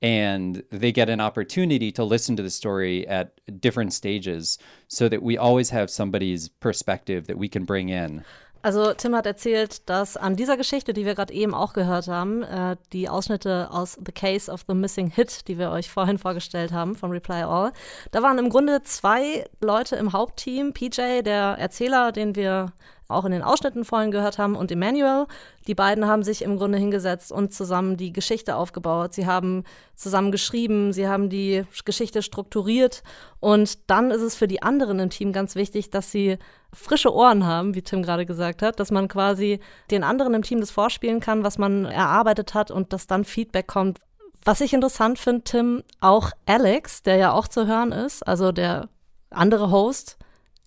And 0.00 0.62
they 0.70 0.92
get 0.92 1.08
an 1.08 1.20
opportunity 1.20 1.90
to 1.90 2.04
listen 2.04 2.36
to 2.36 2.42
the 2.44 2.50
story 2.50 3.04
at 3.08 3.32
different 3.60 3.94
stages 3.94 4.58
so 4.86 5.08
that 5.08 5.20
we 5.20 5.36
always 5.36 5.70
have 5.70 5.90
somebody's 5.90 6.50
perspective 6.50 7.26
that 7.26 7.36
we 7.36 7.48
can 7.48 7.64
bring 7.64 7.88
in. 7.88 8.24
Also 8.60 8.92
Tim 8.92 9.14
hat 9.14 9.26
erzählt, 9.26 9.88
dass 9.88 10.16
an 10.16 10.34
dieser 10.34 10.56
Geschichte, 10.56 10.92
die 10.92 11.06
wir 11.06 11.14
gerade 11.14 11.32
eben 11.32 11.54
auch 11.54 11.72
gehört 11.72 12.08
haben, 12.08 12.42
äh, 12.42 12.76
die 12.92 13.08
Ausschnitte 13.08 13.68
aus 13.70 13.98
The 14.04 14.12
Case 14.12 14.50
of 14.50 14.64
the 14.66 14.74
Missing 14.74 15.10
Hit, 15.10 15.46
die 15.46 15.58
wir 15.58 15.70
euch 15.70 15.90
vorhin 15.90 16.18
vorgestellt 16.18 16.72
haben 16.72 16.96
von 16.96 17.12
Reply 17.12 17.42
All, 17.42 17.72
da 18.10 18.22
waren 18.22 18.38
im 18.38 18.50
Grunde 18.50 18.82
zwei 18.82 19.44
Leute 19.60 19.96
im 19.96 20.12
Hauptteam. 20.12 20.72
PJ, 20.72 21.22
der 21.22 21.56
Erzähler, 21.58 22.10
den 22.10 22.34
wir 22.34 22.72
auch 23.08 23.24
in 23.24 23.32
den 23.32 23.42
Ausschnitten 23.42 23.84
vorhin 23.84 24.10
gehört 24.10 24.38
haben, 24.38 24.54
und 24.54 24.70
Emmanuel. 24.70 25.26
Die 25.66 25.74
beiden 25.74 26.06
haben 26.06 26.22
sich 26.22 26.42
im 26.42 26.58
Grunde 26.58 26.78
hingesetzt 26.78 27.32
und 27.32 27.52
zusammen 27.52 27.96
die 27.96 28.12
Geschichte 28.12 28.54
aufgebaut. 28.56 29.14
Sie 29.14 29.26
haben 29.26 29.64
zusammen 29.96 30.30
geschrieben, 30.30 30.92
sie 30.92 31.08
haben 31.08 31.30
die 31.30 31.64
Geschichte 31.84 32.22
strukturiert. 32.22 33.02
Und 33.40 33.90
dann 33.90 34.10
ist 34.10 34.22
es 34.22 34.36
für 34.36 34.46
die 34.46 34.62
anderen 34.62 34.98
im 34.98 35.10
Team 35.10 35.32
ganz 35.32 35.54
wichtig, 35.54 35.90
dass 35.90 36.12
sie 36.12 36.38
frische 36.72 37.12
Ohren 37.14 37.46
haben, 37.46 37.74
wie 37.74 37.82
Tim 37.82 38.02
gerade 38.02 38.26
gesagt 38.26 38.60
hat, 38.60 38.78
dass 38.78 38.90
man 38.90 39.08
quasi 39.08 39.60
den 39.90 40.04
anderen 40.04 40.34
im 40.34 40.42
Team 40.42 40.60
das 40.60 40.70
vorspielen 40.70 41.20
kann, 41.20 41.44
was 41.44 41.56
man 41.56 41.86
erarbeitet 41.86 42.52
hat 42.52 42.70
und 42.70 42.92
dass 42.92 43.06
dann 43.06 43.24
Feedback 43.24 43.66
kommt. 43.66 44.00
Was 44.44 44.60
ich 44.60 44.72
interessant 44.72 45.18
finde, 45.18 45.44
Tim, 45.44 45.82
auch 46.00 46.30
Alex, 46.46 47.02
der 47.02 47.16
ja 47.16 47.32
auch 47.32 47.48
zu 47.48 47.66
hören 47.66 47.92
ist, 47.92 48.26
also 48.26 48.52
der 48.52 48.88
andere 49.30 49.70
Host, 49.70 50.18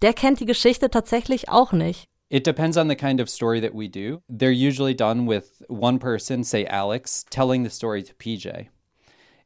der 0.01 0.13
kennt 0.13 0.39
die 0.39 0.45
Geschichte 0.45 0.89
tatsächlich 0.89 1.49
auch 1.49 1.71
nicht. 1.71 2.11
It 2.32 2.45
depends 2.45 2.77
on 2.77 2.88
the 2.88 2.95
kind 2.95 3.19
of 3.19 3.29
story 3.29 3.59
that 3.59 3.75
we 3.75 3.89
do. 3.89 4.21
They're 4.29 4.51
usually 4.51 4.93
done 4.93 5.25
with 5.25 5.61
one 5.67 5.99
person, 5.99 6.45
say 6.45 6.65
Alex, 6.65 7.25
telling 7.29 7.63
the 7.63 7.69
story 7.69 8.01
to 8.03 8.13
PJ. 8.13 8.69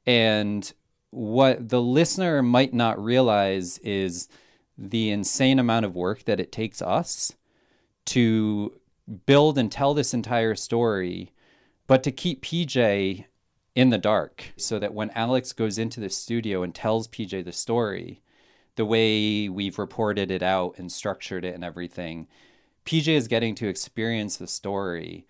And 0.06 0.72
what 1.10 1.70
the 1.70 1.82
listener 1.82 2.44
might 2.44 2.76
not 2.76 3.04
realize 3.04 3.80
is 3.80 4.30
the 4.78 5.10
insane 5.10 5.58
amount 5.58 5.88
of 5.88 5.96
work 5.96 6.26
that 6.26 6.40
it 6.40 6.52
takes 6.52 6.80
us 6.80 7.34
to 8.06 8.80
build 9.26 9.58
and 9.58 9.72
tell 9.72 9.96
this 9.96 10.14
entire 10.14 10.54
story, 10.54 11.32
but 11.88 12.04
to 12.04 12.12
keep 12.12 12.44
PJ 12.44 13.26
in 13.74 13.90
the 13.90 13.98
dark 13.98 14.54
so 14.58 14.78
that 14.78 14.94
when 14.94 15.10
Alex 15.12 15.54
goes 15.54 15.80
into 15.80 16.00
the 16.00 16.10
studio 16.12 16.62
and 16.62 16.76
tells 16.76 17.08
PJ 17.08 17.46
the 17.46 17.52
story, 17.52 18.22
the 18.76 18.86
way 18.86 19.50
we've 19.50 19.80
reported 19.80 20.30
it 20.30 20.44
out 20.44 20.76
and 20.78 20.92
structured 20.92 21.44
it 21.44 21.56
and 21.56 21.64
everything, 21.64 22.28
PJ 22.86 23.08
is 23.16 23.28
getting 23.28 23.56
to 23.56 23.68
experience 23.68 24.38
the 24.38 24.48
story 24.48 25.26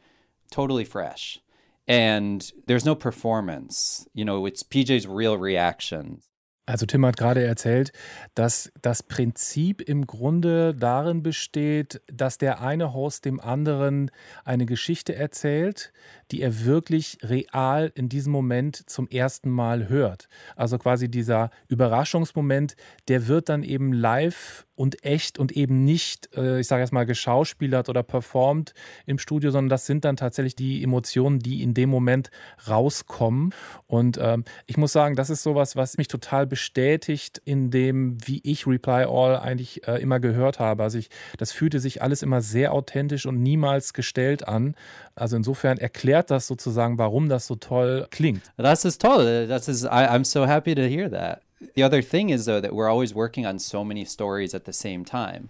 totally 0.52 0.86
fresh. 0.86 1.40
And 1.88 2.52
there's 2.68 2.86
no 2.86 2.96
performance. 2.96 4.08
You 4.14 4.26
know, 4.26 4.46
it's 4.46 4.64
PJ's 4.64 5.08
real 5.08 5.38
reaction. 5.38 6.22
Also 6.68 6.88
Tim 6.88 7.06
hat 7.06 7.16
gerade 7.16 7.44
erzählt, 7.44 7.92
dass 8.34 8.72
das 8.82 9.04
Prinzip 9.04 9.82
im 9.82 10.08
Grunde 10.08 10.74
darin 10.74 11.22
besteht, 11.22 12.02
dass 12.12 12.40
der 12.40 12.60
eine 12.60 12.92
Host 12.92 13.26
dem 13.26 13.40
anderen 13.40 14.10
eine 14.46 14.66
Geschichte 14.66 15.16
erzählt, 15.16 15.94
die 16.32 16.42
er 16.42 16.66
wirklich 16.66 17.20
real 17.22 17.92
in 17.94 18.10
diesem 18.10 18.32
Moment 18.32 18.90
zum 18.90 19.08
ersten 19.08 19.52
Mal 19.52 19.90
hört. 19.90 20.28
Also 20.56 20.80
quasi 20.80 21.08
dieser 21.08 21.52
Überraschungsmoment, 21.68 22.76
der 23.10 23.28
wird 23.28 23.50
dann 23.50 23.62
eben 23.62 23.94
live 23.94 24.66
und 24.76 25.04
echt 25.06 25.40
und 25.40 25.54
eben 25.54 25.84
nicht, 25.84 26.36
äh, 26.36 26.60
ich 26.60 26.68
sage 26.68 26.82
jetzt 26.82 26.92
mal, 26.92 27.06
geschauspielert 27.06 27.90
oder 27.90 28.04
performt 28.04 28.74
im 29.06 29.18
Studio, 29.18 29.52
sondern 29.52 29.70
das 29.70 29.86
sind 29.86 30.06
dann 30.06 30.18
tatsächlich 30.18 30.56
die 30.56 30.84
Emotionen, 30.84 31.40
die 31.40 31.64
in 31.64 31.74
dem 31.74 31.90
Moment 31.90 32.30
rauskommen. 32.68 33.54
Und 33.88 34.20
ähm, 34.22 34.44
ich 34.66 34.78
muss 34.78 34.92
sagen, 34.92 35.16
das 35.16 35.30
ist 35.30 35.44
sowas, 35.44 35.76
was 35.76 35.98
mich 35.98 36.08
total 36.08 36.46
bestätigt 36.46 37.42
in 37.46 37.72
dem, 37.72 38.18
wie 38.26 38.42
ich 38.44 38.68
Reply 38.68 39.06
All 39.06 39.38
eigentlich 39.38 39.88
äh, 39.88 40.02
immer 40.02 40.20
gehört 40.20 40.60
habe. 40.60 40.84
Also 40.84 40.98
ich, 40.98 41.10
das 41.38 41.52
fühlte 41.52 41.80
sich 41.80 42.02
alles 42.02 42.22
immer 42.22 42.42
sehr 42.42 42.74
authentisch 42.74 43.26
und 43.26 43.42
niemals 43.42 43.94
gestellt 43.94 44.48
an. 44.48 44.76
Also 45.16 45.38
insofern 45.38 45.78
erklärt 45.78 46.32
das 46.32 46.48
sozusagen, 46.48 46.98
warum 46.98 47.30
das 47.30 47.48
so 47.48 47.56
toll 47.56 48.08
klingt. 48.12 48.42
Das 48.58 48.84
ist 48.84 49.02
toll. 49.02 49.48
Das 49.48 49.70
ist, 49.70 49.84
I, 49.86 49.88
I'm 49.88 50.26
so 50.26 50.46
happy 50.46 50.76
to 50.76 50.82
hear 50.82 51.10
that. 51.10 51.45
The 51.76 51.84
other 51.84 52.02
thing 52.02 52.30
is 52.30 52.46
though 52.46 52.62
that 52.62 52.74
we're 52.74 52.90
always 52.90 53.14
working 53.14 53.46
on 53.46 53.60
so 53.60 53.84
many 53.84 54.06
stories 54.06 54.54
at 54.54 54.66
the 54.66 54.74
same 54.74 55.06
time. 55.06 55.50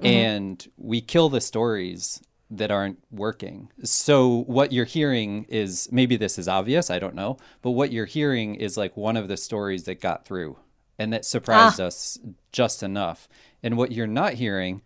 Mm-hmm. 0.00 0.06
And 0.06 0.68
we 0.76 1.00
kill 1.00 1.28
the 1.28 1.40
stories 1.40 2.22
that 2.50 2.70
aren't 2.70 2.98
working. 3.10 3.70
So 3.82 4.44
what 4.46 4.72
you're 4.72 4.84
hearing 4.84 5.46
is 5.48 5.88
maybe 5.90 6.16
this 6.16 6.38
is 6.38 6.48
obvious, 6.48 6.90
I 6.90 6.98
don't 6.98 7.14
know, 7.14 7.38
but 7.62 7.72
what 7.72 7.92
you're 7.92 8.06
hearing 8.06 8.54
is 8.54 8.76
like 8.76 8.96
one 8.96 9.16
of 9.16 9.28
the 9.28 9.36
stories 9.36 9.84
that 9.84 10.00
got 10.00 10.24
through 10.24 10.56
and 10.98 11.12
that 11.12 11.24
surprised 11.24 11.80
ah. 11.80 11.86
us 11.86 12.18
just 12.52 12.82
enough. 12.82 13.28
And 13.62 13.76
what 13.76 13.92
you're 13.92 14.06
not 14.06 14.34
hearing 14.34 14.82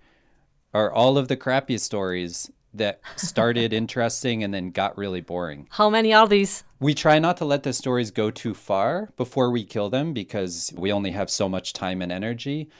are 0.73 0.93
all 0.93 1.19
of 1.19 1.29
the 1.29 1.37
crappy 1.37 1.77
stories 1.77 2.51
that 2.75 3.01
started 3.17 3.73
interesting 3.73 4.45
and 4.45 4.53
then 4.55 4.71
got 4.71 4.97
really 4.97 5.21
boring. 5.21 5.67
How 5.71 5.91
many 5.91 6.13
are 6.15 6.29
these? 6.29 6.65
We 6.79 6.95
try 6.95 7.19
not 7.19 7.37
to 7.39 7.45
let 7.45 7.63
the 7.63 7.73
stories 7.73 8.11
go 8.11 8.31
too 8.31 8.55
far 8.55 9.11
before 9.17 9.51
we 9.51 9.65
kill 9.65 9.91
them 9.91 10.13
because 10.13 10.73
we 10.77 10.93
only 10.93 11.11
have 11.11 11.31
so 11.31 11.49
much 11.49 11.73
time 11.73 12.01
and 12.03 12.13
energy. 12.13 12.71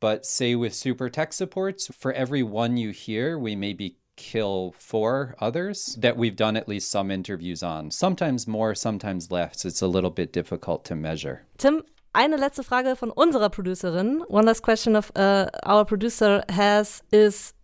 But 0.00 0.26
say 0.26 0.54
with 0.54 0.74
super 0.74 1.08
tech 1.08 1.32
supports, 1.32 1.88
for 1.88 2.12
every 2.12 2.42
one 2.42 2.76
you 2.76 2.90
hear, 2.90 3.38
we 3.38 3.56
maybe 3.56 3.96
kill 4.16 4.74
four 4.78 5.34
others 5.40 5.96
that 6.00 6.16
we've 6.16 6.36
done 6.36 6.56
at 6.56 6.68
least 6.68 6.90
some 6.90 7.10
interviews 7.10 7.62
on. 7.62 7.90
Sometimes 7.90 8.46
more, 8.46 8.74
sometimes 8.74 9.30
less. 9.30 9.64
It's 9.64 9.80
a 9.80 9.86
little 9.86 10.10
bit 10.10 10.32
difficult 10.32 10.84
to 10.86 10.94
measure. 10.94 11.46
Tim, 11.56 11.82
eine 12.14 12.36
letzte 12.36 12.64
Frage 12.64 12.96
von 12.96 13.12
unserer 13.16 13.48
Producerin. 13.48 14.24
One 14.28 14.46
last 14.46 14.62
question 14.62 14.96
of 14.96 15.10
uh, 15.16 15.46
our 15.64 15.84
producer 15.84 16.44
has 16.48 17.02
is 17.12 17.54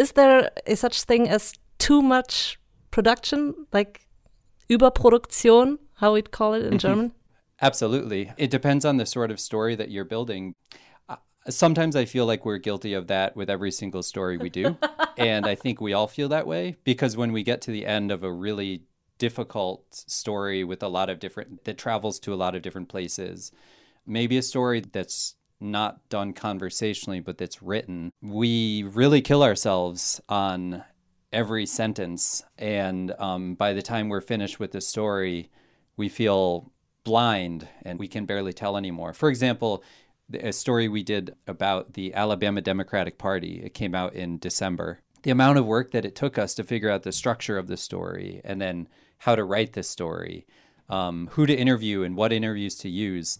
is 0.00 0.12
there 0.12 0.50
a 0.66 0.76
such 0.76 1.02
thing 1.02 1.28
as 1.28 1.52
too 1.78 2.00
much 2.00 2.58
production, 2.90 3.66
like 3.70 4.08
Überproduktion, 4.70 5.78
how 5.96 6.14
we'd 6.14 6.30
call 6.30 6.54
it 6.54 6.62
in 6.62 6.70
mm-hmm. 6.70 6.78
German? 6.78 7.12
Absolutely. 7.60 8.32
It 8.38 8.50
depends 8.50 8.86
on 8.86 8.96
the 8.96 9.04
sort 9.04 9.30
of 9.30 9.38
story 9.38 9.74
that 9.74 9.90
you're 9.90 10.06
building. 10.06 10.54
Uh, 11.06 11.16
sometimes 11.50 11.96
I 11.96 12.06
feel 12.06 12.24
like 12.24 12.46
we're 12.46 12.56
guilty 12.56 12.94
of 12.94 13.08
that 13.08 13.36
with 13.36 13.50
every 13.50 13.70
single 13.70 14.02
story 14.02 14.38
we 14.38 14.48
do. 14.48 14.78
and 15.18 15.46
I 15.46 15.54
think 15.54 15.82
we 15.82 15.92
all 15.92 16.06
feel 16.06 16.30
that 16.30 16.46
way 16.46 16.76
because 16.84 17.14
when 17.18 17.32
we 17.32 17.42
get 17.42 17.60
to 17.62 17.70
the 17.70 17.84
end 17.84 18.10
of 18.10 18.24
a 18.24 18.32
really 18.32 18.84
difficult 19.18 19.84
story 19.92 20.64
with 20.64 20.82
a 20.82 20.88
lot 20.88 21.10
of 21.10 21.18
different, 21.18 21.64
that 21.64 21.76
travels 21.76 22.18
to 22.20 22.32
a 22.32 22.36
lot 22.36 22.54
of 22.54 22.62
different 22.62 22.88
places, 22.88 23.52
maybe 24.06 24.38
a 24.38 24.42
story 24.42 24.80
that's 24.80 25.34
not 25.60 26.08
done 26.08 26.32
conversationally, 26.32 27.20
but 27.20 27.38
that's 27.38 27.62
written, 27.62 28.12
we 28.22 28.82
really 28.82 29.20
kill 29.20 29.42
ourselves 29.42 30.20
on 30.28 30.84
every 31.32 31.66
sentence. 31.66 32.42
And 32.58 33.14
um, 33.18 33.54
by 33.54 33.72
the 33.72 33.82
time 33.82 34.08
we're 34.08 34.20
finished 34.20 34.58
with 34.58 34.72
the 34.72 34.80
story, 34.80 35.50
we 35.96 36.08
feel 36.08 36.72
blind 37.04 37.68
and 37.82 37.98
we 37.98 38.08
can 38.08 38.26
barely 38.26 38.52
tell 38.52 38.76
anymore. 38.76 39.12
For 39.12 39.28
example, 39.28 39.82
a 40.32 40.52
story 40.52 40.88
we 40.88 41.02
did 41.02 41.34
about 41.46 41.94
the 41.94 42.14
Alabama 42.14 42.60
Democratic 42.60 43.18
Party, 43.18 43.60
it 43.64 43.74
came 43.74 43.94
out 43.94 44.14
in 44.14 44.38
December. 44.38 45.00
The 45.22 45.30
amount 45.30 45.58
of 45.58 45.66
work 45.66 45.90
that 45.90 46.04
it 46.04 46.14
took 46.14 46.38
us 46.38 46.54
to 46.54 46.64
figure 46.64 46.90
out 46.90 47.02
the 47.02 47.12
structure 47.12 47.58
of 47.58 47.66
the 47.66 47.76
story 47.76 48.40
and 48.44 48.60
then 48.60 48.88
how 49.18 49.34
to 49.34 49.44
write 49.44 49.74
the 49.74 49.82
story, 49.82 50.46
um, 50.88 51.28
who 51.32 51.46
to 51.46 51.54
interview 51.54 52.02
and 52.02 52.16
what 52.16 52.32
interviews 52.32 52.74
to 52.76 52.88
use 52.88 53.38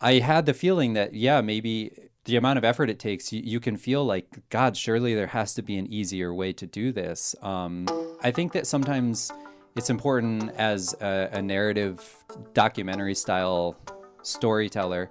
I 0.00 0.14
had 0.14 0.46
the 0.46 0.54
feeling 0.54 0.92
that, 0.94 1.14
yeah, 1.14 1.40
maybe 1.40 1.92
the 2.24 2.36
amount 2.36 2.58
of 2.58 2.64
effort 2.64 2.90
it 2.90 2.98
takes, 2.98 3.32
you, 3.32 3.40
you, 3.42 3.58
can 3.58 3.76
feel 3.76 4.04
like, 4.04 4.26
God, 4.50 4.76
surely 4.76 5.14
there 5.14 5.26
has 5.28 5.54
to 5.54 5.62
be 5.62 5.76
an 5.76 5.86
easier 5.92 6.32
way 6.32 6.52
to 6.52 6.66
do 6.66 6.92
this. 6.92 7.34
Um, 7.42 7.86
I 8.22 8.30
think 8.30 8.52
that 8.52 8.66
sometimes 8.66 9.32
it's 9.76 9.90
important 9.90 10.50
as 10.56 10.94
a, 11.00 11.30
a 11.32 11.42
narrative 11.42 12.24
documentary 12.54 13.14
style 13.14 13.76
storyteller 14.22 15.10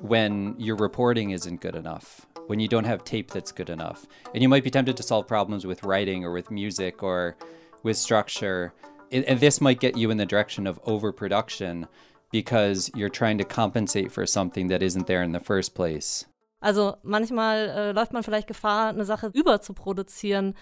when 0.00 0.54
your 0.58 0.76
reporting 0.76 1.30
isn't 1.30 1.60
good 1.60 1.74
enough, 1.74 2.26
when 2.46 2.60
you 2.60 2.68
don't 2.68 2.84
have 2.84 3.04
tape 3.04 3.30
that's 3.30 3.52
good 3.52 3.70
enough. 3.70 4.06
And 4.34 4.42
you 4.42 4.48
might 4.48 4.64
be 4.64 4.70
tempted 4.70 4.96
to 4.98 5.02
solve 5.02 5.26
problems 5.26 5.66
with 5.66 5.82
writing 5.84 6.24
or 6.24 6.32
with 6.32 6.50
music 6.50 7.02
or 7.02 7.36
with 7.82 7.96
structure. 7.96 8.74
And 9.12 9.38
this 9.38 9.60
might 9.60 9.80
get 9.80 9.96
you 9.96 10.10
in 10.10 10.16
the 10.16 10.26
direction 10.26 10.66
of 10.66 10.80
overproduction 10.84 11.86
because 12.36 12.90
you're 12.94 13.10
trying 13.10 13.38
to 13.38 13.44
compensate 13.44 14.12
for 14.12 14.26
something 14.26 14.68
that 14.68 14.82
isn't 14.82 15.06
there 15.06 15.22
in 15.22 15.32
the 15.32 15.40
first 15.40 15.74
place. 15.74 16.26
Also 16.60 16.96
manchmal 17.02 17.68
äh, 17.68 17.92
läuft 17.92 18.12
man 18.12 18.22
vielleicht 18.22 18.46
Gefahr, 18.46 18.88
eine 18.88 19.04
Sache 19.04 19.30
überzuproduzieren, 19.32 20.54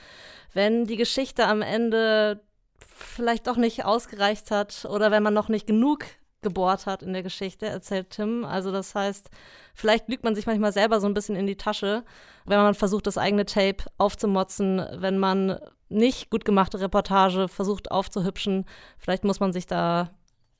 wenn 0.52 0.84
die 0.84 0.96
Geschichte 0.96 1.46
am 1.46 1.62
Ende 1.62 2.42
vielleicht 2.78 3.46
doch 3.46 3.56
nicht 3.56 3.84
ausgereicht 3.84 4.50
hat 4.50 4.86
oder 4.88 5.10
wenn 5.10 5.22
man 5.22 5.34
noch 5.34 5.48
nicht 5.48 5.66
genug 5.66 6.04
gebohrt 6.42 6.86
hat 6.86 7.02
in 7.02 7.12
der 7.12 7.22
Geschichte, 7.22 7.66
erzählt 7.66 8.10
Tim. 8.10 8.44
Also 8.44 8.70
das 8.70 8.94
heißt, 8.94 9.30
vielleicht 9.74 10.08
lügt 10.08 10.22
man 10.22 10.34
sich 10.34 10.46
manchmal 10.46 10.72
selber 10.72 11.00
so 11.00 11.08
ein 11.08 11.14
bisschen 11.14 11.36
in 11.36 11.46
die 11.46 11.56
Tasche, 11.56 12.04
wenn 12.44 12.58
man 12.58 12.74
versucht, 12.74 13.06
das 13.06 13.18
eigene 13.18 13.46
Tape 13.46 13.84
aufzumotzen, 13.98 14.84
wenn 14.96 15.18
man 15.18 15.58
nicht 15.88 16.30
gut 16.30 16.44
gemachte 16.44 16.80
Reportage 16.80 17.48
versucht 17.48 17.90
aufzuhübschen. 17.90 18.64
Vielleicht 18.98 19.24
muss 19.24 19.40
man 19.40 19.52
sich 19.52 19.66
da 19.66 20.10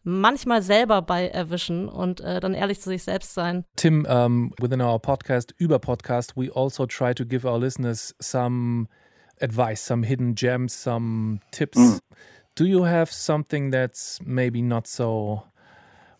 manchmal 0.05 0.63
selber 0.63 1.03
bei 1.03 1.29
erwischen 1.29 1.89
und 1.89 2.21
äh, 2.21 2.39
dann 2.41 2.55
ehrlich 2.55 2.81
zu 2.81 2.91
sich 2.91 3.03
selbst 3.03 3.35
sein. 3.35 3.65
Tim, 3.77 4.07
um, 4.07 4.53
within 4.61 4.81
our 4.81 5.01
podcast, 5.01 5.55
über 5.59 5.79
Podcast, 5.79 6.37
we 6.37 6.51
also 6.55 6.87
try 6.87 7.15
to 7.15 7.25
give 7.25 7.47
our 7.47 7.59
listeners 7.59 8.15
some 8.21 8.87
advice, 9.41 9.85
some 9.85 10.07
hidden 10.07 10.35
gems, 10.35 10.81
some 10.81 11.41
tips. 11.51 11.79
Mm. 11.79 11.99
Do 12.55 12.65
you 12.65 12.85
have 12.85 13.11
something 13.11 13.73
that's 13.73 14.21
maybe 14.25 14.63
not 14.63 14.87
so 14.87 15.43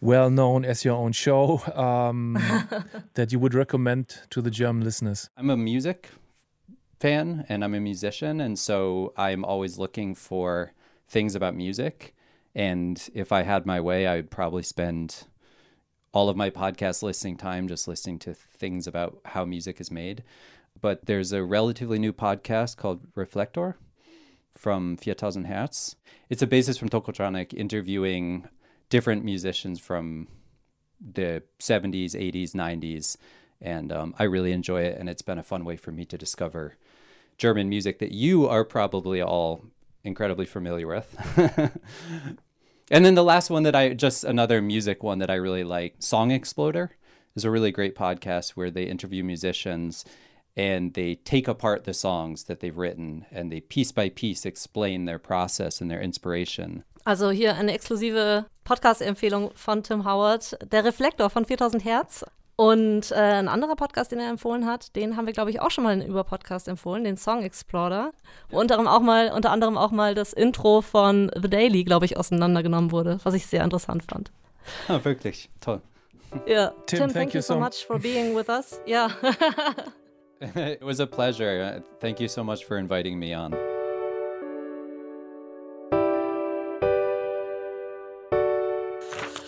well 0.01 0.31
known 0.31 0.65
as 0.65 0.85
your 0.85 0.97
own 0.97 1.13
show 1.13 1.63
um, 1.75 2.37
that 3.15 3.33
you 3.33 3.39
would 3.39 3.55
recommend 3.55 4.23
to 4.31 4.43
the 4.43 4.51
German 4.51 4.83
listeners? 4.83 5.31
I'm 5.37 5.51
a 5.51 5.57
music 5.57 6.11
fan 7.01 7.45
and 7.49 7.63
I'm 7.65 7.75
a 7.75 7.81
musician. 7.81 8.41
And 8.41 8.59
so 8.59 9.13
I'm 9.17 9.45
always 9.45 9.79
looking 9.79 10.15
for 10.15 10.73
things 11.09 11.35
about 11.35 11.55
music. 11.55 12.14
And 12.55 13.09
if 13.15 13.33
I 13.33 13.43
had 13.43 13.67
my 13.67 13.81
way, 13.81 14.07
I 14.07 14.17
would 14.17 14.31
probably 14.31 14.63
spend 14.63 15.25
all 16.13 16.29
of 16.29 16.37
my 16.37 16.49
podcast 16.49 17.03
listening 17.03 17.37
time 17.37 17.67
just 17.67 17.89
listening 17.89 18.21
to 18.21 18.35
things 18.35 18.87
about 18.87 19.19
how 19.25 19.45
music 19.45 19.81
is 19.81 19.91
made. 19.91 20.23
But 20.81 21.07
there's 21.07 21.33
a 21.33 21.45
relatively 21.45 21.99
new 21.99 22.13
podcast 22.13 22.77
called 22.77 23.07
Reflector 23.15 23.77
from 24.57 24.97
4000 24.97 25.45
Hertz. 25.45 25.97
It's 26.31 26.43
a 26.43 26.47
basis 26.47 26.79
from 26.79 26.89
Tokotronic 26.89 27.53
interviewing 27.53 28.49
different 28.89 29.25
musicians 29.25 29.81
from 29.81 30.29
the 31.01 31.43
70s, 31.59 32.13
80s, 32.13 32.53
90s. 32.53 33.17
And 33.61 33.93
um, 33.93 34.15
I 34.19 34.25
really 34.25 34.53
enjoy 34.53 34.83
it. 34.83 34.99
And 34.99 35.09
it's 35.09 35.23
been 35.23 35.39
a 35.39 35.43
fun 35.43 35.65
way 35.65 35.77
for 35.77 35.91
me 35.91 36.05
to 36.07 36.19
discover 36.19 36.77
German 37.39 37.69
music 37.69 37.99
that 37.99 38.13
you 38.13 38.47
are 38.47 38.65
probably 38.65 39.21
all 39.21 39.65
incredibly 40.05 40.47
familiar 40.47 40.87
with. 40.87 41.17
and 42.91 43.05
then 43.05 43.15
the 43.15 43.25
last 43.25 43.51
one 43.51 43.63
that 43.65 43.75
I 43.75 43.95
just 43.95 44.25
another 44.25 44.61
music 44.61 45.03
one 45.03 45.19
that 45.19 45.31
I 45.31 45.35
really 45.35 45.65
like, 45.65 45.97
Song 45.99 46.31
Exploder, 46.31 46.91
is 47.35 47.45
a 47.45 47.51
really 47.51 47.73
great 47.73 47.95
podcast 47.95 48.51
where 48.51 48.71
they 48.71 48.85
interview 48.85 49.25
musicians 49.25 50.05
and 50.57 50.95
they 50.95 51.17
take 51.17 51.49
apart 51.49 51.85
the 51.85 51.95
songs 51.95 52.45
that 52.45 52.61
they've 52.61 52.77
written 52.77 53.27
and 53.33 53.51
they 53.51 53.61
piece 53.61 53.93
by 53.93 54.09
piece 54.09 54.47
explain 54.47 55.05
their 55.05 55.19
process 55.19 55.81
and 55.81 55.91
their 55.91 56.01
inspiration. 56.01 56.85
Also 57.07 57.31
hier 57.31 57.55
eine 57.55 57.73
exklusive 57.73 58.47
Podcast-Empfehlung 58.65 59.53
von 59.55 59.83
Tim 59.83 60.05
Howard, 60.05 60.55
der 60.71 60.85
Reflektor 60.85 61.29
von 61.29 61.45
4000 61.45 61.85
Hertz. 61.85 62.25
Und 62.57 63.11
äh, 63.11 63.15
ein 63.15 63.49
anderer 63.49 63.75
Podcast, 63.75 64.13
den 64.13 64.21
er 64.21 64.31
empfohlen 64.31 64.65
hat, 64.67 64.95
den 64.95 65.17
haben 65.17 65.27
wir, 65.27 65.33
glaube 65.33 65.51
ich, 65.51 65.61
auch 65.61 65.73
schon 65.73 65.83
mal 65.83 66.01
über 66.01 66.23
Podcast 66.23 66.69
empfohlen, 66.69 67.03
den 67.03 67.17
Song 67.17 67.43
Explorer. 67.43 68.13
Wo 68.49 68.61
unter 68.61 68.79
anderem 68.79 68.95
auch 68.95 69.01
mal, 69.01 69.33
unter 69.33 69.51
anderem 69.51 69.77
auch 69.77 69.91
mal 69.91 70.15
das 70.15 70.33
Intro 70.33 70.81
von 70.81 71.31
The 71.35 71.51
Daily, 71.51 71.83
glaube 71.83 72.05
ich, 72.05 72.17
auseinandergenommen 72.17 72.93
wurde, 72.93 73.19
was 73.25 73.35
ich 73.35 73.47
sehr 73.47 73.65
interessant 73.65 74.05
fand. 74.05 74.31
Ah, 74.89 74.99
wirklich, 75.03 75.51
toll. 75.61 75.83
Ja, 76.47 76.73
Tim, 76.87 76.99
Tim 76.99 76.99
thank, 76.99 77.13
thank, 77.13 77.35
you 77.35 77.43
so 77.43 77.59
much 77.59 77.85
for 77.87 77.99
being 77.99 78.35
with 78.35 78.49
us. 78.49 78.81
Ja. 78.87 79.11
it 80.41 80.83
was 80.83 81.01
a 81.01 81.07
pleasure. 81.07 81.83
Thank 82.01 82.19
you 82.19 82.29
so 82.29 82.43
much 82.43 82.65
for 82.65 82.79
inviting 82.79 83.19
me 83.19 83.37
on. 83.37 83.55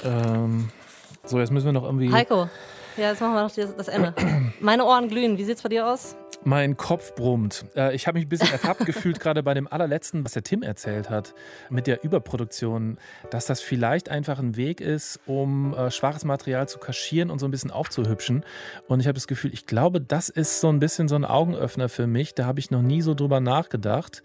Ähm, 0.05 0.69
so, 1.25 1.39
jetzt 1.39 1.51
müssen 1.51 1.67
wir 1.67 1.73
noch 1.73 1.85
irgendwie. 1.85 2.13
Heiko, 2.13 2.49
ja, 2.97 3.11
jetzt 3.11 3.21
machen 3.21 3.35
wir 3.35 3.43
noch 3.43 3.77
das 3.77 3.89
Ende. 3.89 4.15
Meine 4.61 4.85
Ohren 4.85 5.09
glühen. 5.09 5.39
Wie 5.39 5.45
sieht's 5.45 5.63
bei 5.63 5.69
dir 5.69 5.87
aus? 5.87 6.17
Mein 6.45 6.77
Kopf 6.77 7.15
brummt. 7.15 7.65
Äh, 7.75 7.95
ich 7.95 8.07
habe 8.07 8.19
mich 8.19 8.27
ein 8.27 8.29
bisschen 8.29 8.53
ertappt 8.53 8.87
gefühlt, 8.87 9.19
gerade 9.21 9.43
bei 9.43 9.53
dem 9.53 9.67
allerletzten, 9.67 10.25
was 10.25 10.33
der 10.33 10.45
Tim 10.45 10.63
erzählt 10.63 11.11
hat, 11.11 11.35
mit 11.71 11.87
der 11.87 12.05
Überproduktion, 12.05 12.99
dass 13.31 13.47
das 13.47 13.61
vielleicht 13.61 14.09
einfach 14.09 14.39
ein 14.39 14.57
Weg 14.57 14.81
ist, 14.81 15.19
um 15.27 15.75
äh, 15.75 15.91
schwaches 15.91 16.25
Material 16.25 16.69
zu 16.69 16.79
kaschieren 16.79 17.31
und 17.31 17.41
so 17.41 17.47
ein 17.47 17.51
bisschen 17.51 17.71
aufzuhübschen. 17.71 18.45
Und 18.87 19.01
ich 19.01 19.07
habe 19.07 19.15
das 19.15 19.27
Gefühl, 19.27 19.53
ich 19.53 19.67
glaube, 19.67 20.01
das 20.01 20.29
ist 20.29 20.61
so 20.61 20.69
ein 20.69 20.79
bisschen 20.79 21.09
so 21.09 21.17
ein 21.17 21.25
Augenöffner 21.25 21.89
für 21.89 22.07
mich. 22.07 22.35
Da 22.35 22.47
habe 22.47 22.61
ich 22.61 22.71
noch 22.71 22.83
nie 22.83 23.03
so 23.03 23.15
drüber 23.15 23.41
nachgedacht. 23.41 24.23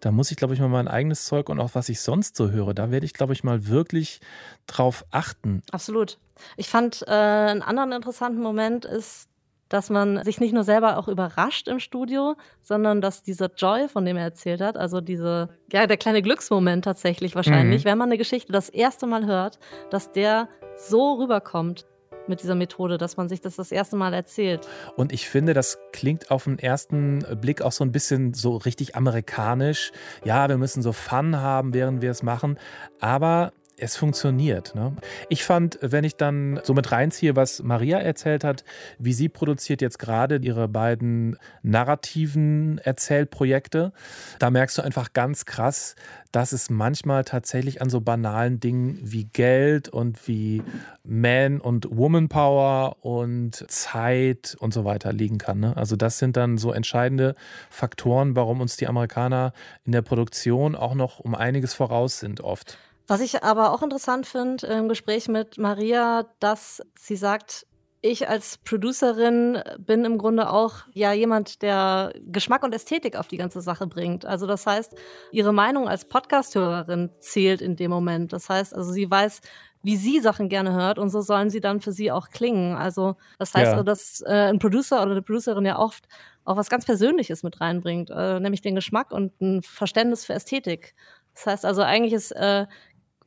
Da 0.00 0.12
muss 0.12 0.30
ich, 0.30 0.36
glaube 0.36 0.54
ich, 0.54 0.60
mal 0.60 0.68
mein 0.68 0.86
eigenes 0.86 1.24
Zeug 1.24 1.48
und 1.48 1.58
auch 1.58 1.74
was 1.74 1.88
ich 1.88 2.00
sonst 2.00 2.36
so 2.36 2.50
höre, 2.50 2.74
da 2.74 2.90
werde 2.90 3.06
ich, 3.06 3.14
glaube 3.14 3.32
ich, 3.32 3.42
mal 3.42 3.66
wirklich 3.66 4.20
drauf 4.66 5.04
achten. 5.10 5.62
Absolut. 5.72 6.18
Ich 6.56 6.68
fand 6.68 7.02
äh, 7.06 7.10
einen 7.10 7.62
anderen 7.62 7.92
interessanten 7.92 8.42
Moment 8.42 8.84
ist, 8.84 9.28
dass 9.68 9.90
man 9.90 10.22
sich 10.22 10.40
nicht 10.40 10.52
nur 10.52 10.62
selber 10.62 10.98
auch 10.98 11.08
überrascht 11.08 11.68
im 11.68 11.80
Studio, 11.80 12.36
sondern 12.62 13.00
dass 13.00 13.22
dieser 13.22 13.50
Joy, 13.56 13.88
von 13.88 14.04
dem 14.04 14.16
er 14.16 14.24
erzählt 14.24 14.60
hat, 14.60 14.76
also 14.76 15.00
diese, 15.00 15.48
ja, 15.72 15.86
der 15.86 15.96
kleine 15.96 16.22
Glücksmoment 16.22 16.84
tatsächlich 16.84 17.34
wahrscheinlich, 17.34 17.84
mhm. 17.84 17.88
wenn 17.88 17.98
man 17.98 18.08
eine 18.08 18.18
Geschichte 18.18 18.52
das 18.52 18.68
erste 18.68 19.06
Mal 19.06 19.26
hört, 19.26 19.58
dass 19.90 20.12
der 20.12 20.48
so 20.76 21.14
rüberkommt 21.14 21.86
mit 22.26 22.42
dieser 22.42 22.54
Methode, 22.54 22.98
dass 22.98 23.16
man 23.16 23.28
sich 23.28 23.40
das 23.40 23.56
das 23.56 23.72
erste 23.72 23.96
Mal 23.96 24.14
erzählt. 24.14 24.66
Und 24.96 25.12
ich 25.12 25.28
finde, 25.28 25.54
das 25.54 25.78
klingt 25.92 26.30
auf 26.30 26.44
den 26.44 26.58
ersten 26.58 27.24
Blick 27.40 27.60
auch 27.60 27.72
so 27.72 27.84
ein 27.84 27.92
bisschen 27.92 28.32
so 28.32 28.56
richtig 28.56 28.96
amerikanisch. 28.96 29.92
Ja, 30.24 30.48
wir 30.48 30.56
müssen 30.56 30.82
so 30.82 30.92
Fun 30.92 31.36
haben, 31.36 31.74
während 31.74 32.00
wir 32.00 32.10
es 32.10 32.22
machen. 32.22 32.58
Aber 33.00 33.52
es 33.76 33.96
funktioniert. 33.96 34.74
Ne? 34.74 34.96
Ich 35.28 35.44
fand, 35.44 35.78
wenn 35.80 36.04
ich 36.04 36.16
dann 36.16 36.60
so 36.62 36.74
mit 36.74 36.92
reinziehe, 36.92 37.36
was 37.36 37.62
Maria 37.62 37.98
erzählt 37.98 38.44
hat, 38.44 38.64
wie 38.98 39.12
sie 39.12 39.28
produziert 39.28 39.82
jetzt 39.82 39.98
gerade 39.98 40.36
ihre 40.36 40.68
beiden 40.68 41.36
narrativen 41.62 42.78
Erzählprojekte, 42.78 43.92
da 44.38 44.50
merkst 44.50 44.78
du 44.78 44.82
einfach 44.82 45.12
ganz 45.12 45.44
krass, 45.44 45.96
dass 46.30 46.52
es 46.52 46.68
manchmal 46.68 47.24
tatsächlich 47.24 47.80
an 47.80 47.90
so 47.90 48.00
banalen 48.00 48.58
Dingen 48.58 48.98
wie 49.02 49.24
Geld 49.24 49.88
und 49.88 50.26
wie 50.26 50.62
Man- 51.04 51.60
und 51.60 51.96
Woman-Power 51.96 53.04
und 53.04 53.64
Zeit 53.68 54.56
und 54.58 54.74
so 54.74 54.84
weiter 54.84 55.12
liegen 55.12 55.38
kann. 55.38 55.60
Ne? 55.60 55.76
Also 55.76 55.96
das 55.96 56.18
sind 56.18 56.36
dann 56.36 56.58
so 56.58 56.72
entscheidende 56.72 57.34
Faktoren, 57.70 58.34
warum 58.34 58.60
uns 58.60 58.76
die 58.76 58.88
Amerikaner 58.88 59.52
in 59.84 59.92
der 59.92 60.02
Produktion 60.02 60.74
auch 60.74 60.94
noch 60.94 61.20
um 61.20 61.34
einiges 61.34 61.74
voraus 61.74 62.18
sind 62.18 62.40
oft. 62.40 62.78
Was 63.06 63.20
ich 63.20 63.42
aber 63.42 63.72
auch 63.72 63.82
interessant 63.82 64.26
finde 64.26 64.66
im 64.66 64.88
Gespräch 64.88 65.28
mit 65.28 65.58
Maria, 65.58 66.26
dass 66.40 66.82
sie 66.98 67.16
sagt, 67.16 67.66
ich 68.00 68.28
als 68.28 68.58
Producerin 68.58 69.62
bin 69.78 70.04
im 70.04 70.18
Grunde 70.18 70.50
auch 70.50 70.80
ja 70.92 71.14
jemand, 71.14 71.62
der 71.62 72.12
Geschmack 72.26 72.62
und 72.62 72.74
Ästhetik 72.74 73.16
auf 73.16 73.28
die 73.28 73.38
ganze 73.38 73.62
Sache 73.62 73.86
bringt. 73.86 74.26
Also 74.26 74.46
das 74.46 74.66
heißt, 74.66 74.94
ihre 75.32 75.54
Meinung 75.54 75.88
als 75.88 76.04
Podcasthörerin 76.06 77.10
zählt 77.20 77.62
in 77.62 77.76
dem 77.76 77.90
Moment. 77.90 78.34
Das 78.34 78.50
heißt, 78.50 78.74
also 78.74 78.92
sie 78.92 79.10
weiß, 79.10 79.40
wie 79.82 79.96
sie 79.96 80.20
Sachen 80.20 80.50
gerne 80.50 80.74
hört 80.74 80.98
und 80.98 81.08
so 81.08 81.22
sollen 81.22 81.48
sie 81.48 81.60
dann 81.60 81.80
für 81.80 81.92
sie 81.92 82.12
auch 82.12 82.28
klingen. 82.28 82.76
Also 82.76 83.16
das 83.38 83.54
heißt, 83.54 83.72
ja. 83.72 83.82
dass 83.82 84.22
äh, 84.26 84.50
ein 84.50 84.58
Producer 84.58 85.02
oder 85.02 85.12
eine 85.12 85.22
Producerin 85.22 85.64
ja 85.64 85.78
oft 85.78 86.06
auch 86.44 86.56
was 86.56 86.68
ganz 86.68 86.84
Persönliches 86.84 87.42
mit 87.42 87.60
reinbringt, 87.62 88.10
äh, 88.10 88.38
nämlich 88.38 88.60
den 88.60 88.74
Geschmack 88.74 89.12
und 89.12 89.40
ein 89.40 89.62
Verständnis 89.62 90.26
für 90.26 90.34
Ästhetik. 90.34 90.94
Das 91.34 91.46
heißt 91.46 91.64
also, 91.64 91.82
eigentlich 91.82 92.12
ist 92.12 92.32
äh, 92.32 92.66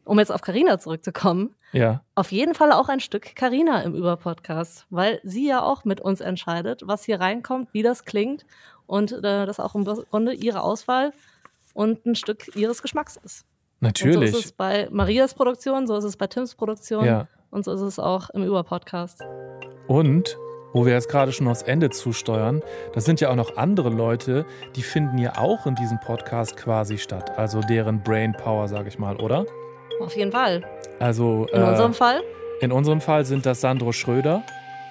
um 0.08 0.20
jetzt 0.20 0.32
auf 0.32 0.42
Karina 0.42 0.80
zurückzukommen, 0.80 1.56
ja. 1.72 2.02
auf 2.16 2.32
jeden 2.32 2.54
Fall 2.54 2.72
auch 2.72 2.90
ein 2.90 3.00
Stück 3.00 3.36
Karina 3.36 3.82
im 3.82 3.94
Überpodcast, 3.94 4.86
weil 4.90 5.20
sie 5.24 5.48
ja 5.48 5.62
auch 5.62 5.86
mit 5.86 6.02
uns 6.02 6.22
entscheidet, 6.22 6.82
was 6.86 7.04
hier 7.04 7.20
reinkommt, 7.20 7.74
wie 7.74 7.84
das 7.84 8.06
klingt 8.06 8.46
und 8.86 9.12
äh, 9.12 9.46
das 9.46 9.60
auch 9.60 9.76
im 9.76 9.84
Grunde 9.84 10.34
ihre 10.34 10.62
Auswahl 10.62 11.12
und 11.74 12.06
ein 12.06 12.16
Stück 12.16 12.56
ihres 12.56 12.82
Geschmacks 12.82 13.18
ist. 13.24 13.46
Natürlich. 13.80 14.16
Und 14.16 14.28
so 14.28 14.38
ist 14.40 14.46
es 14.46 14.52
bei 14.52 14.88
Marias 14.92 15.34
Produktion, 15.34 15.86
so 15.86 15.96
ist 15.98 16.06
es 16.06 16.18
bei 16.18 16.28
Tims 16.28 16.56
Produktion 16.56 17.06
ja. 17.06 17.28
und 17.52 17.66
so 17.66 17.74
ist 17.74 17.82
es 17.82 18.00
auch 18.00 18.30
im 18.32 18.44
Überpodcast. 18.44 19.24
Und 19.88 20.38
wo 20.74 20.86
wir 20.86 20.94
jetzt 20.94 21.10
gerade 21.10 21.32
schon 21.32 21.48
aufs 21.48 21.62
Ende 21.62 21.90
zusteuern, 21.90 22.62
das 22.94 23.06
sind 23.06 23.22
ja 23.22 23.30
auch 23.30 23.36
noch 23.36 23.58
andere 23.58 23.90
Leute, 23.90 24.46
die 24.76 24.82
finden 24.82 25.18
ja 25.18 25.38
auch 25.38 25.66
in 25.66 25.76
diesem 25.76 26.00
Podcast 26.00 26.58
quasi 26.58 26.98
statt. 26.98 27.38
Also 27.38 27.62
deren 27.62 28.04
Brain 28.04 28.34
Power, 28.34 28.68
sage 28.68 28.90
ich 28.90 29.00
mal, 29.00 29.16
oder? 29.18 29.46
Auf 30.00 30.16
jeden 30.16 30.32
Fall. 30.32 30.64
Also 31.00 31.48
in 31.52 31.62
äh, 31.62 31.66
unserem 31.66 31.94
Fall? 31.94 32.22
In 32.62 32.72
unserem 32.72 33.02
Fall 33.02 33.26
sind 33.26 33.46
das 33.46 33.62
Sandro 33.62 33.92
Schröder, 33.92 34.44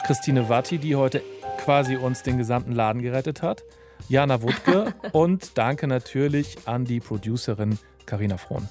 Christine 0.06 0.48
Watti, 0.48 0.78
die 0.78 0.96
heute 0.96 1.22
quasi 1.58 1.96
uns 1.96 2.22
den 2.22 2.38
gesamten 2.38 2.72
Laden 2.72 3.02
gerettet 3.02 3.42
hat, 3.42 3.64
Jana 4.08 4.42
Wutke 4.42 4.94
und 5.12 5.58
danke 5.58 5.86
natürlich 5.86 6.56
an 6.66 6.84
die 6.84 7.00
Producerin 7.00 7.78
Karina 8.04 8.36
Frohn. 8.36 8.68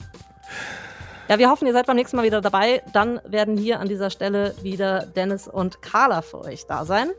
Ja, 1.28 1.40
wir 1.40 1.50
hoffen, 1.50 1.66
ihr 1.66 1.74
seid 1.74 1.88
beim 1.88 1.96
nächsten 1.96 2.18
Mal 2.18 2.24
wieder 2.24 2.40
dabei. 2.40 2.84
Dann 2.94 3.20
werden 3.26 3.58
hier 3.58 3.80
an 3.80 3.88
dieser 3.88 4.12
Stelle 4.12 4.54
wieder 4.62 5.08
Dennis 5.08 5.48
und 5.48 5.82
Carla 5.82 6.22
für 6.22 6.42
euch 6.42 6.68
da 6.68 6.86
sein. 6.86 7.10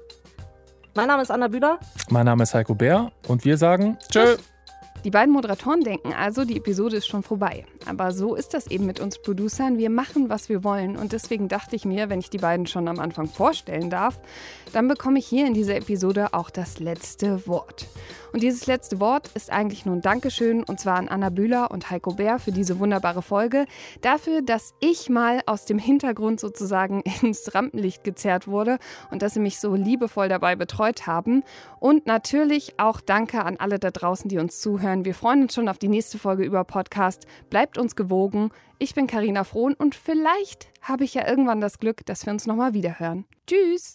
Mein 0.95 1.09
Name 1.09 1.23
ist 1.23 1.31
Anna 1.31 1.49
Bühler. 1.49 1.79
Mein 2.09 2.25
Name 2.25 2.45
ist 2.45 2.55
Heiko 2.55 2.75
Bär 2.75 3.11
und 3.27 3.45
wir 3.45 3.59
sagen 3.59 3.99
Tschö. 4.11 4.37
Die 5.05 5.11
beiden 5.11 5.33
Moderatoren 5.33 5.83
denken 5.83 6.13
also, 6.13 6.45
die 6.45 6.57
Episode 6.57 6.97
ist 6.97 7.07
schon 7.07 7.23
vorbei. 7.23 7.65
Aber 7.87 8.13
so 8.13 8.35
ist 8.35 8.55
das 8.55 8.67
eben 8.67 8.87
mit 8.87 8.99
uns 8.99 9.19
Producern. 9.19 9.79
Wir 9.79 9.91
machen, 9.91 10.29
was 10.29 10.49
wir 10.49 10.65
wollen. 10.65 10.97
Und 10.97 11.13
deswegen 11.13 11.49
dachte 11.49 11.77
ich 11.77 11.85
mir, 11.85 12.09
wenn 12.09 12.19
ich 12.19 12.31
die 12.31 12.39
beiden 12.39 12.67
schon 12.67 12.89
am 12.89 12.99
Anfang 12.99 13.29
vorstellen 13.29 13.91
darf, 13.91 14.19
dann 14.73 14.89
bekomme 14.89 15.19
ich 15.19 15.27
hier 15.27 15.47
in 15.47 15.55
dieser 15.55 15.77
Episode 15.77 16.33
auch 16.33 16.51
das 16.51 16.81
letzte 16.81 17.47
Wort. 17.47 17.87
Und 18.33 18.43
dieses 18.43 18.67
letzte 18.67 19.01
Wort 19.01 19.31
ist 19.35 19.51
eigentlich 19.51 19.87
nur 19.87 19.97
ein 19.97 20.03
Dankeschön 20.03 20.63
und 20.63 20.79
zwar 20.79 20.97
an 20.97 21.09
Anna 21.09 21.31
Bühler 21.31 21.71
und 21.71 21.91
Heiko 21.91 22.13
Bär 22.13 22.39
für 22.39 22.53
diese 22.53 22.79
wunderbare 22.79 23.23
Folge. 23.23 23.65
Dafür, 24.03 24.43
dass 24.43 24.75
ich 24.79 25.09
mal 25.09 25.41
aus 25.47 25.65
dem 25.65 25.79
Hintergrund 25.79 26.39
sozusagen 26.39 27.03
ins 27.23 27.55
Rampenlicht 27.55 28.05
gezerrt 28.05 28.47
wurde 28.47 28.79
und 29.11 29.23
dass 29.23 29.35
sie 29.35 29.41
mich 29.41 29.59
so 29.59 29.75
liebevoll 29.75 30.29
dabei 30.29 30.55
betreut 30.55 31.07
haben. 31.07 31.45
Und 31.81 32.07
natürlich 32.07 32.79
auch 32.79 33.01
Danke 33.01 33.43
an 33.45 33.57
alle 33.57 33.79
da 33.79 33.91
draußen, 33.91 34.29
die 34.29 34.39
uns 34.39 34.61
zuhören. 34.87 35.05
Wir 35.05 35.15
freuen 35.15 35.43
uns 35.43 35.55
schon 35.55 35.69
auf 35.69 35.79
die 35.79 35.89
nächste 35.89 36.19
Folge 36.19 36.45
über 36.45 36.65
Podcast. 36.65 37.27
Bleibt 37.51 37.79
uns 37.79 37.97
gewogen. 37.97 38.51
Ich 38.79 38.95
bin 38.95 39.07
Karina 39.07 39.45
Frohn 39.45 39.75
und 39.75 39.95
vielleicht 39.95 40.69
habe 40.81 41.05
ich 41.05 41.15
ja 41.15 41.29
irgendwann 41.29 41.61
das 41.61 41.79
Glück, 41.79 42.07
dass 42.07 42.25
wir 42.27 42.33
uns 42.33 42.47
nochmal 42.47 42.73
wiederhören. 42.75 43.25
Tschüss! 43.47 43.95